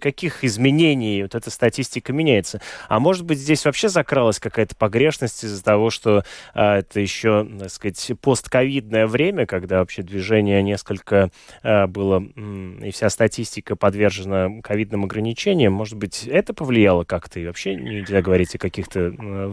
каких 0.00 0.44
изменений 0.44 1.22
вот 1.22 1.34
эта 1.34 1.50
статистика 1.50 2.12
меняется. 2.12 2.60
А 2.88 2.98
может 2.98 3.26
быть, 3.26 3.38
здесь 3.38 3.64
вообще 3.64 3.88
закралась 3.88 4.40
какая-то 4.40 4.74
погрешность 4.76 5.44
из-за 5.44 5.62
того, 5.62 5.90
что 5.90 6.22
а, 6.54 6.78
это 6.78 7.00
еще, 7.00 7.46
так 7.58 7.70
сказать, 7.70 8.12
постковидное 8.22 9.06
время, 9.06 9.46
когда 9.46 9.80
вообще 9.80 10.02
движение 10.02 10.62
несколько 10.62 11.30
а, 11.62 11.86
было, 11.86 12.22
и 12.22 12.90
вся 12.90 13.10
статистика 13.10 13.76
подвержена 13.76 14.62
ковидным 14.62 15.04
ограничениям. 15.04 15.72
Может 15.72 15.98
быть, 15.98 16.26
это 16.26 16.54
повлияло 16.54 17.04
как-то? 17.04 17.40
И 17.40 17.46
вообще 17.46 17.74
нельзя 17.74 18.22
говорить 18.22 18.54
о 18.54 18.58
каких-то 18.58 19.52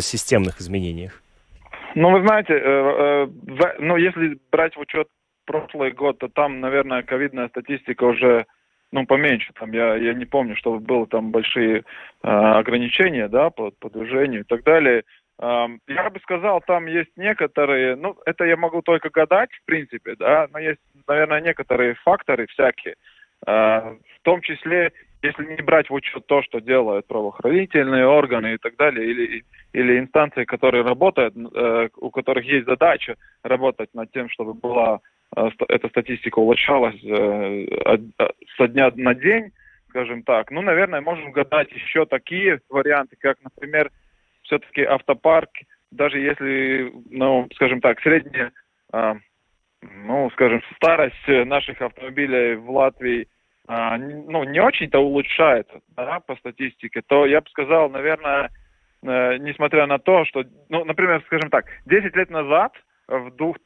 системных 0.00 0.60
изменениях? 0.60 1.22
Ну, 1.94 2.10
вы 2.10 2.26
знаете, 2.26 2.54
э, 2.54 2.58
э, 2.58 3.74
ну, 3.78 3.96
если 3.96 4.38
брать 4.50 4.74
в 4.76 4.80
учет 4.80 5.08
прошлый 5.44 5.92
год, 5.92 6.18
то 6.18 6.28
там, 6.28 6.60
наверное, 6.60 7.02
ковидная 7.02 7.48
статистика 7.48 8.04
уже 8.04 8.46
ну, 8.92 9.06
поменьше. 9.06 9.52
Там 9.54 9.72
я, 9.72 9.96
я 9.96 10.14
не 10.14 10.26
помню, 10.26 10.54
что 10.54 10.78
было 10.78 11.06
там 11.06 11.30
большие 11.30 11.78
э, 11.78 11.82
ограничения, 12.22 13.26
да, 13.28 13.50
по, 13.50 13.70
по 13.70 13.90
движению 13.90 14.42
и 14.42 14.44
так 14.44 14.62
далее. 14.62 15.04
Э, 15.40 15.66
я 15.88 16.10
бы 16.10 16.20
сказал, 16.20 16.60
там 16.60 16.86
есть 16.86 17.10
некоторые, 17.16 17.96
ну, 17.96 18.16
это 18.26 18.44
я 18.44 18.56
могу 18.56 18.82
только 18.82 19.08
гадать, 19.08 19.50
в 19.50 19.64
принципе, 19.64 20.14
да, 20.16 20.46
но 20.52 20.58
есть, 20.58 20.80
наверное, 21.08 21.40
некоторые 21.40 21.94
факторы 22.04 22.46
всякие, 22.48 22.94
э, 23.46 23.50
в 23.50 24.22
том 24.22 24.42
числе, 24.42 24.92
если 25.22 25.44
не 25.44 25.62
брать 25.62 25.88
в 25.88 25.94
учет 25.94 26.26
то, 26.26 26.42
что 26.42 26.60
делают 26.60 27.06
правоохранительные 27.06 28.06
органы 28.06 28.54
и 28.54 28.58
так 28.58 28.76
далее, 28.76 29.08
или, 29.08 29.44
или 29.72 29.98
инстанции, 29.98 30.44
которые 30.44 30.84
работают, 30.84 31.34
э, 31.34 31.88
у 31.96 32.10
которых 32.10 32.44
есть 32.44 32.66
задача 32.66 33.16
работать 33.42 33.88
над 33.94 34.12
тем, 34.12 34.28
чтобы 34.28 34.52
была 34.52 35.00
эта 35.34 35.88
статистика 35.88 36.38
улучшалась 36.38 37.02
э, 37.04 37.98
со 38.56 38.68
дня 38.68 38.92
на 38.96 39.14
день, 39.14 39.52
скажем 39.88 40.22
так. 40.22 40.50
Ну, 40.50 40.62
наверное, 40.62 41.00
можем 41.00 41.32
гадать 41.32 41.70
еще 41.72 42.06
такие 42.06 42.60
варианты, 42.68 43.16
как, 43.18 43.38
например, 43.42 43.90
все-таки 44.42 44.82
автопарк, 44.82 45.50
даже 45.90 46.18
если, 46.18 46.92
ну, 47.10 47.48
скажем 47.54 47.80
так, 47.80 48.00
средняя, 48.00 48.52
э, 48.92 49.14
ну, 50.04 50.30
скажем, 50.30 50.62
старость 50.76 51.26
наших 51.26 51.80
автомобилей 51.80 52.54
в 52.56 52.70
Латвии, 52.70 53.26
ну, 53.66 54.44
не 54.44 54.60
очень-то 54.60 54.98
улучшается, 54.98 55.80
да, 55.96 56.20
по 56.20 56.36
статистике, 56.36 57.00
то 57.06 57.26
я 57.26 57.40
бы 57.40 57.48
сказал, 57.48 57.88
наверное, 57.90 58.50
несмотря 59.02 59.86
на 59.86 59.98
то, 59.98 60.24
что, 60.24 60.44
ну, 60.68 60.84
например, 60.84 61.22
скажем 61.26 61.48
так, 61.48 61.66
10 61.86 62.14
лет 62.14 62.30
назад 62.30 62.72
в 63.08 63.30
двух, 63.36 63.56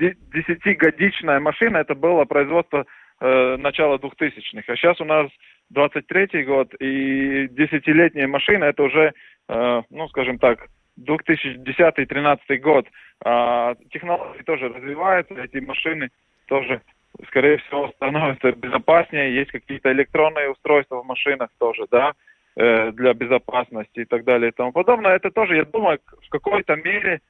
десятигодичная 0.00 1.40
машина, 1.40 1.78
это 1.78 1.94
было 1.94 2.24
производство 2.24 2.86
э, 3.20 3.56
начала 3.56 3.98
двухтысячных. 3.98 4.68
А 4.68 4.76
сейчас 4.76 5.00
у 5.00 5.04
нас 5.04 5.30
23-й 5.74 6.44
год, 6.44 6.74
и 6.80 7.48
десятилетняя 7.48 8.26
машина, 8.26 8.64
это 8.64 8.82
уже, 8.82 9.12
э, 9.48 9.82
ну, 9.90 10.08
скажем 10.08 10.38
так, 10.38 10.66
2010-2013 10.98 12.58
год. 12.58 12.86
А, 13.24 13.74
технологии 13.90 14.42
тоже 14.42 14.68
развиваются, 14.68 15.34
эти 15.34 15.58
машины 15.58 16.10
тоже, 16.46 16.80
скорее 17.28 17.58
всего, 17.58 17.88
становятся 17.96 18.52
безопаснее. 18.52 19.34
Есть 19.34 19.52
какие-то 19.52 19.92
электронные 19.92 20.50
устройства 20.50 21.02
в 21.02 21.06
машинах 21.06 21.50
тоже, 21.58 21.86
да, 21.90 22.12
э, 22.56 22.92
для 22.92 23.14
безопасности 23.14 24.00
и 24.00 24.04
так 24.04 24.24
далее 24.24 24.50
и 24.50 24.54
тому 24.54 24.72
подобное. 24.72 25.16
Это 25.16 25.30
тоже, 25.30 25.56
я 25.56 25.64
думаю, 25.64 25.98
в 26.06 26.28
какой-то 26.30 26.76
мере 26.76 27.20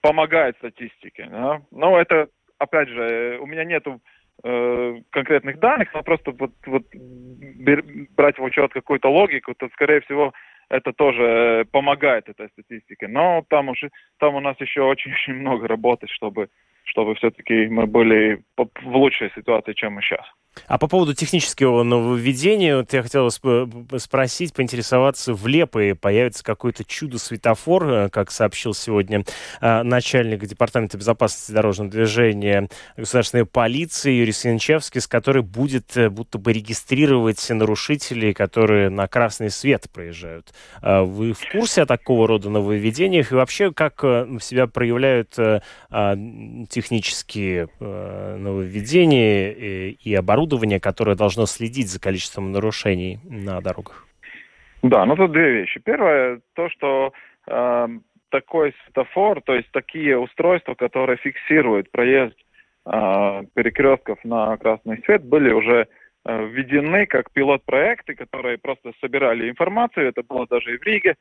помогает 0.00 0.56
статистике. 0.56 1.28
Да? 1.30 1.62
Но 1.70 1.98
это, 1.98 2.28
опять 2.58 2.88
же, 2.88 3.02
э, 3.02 3.38
у 3.38 3.46
меня 3.46 3.64
нету 3.64 4.00
э, 4.42 4.96
конкретных 5.10 5.58
данных, 5.58 5.92
но 5.94 6.02
просто 6.02 6.32
вот, 6.32 6.52
вот 6.66 6.84
брать 8.16 8.38
в 8.38 8.42
учет 8.42 8.72
какую-то 8.72 9.08
логику, 9.08 9.54
то, 9.54 9.68
скорее 9.74 10.00
всего, 10.00 10.32
это 10.68 10.92
тоже 10.92 11.66
помогает 11.70 12.28
этой 12.28 12.48
статистике. 12.48 13.08
Но 13.08 13.44
там 13.48 13.68
уже 13.68 13.90
там 14.18 14.34
у 14.34 14.40
нас 14.40 14.56
еще 14.60 14.82
очень-очень 14.82 15.34
много 15.40 15.68
работы, 15.68 16.06
чтобы 16.08 16.48
чтобы 16.84 17.16
все-таки 17.16 17.66
мы 17.66 17.86
были 17.86 18.42
в 18.56 18.96
лучшей 18.96 19.32
ситуации, 19.34 19.72
чем 19.72 19.94
мы 19.94 20.02
сейчас. 20.02 20.24
А 20.66 20.78
по 20.78 20.88
поводу 20.88 21.14
технического 21.14 21.82
нововведения, 21.82 22.76
вот 22.76 22.92
я 22.92 23.02
хотел 23.02 23.30
спросить, 23.30 24.54
поинтересоваться, 24.54 25.34
в 25.34 25.46
Лепое 25.46 25.94
появится 25.94 26.42
какой-то 26.42 26.84
чудо-светофор, 26.84 27.88
э, 27.88 28.08
как 28.08 28.30
сообщил 28.30 28.74
сегодня 28.74 29.24
э, 29.60 29.82
начальник 29.82 30.44
Департамента 30.44 30.98
безопасности 30.98 31.52
дорожного 31.52 31.90
движения 31.90 32.68
государственной 32.96 33.46
полиции 33.46 34.12
Юрий 34.12 34.32
Свинчевский, 34.32 35.00
с 35.00 35.06
который 35.06 35.42
будет 35.42 35.96
э, 35.96 36.10
будто 36.10 36.38
бы 36.38 36.52
регистрировать 36.52 37.48
нарушителей, 37.50 38.32
которые 38.32 38.88
на 38.88 39.06
красный 39.06 39.50
свет 39.50 39.86
проезжают. 39.92 40.52
Вы 40.82 41.32
в 41.32 41.40
курсе 41.52 41.82
о 41.82 41.86
такого 41.86 42.26
рода 42.26 42.50
нововведениях? 42.50 43.32
И 43.32 43.34
вообще, 43.34 43.72
как 43.72 44.00
себя 44.40 44.66
проявляют 44.66 45.30
технические 45.30 47.68
нововведения 47.80 49.90
и 49.90 50.14
оборудование 50.14 50.45
оборудование, 50.46 50.80
которое 50.80 51.16
должно 51.16 51.46
следить 51.46 51.88
за 51.88 52.00
количеством 52.00 52.52
нарушений 52.52 53.18
на 53.24 53.60
дорогах? 53.60 54.06
Да, 54.82 55.04
ну 55.04 55.16
тут 55.16 55.32
две 55.32 55.60
вещи. 55.60 55.80
Первое, 55.84 56.40
то, 56.54 56.68
что 56.70 57.12
э, 57.48 57.88
такой 58.30 58.74
светофор, 58.84 59.40
то 59.42 59.54
есть 59.54 59.70
такие 59.72 60.16
устройства, 60.18 60.74
которые 60.74 61.16
фиксируют 61.16 61.90
проезд 61.90 62.36
э, 62.86 63.42
перекрестков 63.54 64.18
на 64.24 64.56
красный 64.56 65.02
свет, 65.04 65.24
были 65.24 65.52
уже 65.52 65.86
э, 66.24 66.46
введены 66.46 67.06
как 67.06 67.32
пилот-проекты, 67.32 68.14
которые 68.14 68.58
просто 68.58 68.92
собирали 69.00 69.50
информацию. 69.50 70.08
Это 70.08 70.22
было 70.22 70.46
даже 70.46 70.74
и 70.74 70.78
в 70.78 70.82
Риге. 70.82 71.14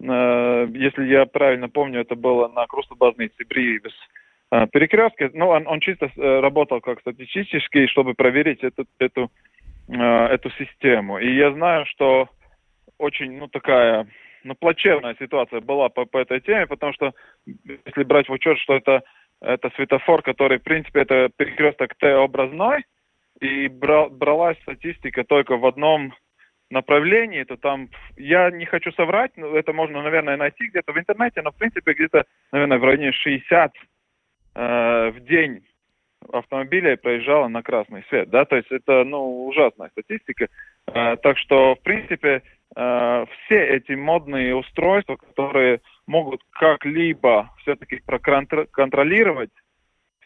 Э, 0.00 0.66
если 0.74 1.06
я 1.06 1.24
правильно 1.26 1.68
помню, 1.68 2.00
это 2.00 2.16
было 2.16 2.48
на 2.48 2.66
Крустобазнице 2.66 3.44
Бривис 3.48 3.94
Э, 3.94 4.25
перекрестке, 4.50 5.30
ну, 5.34 5.48
он, 5.48 5.66
он 5.66 5.80
чисто 5.80 6.10
э, 6.16 6.40
работал 6.40 6.80
как 6.80 7.00
статистический, 7.00 7.88
чтобы 7.88 8.14
проверить 8.14 8.62
эту, 8.62 8.86
эту, 8.98 9.30
э, 9.88 10.26
эту 10.26 10.50
систему. 10.50 11.18
И 11.18 11.34
я 11.34 11.52
знаю, 11.52 11.84
что 11.86 12.28
очень, 12.98 13.38
ну, 13.38 13.48
такая, 13.48 14.06
ну, 14.44 14.54
плачевная 14.54 15.16
ситуация 15.18 15.60
была 15.60 15.88
по, 15.88 16.04
по 16.04 16.18
этой 16.18 16.40
теме, 16.40 16.66
потому 16.66 16.92
что, 16.92 17.12
если 17.44 18.04
брать 18.04 18.28
в 18.28 18.32
учет, 18.32 18.58
что 18.58 18.74
это, 18.74 19.02
это 19.40 19.70
светофор, 19.74 20.22
который, 20.22 20.58
в 20.58 20.62
принципе, 20.62 21.00
это 21.00 21.28
перекресток 21.36 21.94
Т-образной, 21.96 22.84
и 23.40 23.68
брал, 23.68 24.08
бралась 24.10 24.58
статистика 24.62 25.24
только 25.24 25.56
в 25.56 25.66
одном 25.66 26.14
направлении, 26.70 27.44
то 27.44 27.56
там, 27.56 27.88
я 28.16 28.50
не 28.50 28.64
хочу 28.64 28.92
соврать, 28.92 29.36
но 29.36 29.56
это 29.56 29.72
можно, 29.72 30.02
наверное, 30.02 30.36
найти 30.36 30.68
где-то 30.68 30.92
в 30.92 30.98
интернете, 30.98 31.42
но, 31.42 31.52
в 31.52 31.56
принципе, 31.56 31.92
где-то, 31.92 32.24
наверное, 32.50 32.78
в 32.78 32.84
районе 32.84 33.12
60 33.12 33.72
э, 34.56 35.10
в 35.10 35.20
день 35.20 35.62
автомобилей 36.32 36.96
проезжало 36.96 37.48
на 37.48 37.62
красный 37.62 38.04
свет, 38.08 38.30
да, 38.30 38.44
то 38.44 38.56
есть 38.56 38.70
это, 38.70 39.04
ну, 39.04 39.46
ужасная 39.46 39.90
статистика. 39.90 40.48
Э, 40.86 41.16
так 41.16 41.38
что, 41.38 41.74
в 41.74 41.80
принципе, 41.82 42.42
э, 42.74 43.26
все 43.44 43.66
эти 43.66 43.92
модные 43.92 44.56
устройства, 44.56 45.16
которые 45.16 45.80
могут 46.06 46.40
как-либо 46.50 47.50
все-таки 47.58 48.00
проконтролировать 48.06 49.50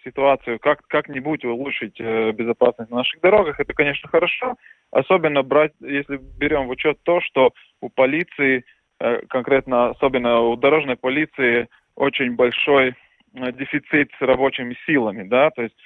ситуацию, 0.04 0.58
как, 0.58 0.86
как-нибудь 0.86 1.44
улучшить 1.44 2.00
э, 2.00 2.32
безопасность 2.32 2.90
на 2.90 2.98
наших 2.98 3.20
дорогах, 3.20 3.60
это, 3.60 3.74
конечно, 3.74 4.08
хорошо. 4.08 4.56
Особенно 4.90 5.42
брать, 5.42 5.72
если 5.80 6.16
берем 6.16 6.66
в 6.66 6.70
учет 6.70 6.98
то, 7.02 7.20
что 7.20 7.52
у 7.80 7.88
полиции, 7.90 8.64
э, 9.00 9.20
конкретно, 9.28 9.90
особенно 9.90 10.40
у 10.40 10.56
дорожной 10.56 10.96
полиции, 10.96 11.68
очень 11.96 12.34
большой 12.34 12.94
дефицит 13.34 14.10
с 14.18 14.20
рабочими 14.22 14.76
силами, 14.86 15.22
да, 15.22 15.50
то 15.50 15.62
есть 15.62 15.76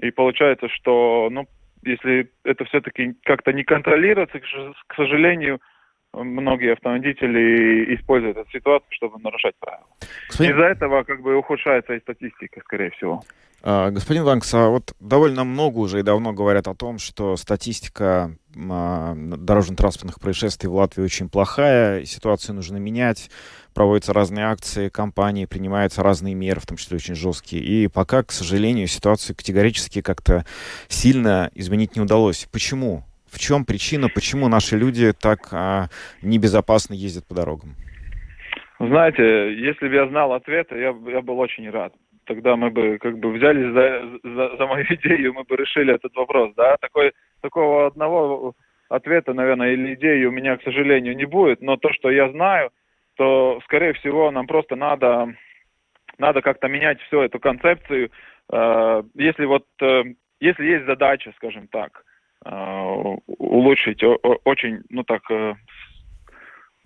и 0.00 0.10
получается, 0.10 0.68
что, 0.68 1.28
ну, 1.30 1.46
если 1.84 2.30
это 2.44 2.64
все-таки 2.66 3.14
как-то 3.24 3.52
не 3.52 3.64
контролируется, 3.64 4.40
к 4.40 4.94
сожалению, 4.94 5.60
многие 6.24 6.72
автоводители 6.72 7.94
используют 7.96 8.36
эту 8.36 8.50
ситуацию, 8.50 8.88
чтобы 8.90 9.18
нарушать 9.20 9.54
правила. 9.60 9.86
Господин... 10.28 10.52
Из-за 10.52 10.64
этого 10.64 11.02
как 11.04 11.22
бы 11.22 11.36
ухудшается 11.36 11.94
и 11.94 12.00
статистика, 12.00 12.60
скорее 12.60 12.90
всего. 12.90 13.22
А, 13.60 13.90
господин 13.90 14.22
Ванкс, 14.22 14.54
а 14.54 14.68
вот 14.68 14.94
довольно 15.00 15.42
много 15.42 15.78
уже 15.78 16.00
и 16.00 16.02
давно 16.04 16.32
говорят 16.32 16.68
о 16.68 16.74
том, 16.74 16.98
что 16.98 17.36
статистика 17.36 18.36
а, 18.56 19.14
дорожно-транспортных 19.16 20.20
происшествий 20.20 20.68
в 20.68 20.74
Латвии 20.74 21.02
очень 21.02 21.28
плохая, 21.28 22.04
ситуацию 22.04 22.54
нужно 22.54 22.76
менять, 22.76 23.30
проводятся 23.74 24.12
разные 24.12 24.46
акции, 24.46 24.88
компании, 24.88 25.46
принимаются 25.46 26.04
разные 26.04 26.34
меры, 26.34 26.60
в 26.60 26.66
том 26.66 26.76
числе 26.76 26.96
очень 26.96 27.16
жесткие. 27.16 27.62
И 27.62 27.88
пока, 27.88 28.22
к 28.22 28.30
сожалению, 28.30 28.86
ситуацию 28.86 29.34
категорически 29.34 30.02
как-то 30.02 30.44
сильно 30.86 31.50
изменить 31.54 31.96
не 31.96 32.02
удалось. 32.02 32.46
Почему? 32.52 33.07
В 33.30 33.38
чем 33.38 33.64
причина, 33.64 34.08
почему 34.08 34.48
наши 34.48 34.76
люди 34.76 35.12
так 35.12 35.48
а, 35.52 35.88
небезопасно 36.22 36.94
ездят 36.94 37.26
по 37.26 37.34
дорогам? 37.34 37.74
Знаете, 38.80 39.54
если 39.54 39.88
бы 39.88 39.94
я 39.94 40.08
знал 40.08 40.32
ответ, 40.32 40.68
я, 40.70 40.94
я 41.06 41.20
был 41.20 41.38
очень 41.38 41.68
рад 41.70 41.92
тогда 42.28 42.56
мы 42.56 42.70
бы 42.70 42.98
как 42.98 43.18
бы 43.18 43.32
взялись 43.32 43.72
за, 43.72 44.18
за, 44.22 44.56
за 44.56 44.66
мою 44.66 44.84
идею, 44.90 45.32
мы 45.32 45.44
бы 45.44 45.56
решили 45.56 45.94
этот 45.94 46.14
вопрос, 46.14 46.52
да. 46.54 46.76
Такой, 46.76 47.12
такого 47.40 47.86
одного 47.86 48.54
ответа, 48.88 49.34
наверное, 49.34 49.72
или 49.72 49.94
идеи 49.94 50.24
у 50.24 50.30
меня, 50.30 50.56
к 50.56 50.62
сожалению, 50.62 51.16
не 51.16 51.24
будет, 51.24 51.60
но 51.60 51.76
то, 51.76 51.92
что 51.92 52.10
я 52.10 52.30
знаю, 52.30 52.70
то, 53.16 53.60
скорее 53.64 53.94
всего, 53.94 54.30
нам 54.30 54.46
просто 54.46 54.76
надо, 54.76 55.34
надо 56.18 56.40
как-то 56.42 56.68
менять 56.68 57.00
всю 57.02 57.20
эту 57.20 57.40
концепцию. 57.40 58.10
Э, 58.52 59.02
если 59.14 59.44
вот, 59.44 59.66
э, 59.82 60.02
если 60.40 60.64
есть 60.64 60.86
задача, 60.86 61.32
скажем 61.36 61.66
так, 61.68 62.04
улучшить 62.44 64.02
очень, 64.44 64.82
ну 64.90 65.02
так, 65.04 65.22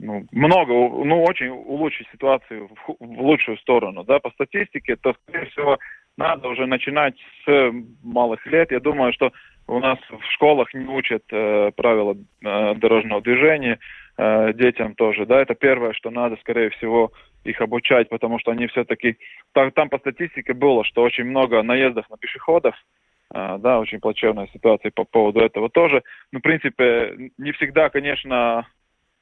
ну, 0.03 0.27
много, 0.33 0.73
ну, 0.73 1.23
очень 1.23 1.49
улучшить 1.49 2.09
ситуацию 2.11 2.69
в, 2.69 2.97
в 2.99 3.21
лучшую 3.21 3.57
сторону, 3.59 4.03
да, 4.05 4.19
по 4.19 4.31
статистике, 4.31 4.97
то, 4.97 5.15
скорее 5.23 5.47
всего, 5.51 5.79
надо 6.17 6.49
уже 6.49 6.67
начинать 6.67 7.15
с 7.45 7.73
малых 8.03 8.45
лет. 8.47 8.73
Я 8.73 8.81
думаю, 8.81 9.13
что 9.13 9.33
у 9.69 9.79
нас 9.79 9.99
в 10.11 10.25
школах 10.33 10.75
не 10.75 10.87
учат 10.87 11.23
э, 11.31 11.71
правила 11.77 12.17
э, 12.45 12.75
дорожного 12.75 13.23
движения, 13.23 13.79
э, 14.19 14.53
детям 14.55 14.95
тоже, 14.95 15.25
да, 15.25 15.41
это 15.41 15.55
первое, 15.55 15.93
что 15.93 16.11
надо, 16.11 16.37
скорее 16.41 16.71
всего, 16.71 17.13
их 17.45 17.61
обучать, 17.61 18.09
потому 18.09 18.39
что 18.41 18.51
они 18.51 18.67
все-таки, 18.67 19.17
там, 19.53 19.71
там 19.71 19.89
по 19.89 19.99
статистике 19.99 20.53
было, 20.53 20.85
что 20.85 21.03
очень 21.03 21.25
много 21.25 21.63
наездов 21.63 22.11
на 22.11 22.17
пешеходов, 22.17 22.75
э, 22.75 23.02
да, 23.33 23.81
очень 23.81 24.01
плачевная 24.01 24.49
ситуация 24.53 24.91
по 24.95 25.05
поводу 25.05 25.41
этого 25.41 25.71
тоже. 25.71 26.03
Ну, 26.33 26.39
в 26.39 26.43
принципе, 26.43 27.31
не 27.39 27.53
всегда, 27.53 27.89
конечно, 27.89 28.67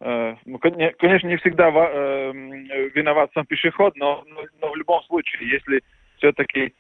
Э, 0.01 0.35
ну, 0.47 0.59
конечно, 0.59 1.29
не 1.29 1.37
всегда 1.37 1.69
э, 1.69 2.33
виноват 2.95 3.31
сам 3.35 3.45
пешеход, 3.45 3.97
но, 3.97 4.25
но 4.61 4.71
в 4.71 4.77
любом 4.77 5.03
случае, 5.03 5.51
если 5.51 5.83
все-таки 6.17 6.73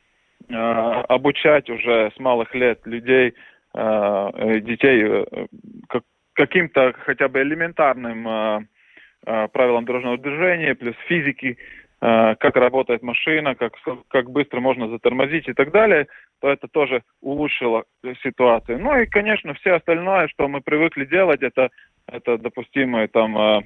э, 0.48 0.54
обучать 0.54 1.68
уже 1.68 2.10
с 2.16 2.18
малых 2.18 2.54
лет 2.54 2.80
людей, 2.86 3.34
детей 3.72 5.24
каким-то 6.32 6.92
хотя 7.04 7.28
бы 7.28 7.40
элементарным 7.40 8.66
правилам 9.22 9.84
дорожного 9.84 10.18
движения, 10.18 10.74
плюс 10.74 10.96
физики, 11.06 11.56
как 12.00 12.56
работает 12.56 13.02
машина, 13.02 13.54
как, 13.54 13.74
как 14.08 14.30
быстро 14.30 14.60
можно 14.60 14.88
затормозить 14.88 15.48
и 15.48 15.52
так 15.52 15.70
далее, 15.70 16.06
то 16.40 16.48
это 16.48 16.66
тоже 16.66 17.02
улучшило 17.20 17.84
ситуацию. 18.22 18.78
Ну 18.78 18.98
и, 18.98 19.04
конечно, 19.04 19.52
все 19.52 19.72
остальное, 19.72 20.28
что 20.28 20.48
мы 20.48 20.62
привыкли 20.62 21.04
делать, 21.04 21.42
это 21.42 21.68
это 22.12 22.38
допустимое 22.38 23.08
там 23.08 23.36
0,5 23.36 23.64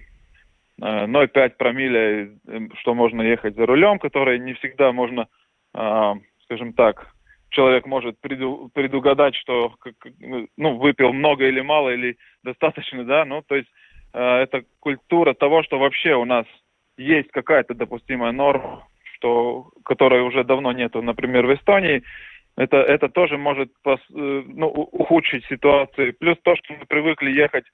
э, 0.80 1.28
э, 1.34 1.50
промилле, 1.50 2.38
э, 2.46 2.58
что 2.80 2.94
можно 2.94 3.22
ехать 3.22 3.56
за 3.56 3.66
рулем, 3.66 3.98
который 3.98 4.38
не 4.38 4.54
всегда 4.54 4.92
можно, 4.92 5.28
скажем 6.44 6.72
так, 6.74 7.08
человек 7.50 7.86
может 7.86 8.20
преду, 8.20 8.70
предугадать, 8.74 9.34
что 9.34 9.74
ну, 10.56 10.76
выпил 10.76 11.12
много 11.12 11.46
или 11.46 11.60
мало, 11.60 11.90
или 11.90 12.16
достаточно, 12.42 13.04
да, 13.04 13.24
ну, 13.24 13.42
то 13.42 13.56
есть 13.56 13.68
это 14.12 14.62
культура 14.78 15.34
того, 15.34 15.64
что 15.64 15.80
вообще 15.80 16.14
у 16.14 16.24
нас 16.24 16.46
есть 16.96 17.30
какая-то 17.30 17.74
допустимая 17.74 18.32
норма, 18.32 18.86
что, 19.14 19.70
которой 19.84 20.22
уже 20.22 20.44
давно 20.44 20.72
нету, 20.72 21.02
например, 21.02 21.46
в 21.46 21.54
Эстонии, 21.54 22.02
это, 22.56 22.76
это 22.76 23.08
тоже 23.08 23.36
может 23.36 23.70
пос, 23.82 24.00
э, 24.10 24.42
ну, 24.46 24.68
ухудшить 24.68 25.44
ситуацию. 25.46 26.14
Плюс 26.18 26.36
то, 26.42 26.54
что 26.56 26.74
мы 26.74 26.86
привыкли 26.86 27.30
ехать 27.30 27.64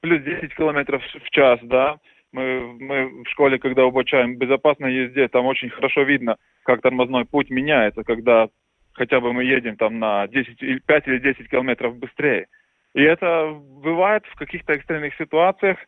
плюс 0.00 0.22
10 0.22 0.54
километров 0.54 1.02
в 1.02 1.30
час, 1.30 1.58
да, 1.62 1.96
мы, 2.32 2.72
мы 2.78 3.24
в 3.24 3.28
школе, 3.30 3.58
когда 3.58 3.82
обучаем 3.82 4.36
безопасной 4.36 4.94
езде, 4.94 5.28
там 5.28 5.46
очень 5.46 5.70
хорошо 5.70 6.02
видно, 6.02 6.36
как 6.62 6.82
тормозной 6.82 7.24
путь 7.24 7.50
меняется, 7.50 8.04
когда 8.04 8.48
хотя 8.92 9.20
бы 9.20 9.32
мы 9.32 9.44
едем 9.44 9.76
там 9.76 9.98
на 9.98 10.26
10, 10.28 10.84
5 10.84 11.08
или 11.08 11.18
10 11.18 11.48
километров 11.48 11.96
быстрее. 11.96 12.46
И 12.94 13.02
это 13.02 13.52
бывает 13.82 14.24
в 14.26 14.34
каких-то 14.36 14.72
экстренных 14.72 15.14
ситуациях. 15.16 15.78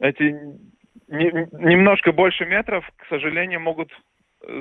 Эти 0.00 0.34
не, 1.08 1.30
немножко 1.52 2.12
больше 2.12 2.44
метров, 2.44 2.88
к 2.96 3.06
сожалению, 3.08 3.60
могут 3.60 3.90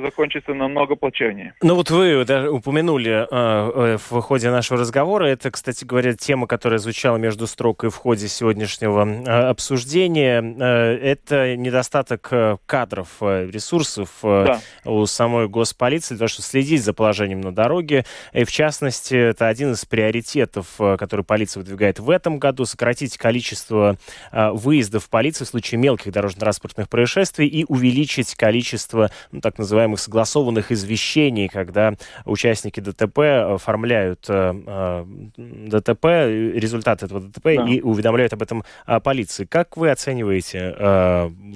закончится 0.04 0.54
намного 0.54 0.96
плачевнее. 0.96 1.54
Ну 1.62 1.76
вот 1.76 1.90
вы 1.90 2.26
даже 2.26 2.50
упомянули 2.50 3.28
э, 3.30 3.98
в 3.98 4.22
ходе 4.22 4.50
нашего 4.50 4.80
разговора, 4.80 5.26
это, 5.26 5.52
кстати 5.52 5.86
говоря, 5.86 6.14
тема, 6.14 6.48
которая 6.48 6.80
звучала 6.80 7.18
между 7.18 7.48
строк 7.48 7.84
и 7.84 7.90
в 7.90 7.96
ходе 7.96 8.28
сегодняшнего 8.28 9.06
э, 9.06 9.50
обсуждения, 9.50 10.42
э, 10.42 10.98
это 10.98 11.56
недостаток 11.56 12.28
э, 12.32 12.58
кадров, 12.66 13.10
э, 13.22 13.50
ресурсов 13.52 14.10
э, 14.24 14.46
да. 14.84 14.92
у 14.92 15.06
самой 15.06 15.48
госполиции, 15.48 16.16
то, 16.16 16.28
что 16.28 16.42
следить 16.42 16.84
за 16.84 16.94
положением 16.94 17.42
на 17.42 17.54
дороге, 17.54 18.06
и 18.34 18.44
в 18.44 18.52
частности, 18.52 19.16
это 19.16 19.48
один 19.48 19.74
из 19.74 19.86
приоритетов, 19.86 20.68
э, 20.80 20.98
который 20.98 21.24
полиция 21.24 21.62
выдвигает 21.62 22.00
в 22.00 22.10
этом 22.10 22.40
году, 22.40 22.66
сократить 22.66 23.18
количество 23.18 23.98
э, 24.32 24.50
выездов 24.50 25.10
полиции 25.10 25.46
в 25.46 25.48
случае 25.48 25.80
мелких 25.80 26.12
дорожно-транспортных 26.12 26.90
происшествий 26.90 27.48
и 27.48 27.66
увеличить 27.68 28.34
количество, 28.36 29.12
ну, 29.32 29.42
так 29.42 29.58
называемых 29.58 29.75
называемых 29.76 30.00
согласованных 30.00 30.72
извещений, 30.72 31.48
когда 31.48 31.94
участники 32.26 32.80
ДТП 32.80 33.20
оформляют 33.56 34.26
э, 34.30 34.54
э, 34.66 35.06
ДТП, 35.38 36.06
результаты 36.06 37.06
этого 37.06 37.20
ДТП 37.22 37.44
да. 37.44 37.66
и 37.68 37.82
уведомляют 37.82 38.34
об 38.34 38.42
этом 38.42 38.64
э, 38.88 39.00
полиции. 39.00 39.46
Как 39.46 39.78
вы 39.78 39.92
оцениваете 39.92 40.76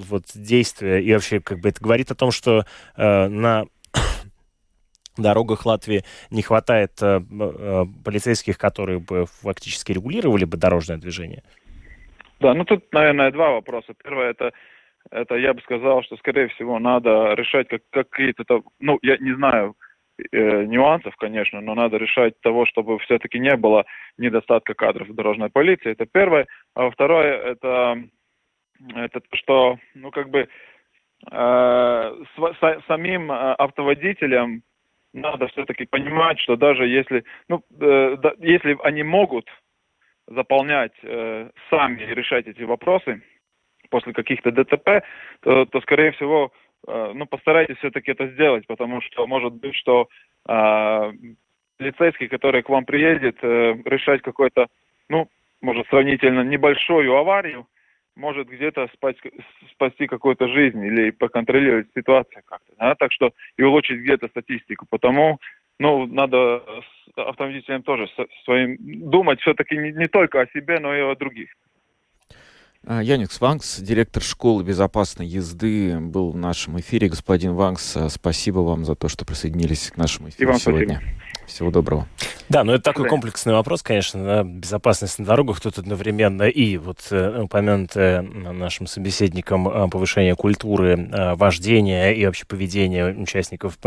вот 0.09 0.25
действия 0.35 0.99
и 1.01 1.13
вообще 1.13 1.39
как 1.39 1.59
бы 1.59 1.69
это 1.69 1.81
говорит 1.81 2.11
о 2.11 2.15
том, 2.15 2.31
что 2.31 2.65
на 2.97 3.65
дорогах 5.17 5.65
Латвии 5.65 6.03
не 6.29 6.41
хватает 6.41 6.91
э, 7.01 7.21
э, 7.21 7.85
полицейских, 8.03 8.57
которые 8.57 8.99
бы 8.99 9.25
фактически 9.25 9.91
регулировали 9.91 10.45
бы 10.45 10.57
дорожное 10.57 10.97
движение? 10.97 11.43
Да, 12.39 12.53
ну 12.53 12.63
тут, 12.63 12.91
наверное, 12.93 13.31
два 13.31 13.51
вопроса. 13.51 13.93
Первое 14.01 14.31
это 14.31 14.51
это 15.11 15.35
я 15.35 15.53
бы 15.53 15.61
сказал, 15.61 16.03
что, 16.03 16.17
скорее 16.17 16.47
всего, 16.49 16.79
надо 16.79 17.33
решать 17.33 17.67
как, 17.67 17.81
какие-то, 18.09 18.63
ну, 18.79 18.99
я 19.01 19.17
не 19.17 19.33
знаю 19.35 19.75
э, 20.31 20.63
нюансов, 20.65 21.15
конечно, 21.17 21.61
но 21.61 21.75
надо 21.75 21.97
решать 21.97 22.39
того, 22.41 22.65
чтобы 22.65 22.99
все-таки 22.99 23.39
не 23.39 23.55
было 23.55 23.85
недостатка 24.17 24.73
кадров 24.73 25.07
в 25.07 25.15
дорожной 25.15 25.49
полиции. 25.49 25.91
Это 25.91 26.05
первое. 26.05 26.47
А 26.75 26.89
второе, 26.91 27.37
это, 27.37 28.03
это 28.95 29.21
что, 29.33 29.79
ну, 29.95 30.11
как 30.11 30.29
бы 30.29 30.47
э, 31.31 32.23
с, 32.35 32.81
самим 32.87 33.31
э, 33.31 33.53
автоводителям 33.53 34.61
надо 35.13 35.47
все-таки 35.47 35.85
понимать, 35.85 36.39
что 36.39 36.55
даже 36.55 36.87
если, 36.87 37.23
ну, 37.47 37.63
э, 37.79 38.17
да, 38.21 38.33
если 38.39 38.77
они 38.83 39.03
могут 39.03 39.49
заполнять 40.27 40.93
э, 41.01 41.49
сами 41.69 42.03
и 42.03 42.13
решать 42.13 42.45
эти 42.47 42.61
вопросы, 42.61 43.21
после 43.89 44.13
каких-то 44.13 44.51
ДТП, 44.51 45.03
то, 45.41 45.65
то 45.65 45.81
скорее 45.81 46.11
всего, 46.11 46.51
э, 46.87 47.11
ну, 47.13 47.25
постарайтесь 47.25 47.77
все-таки 47.77 48.11
это 48.11 48.27
сделать, 48.27 48.65
потому 48.67 49.01
что 49.01 49.27
может 49.27 49.53
быть, 49.53 49.75
что 49.75 50.07
э, 50.47 51.11
полицейский, 51.77 52.27
который 52.27 52.63
к 52.63 52.69
вам 52.69 52.85
приедет, 52.85 53.37
э, 53.41 53.75
решать 53.85 54.21
какой-то, 54.21 54.67
ну, 55.09 55.29
может, 55.61 55.87
сравнительно 55.87 56.41
небольшую 56.41 57.15
аварию, 57.15 57.67
может 58.15 58.49
где-то 58.49 58.89
спасти, 58.93 59.31
спасти 59.71 60.07
какую-то 60.07 60.47
жизнь 60.49 60.83
или 60.83 61.11
поконтролировать 61.11 61.87
ситуацию 61.95 62.43
как-то. 62.45 62.73
Да? 62.77 62.95
Так 62.95 63.11
что 63.13 63.31
и 63.57 63.63
улучшить 63.63 64.01
где-то 64.01 64.27
статистику. 64.27 64.85
Потому 64.89 65.39
ну, 65.79 66.05
надо 66.05 66.61
с 67.15 67.17
автомобилем 67.17 67.83
тоже 67.83 68.09
своим 68.43 68.77
думать 68.79 69.39
все-таки 69.39 69.77
не, 69.77 69.91
не 69.93 70.07
только 70.07 70.41
о 70.41 70.47
себе, 70.47 70.79
но 70.79 70.93
и 70.93 70.99
о 70.99 71.15
других. 71.15 71.49
А, 72.85 73.03
Яникс 73.03 73.41
Ванкс, 73.41 73.79
директор 73.79 74.23
школы 74.23 74.63
безопасной 74.63 75.27
езды, 75.27 75.99
был 75.99 76.31
в 76.31 76.37
нашем 76.37 76.79
эфире. 76.79 77.09
Господин 77.09 77.53
Ванкс, 77.53 77.97
а, 77.97 78.09
спасибо 78.09 78.59
вам 78.59 78.85
за 78.85 78.95
то, 78.95 79.09
что 79.09 79.25
присоединились 79.25 79.91
к 79.91 79.97
нашему 79.97 80.29
эфиру 80.29 80.57
сегодня. 80.57 81.01
Спасибо. 81.01 81.28
Всего 81.49 81.71
доброго. 81.71 82.07
Да, 82.49 82.63
но 82.63 82.73
это 82.73 82.83
такой 82.83 83.07
комплексный 83.07 83.53
вопрос, 83.53 83.83
конечно, 83.83 84.23
да, 84.23 84.43
безопасность 84.43 85.19
на 85.19 85.25
дорогах 85.25 85.61
тут 85.61 85.77
одновременно 85.77 86.43
и 86.43 86.77
вот 86.77 86.97
э, 87.11 87.41
упомянутое 87.43 88.23
нашим 88.23 88.87
собеседником 88.87 89.67
э, 89.69 89.87
повышение 89.87 90.35
культуры 90.35 91.09
э, 91.11 91.35
вождения 91.35 92.09
и 92.09 92.25
вообще 92.25 92.45
поведения 92.45 93.05
участников 93.05 93.77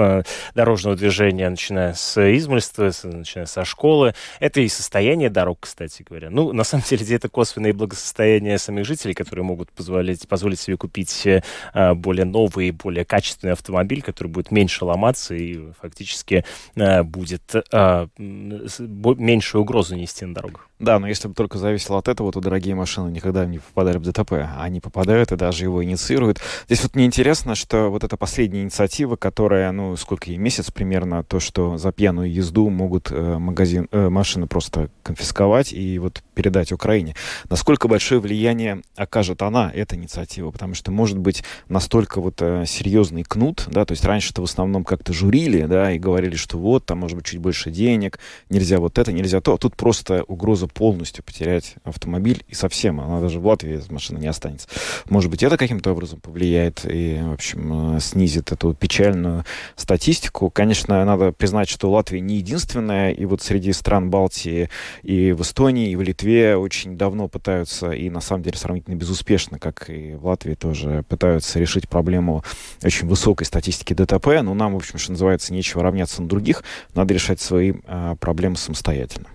дорожного 0.55 0.97
движения, 0.97 1.51
начиная 1.51 1.95
с 1.95 2.17
измольства, 2.37 2.93
начиная 3.03 3.47
со 3.47 3.65
школы. 3.65 4.15
Это 4.39 4.61
и 4.61 4.69
состояние 4.69 5.29
дорог, 5.29 5.59
кстати 5.63 6.05
говоря. 6.09 6.31
Ну, 6.31 6.53
на 6.53 6.63
самом 6.63 6.85
деле, 6.89 7.17
это 7.17 7.29
косвенное 7.29 7.73
благосостояние 7.73 8.59
самих 8.59 8.87
жителей, 8.87 9.15
которые 9.15 9.45
могут 9.45 9.73
позволить, 9.73 10.29
позволить 10.29 10.61
себе 10.61 10.77
купить 10.77 11.27
более 11.75 12.25
новый, 12.25 12.71
более 12.71 13.05
качественный 13.05 13.55
автомобиль, 13.55 14.03
который 14.03 14.29
будет 14.29 14.53
меньше 14.53 14.85
ломаться 14.85 15.35
и 15.35 15.73
фактически 15.81 16.45
будет 16.77 17.52
э, 17.55 18.07
меньшую 18.19 19.63
угрозу 19.63 19.97
нести 19.97 20.25
на 20.25 20.35
дорогах. 20.35 20.69
Да, 20.83 20.99
но 20.99 21.07
если 21.07 21.29
бы 21.29 21.35
только 21.35 21.59
зависело 21.59 21.99
от 21.99 22.09
этого, 22.09 22.33
то 22.33 22.41
дорогие 22.41 22.75
машины 22.75 23.09
никогда 23.09 23.47
не 23.47 23.61
попадали 23.61 23.99
в 23.99 24.03
ДТП. 24.03 24.33
Они 24.59 24.81
попадают 24.81 25.31
и 25.31 25.37
даже 25.37 25.63
его 25.63 25.85
инициируют. 25.85 26.41
Здесь 26.67 26.83
вот 26.83 26.97
мне 26.97 27.05
интересно, 27.05 27.55
что 27.55 27.89
вот 27.89 28.03
эта 28.03 28.17
последняя 28.17 28.63
инициатива, 28.63 29.15
которая, 29.15 29.71
ну, 29.71 29.95
сколько 29.95 30.29
ей, 30.29 30.39
месяц 30.39 30.73
примерно, 30.73 31.23
то, 31.23 31.39
что 31.39 31.79
за 31.79 31.93
пьяную 31.93 32.33
езду 32.33 32.69
могут 32.69 33.13
э, 33.13 33.39
магазин, 33.39 33.87
э, 33.93 34.09
машины 34.09 34.49
просто 34.49 34.91
конфисковать 35.05 35.73
и 35.73 36.01
вот 36.01 36.21
передать 36.35 36.73
Украине. 36.73 37.15
Насколько 37.49 37.87
большое 37.87 38.21
влияние 38.21 38.83
окажет 38.97 39.41
она, 39.43 39.71
эта 39.73 39.95
инициатива? 39.95 40.51
Потому 40.51 40.75
что, 40.75 40.91
может 40.91 41.17
быть, 41.17 41.45
настолько 41.69 42.21
вот 42.21 42.43
э, 42.43 42.65
серьезный 42.67 43.23
кнут, 43.23 43.69
да, 43.69 43.85
то 43.85 43.93
есть 43.93 44.05
раньше-то 44.05 44.41
в 44.41 44.47
основном 44.47 44.83
как-то 44.83 45.13
журили, 45.13 45.63
да, 45.67 45.93
и 45.93 46.01
говорили, 46.01 46.35
что 46.35 46.59
вот, 46.59 46.87
там 46.87 46.99
может 46.99 47.17
быть 47.17 47.27
чуть 47.27 47.39
больше 47.39 47.71
денег, 47.71 48.19
нельзя 48.51 48.81
вот 48.81 48.99
это, 48.99 49.13
нельзя 49.13 49.41
то, 49.41 49.55
а 49.55 49.59
тут 49.59 49.77
просто 49.77 50.25
угроза 50.25 50.67
полностью 50.73 51.25
потерять 51.25 51.75
автомобиль 51.85 52.45
и 52.49 52.55
совсем, 52.55 53.01
она 53.01 53.21
даже 53.21 53.41
в 53.41 53.47
Латвии 53.47 53.81
машина 53.91 54.19
не 54.19 54.27
останется. 54.27 54.69
Может 55.09 55.31
быть, 55.31 55.43
это 55.43 55.57
каким-то 55.57 55.93
образом 55.93 56.21
повлияет 56.21 56.85
и, 56.85 57.21
в 57.23 57.33
общем, 57.33 57.97
э, 57.97 58.01
снизит 58.01 58.53
эту 58.53 58.75
печальную 58.75 59.45
статистику. 59.77 60.51
Конечно, 60.51 61.05
надо 61.05 61.33
признать, 61.33 61.69
что 61.69 61.91
Латвия 61.91 62.21
не 62.21 62.37
единственная, 62.37 63.13
и 63.13 63.25
вот 63.25 63.43
среди 63.43 63.73
стран 63.73 64.11
Балтии 64.11 64.71
и 65.03 65.33
в 65.33 65.43
Эстонии, 65.43 65.91
и 65.91 65.97
в 65.97 66.03
Литве 66.03 66.57
очень 66.57 66.97
давно 66.97 67.29
пытаются, 67.29 67.91
и 67.91 68.11
на 68.11 68.21
самом 68.21 68.43
деле 68.43 68.57
сравнительно 68.57 68.95
безуспешно, 68.95 69.59
как 69.59 69.89
и 69.91 70.15
в 70.15 70.27
Латвии 70.27 70.55
тоже 70.55 71.05
пытаются 71.09 71.59
решить 71.59 71.89
проблему 71.89 72.45
очень 72.83 73.07
высокой 73.07 73.45
статистики 73.45 73.93
ДТП, 73.95 74.43
но 74.43 74.55
нам, 74.55 74.75
в 74.75 74.77
общем, 74.77 74.99
что 74.99 75.13
называется, 75.13 75.53
нечего 75.53 75.83
равняться 75.83 76.23
на 76.23 76.29
других, 76.29 76.65
надо 76.95 77.15
решать 77.15 77.41
свои 77.41 77.75
а, 77.87 78.17
проблемы 78.17 78.57
самостоятельно. 78.57 79.29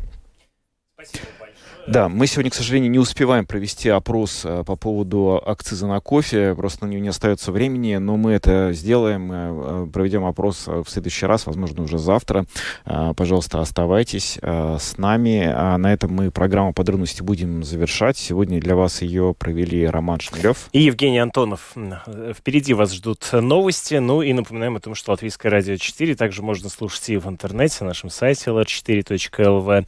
Спасибо. 0.99 1.36
Да, 1.87 2.09
мы 2.09 2.27
сегодня, 2.27 2.51
к 2.51 2.53
сожалению, 2.53 2.91
не 2.91 2.99
успеваем 2.99 3.45
провести 3.45 3.87
опрос 3.87 4.41
э, 4.43 4.65
по 4.65 4.75
поводу 4.75 5.41
акциза 5.45 5.87
на 5.87 6.01
кофе, 6.01 6.53
просто 6.53 6.85
на 6.85 6.89
него 6.89 7.01
не 7.01 7.07
остается 7.07 7.53
времени, 7.53 7.95
но 7.95 8.17
мы 8.17 8.33
это 8.33 8.73
сделаем, 8.73 9.31
э, 9.31 9.87
проведем 9.87 10.25
опрос 10.25 10.67
в 10.67 10.85
следующий 10.89 11.25
раз, 11.25 11.45
возможно, 11.45 11.83
уже 11.83 11.97
завтра. 11.97 12.45
Э, 12.85 13.13
пожалуйста, 13.15 13.61
оставайтесь 13.61 14.37
с 14.41 14.97
нами. 14.97 15.49
А 15.49 15.77
на 15.77 15.93
этом 15.93 16.11
мы 16.11 16.29
программу 16.29 16.73
подробности 16.73 17.21
будем 17.23 17.63
завершать. 17.63 18.17
Сегодня 18.17 18.59
для 18.59 18.75
вас 18.75 19.01
ее 19.01 19.33
провели 19.37 19.87
Роман 19.87 20.19
Шмелев 20.19 20.67
и 20.73 20.81
Евгений 20.81 21.19
Антонов. 21.19 21.73
Впереди 22.37 22.73
вас 22.73 22.93
ждут 22.93 23.29
новости, 23.31 23.95
ну 23.95 24.21
и 24.21 24.33
напоминаем 24.33 24.75
о 24.75 24.81
том, 24.81 24.93
что 24.93 25.11
Латвийское 25.11 25.49
радио 25.49 25.77
4 25.77 26.15
также 26.15 26.41
можно 26.41 26.67
слушать 26.69 27.09
и 27.09 27.17
в 27.17 27.27
интернете, 27.27 27.77
на 27.81 27.87
нашем 27.87 28.09
сайте 28.09 28.49
lr4.lv, 28.49 29.85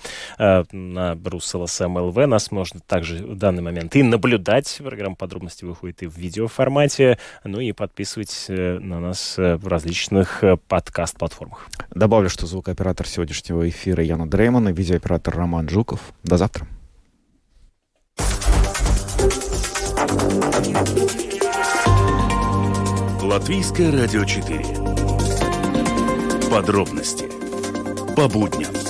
на 0.71 1.15
Брус 1.15 1.53
МЛВ. 1.89 2.15
Нас 2.27 2.51
можно 2.51 2.79
также 2.79 3.25
в 3.25 3.35
данный 3.35 3.61
момент 3.61 3.95
и 3.95 4.03
наблюдать. 4.03 4.79
Программа 4.83 5.15
подробности 5.15 5.65
выходит 5.65 6.03
и 6.03 6.07
в 6.07 6.17
видеоформате. 6.17 7.17
Ну 7.43 7.59
и 7.59 7.71
подписывайтесь 7.71 8.45
э, 8.49 8.79
на 8.79 8.99
нас 8.99 9.37
э, 9.37 9.55
в 9.55 9.67
различных 9.67 10.43
э, 10.43 10.57
подкаст-платформах. 10.67 11.67
Добавлю, 11.93 12.29
что 12.29 12.45
звукооператор 12.45 13.07
сегодняшнего 13.07 13.67
эфира 13.67 14.03
Яна 14.03 14.29
Дрейман 14.29 14.69
и 14.69 14.73
видеооператор 14.73 15.35
Роман 15.35 15.67
Жуков. 15.69 16.13
До 16.23 16.37
завтра. 16.37 16.67
Латвийское 23.21 23.91
радио 23.91 24.23
4. 24.25 24.63
Подробности 26.49 27.29
по 28.15 28.27
будням. 28.27 28.88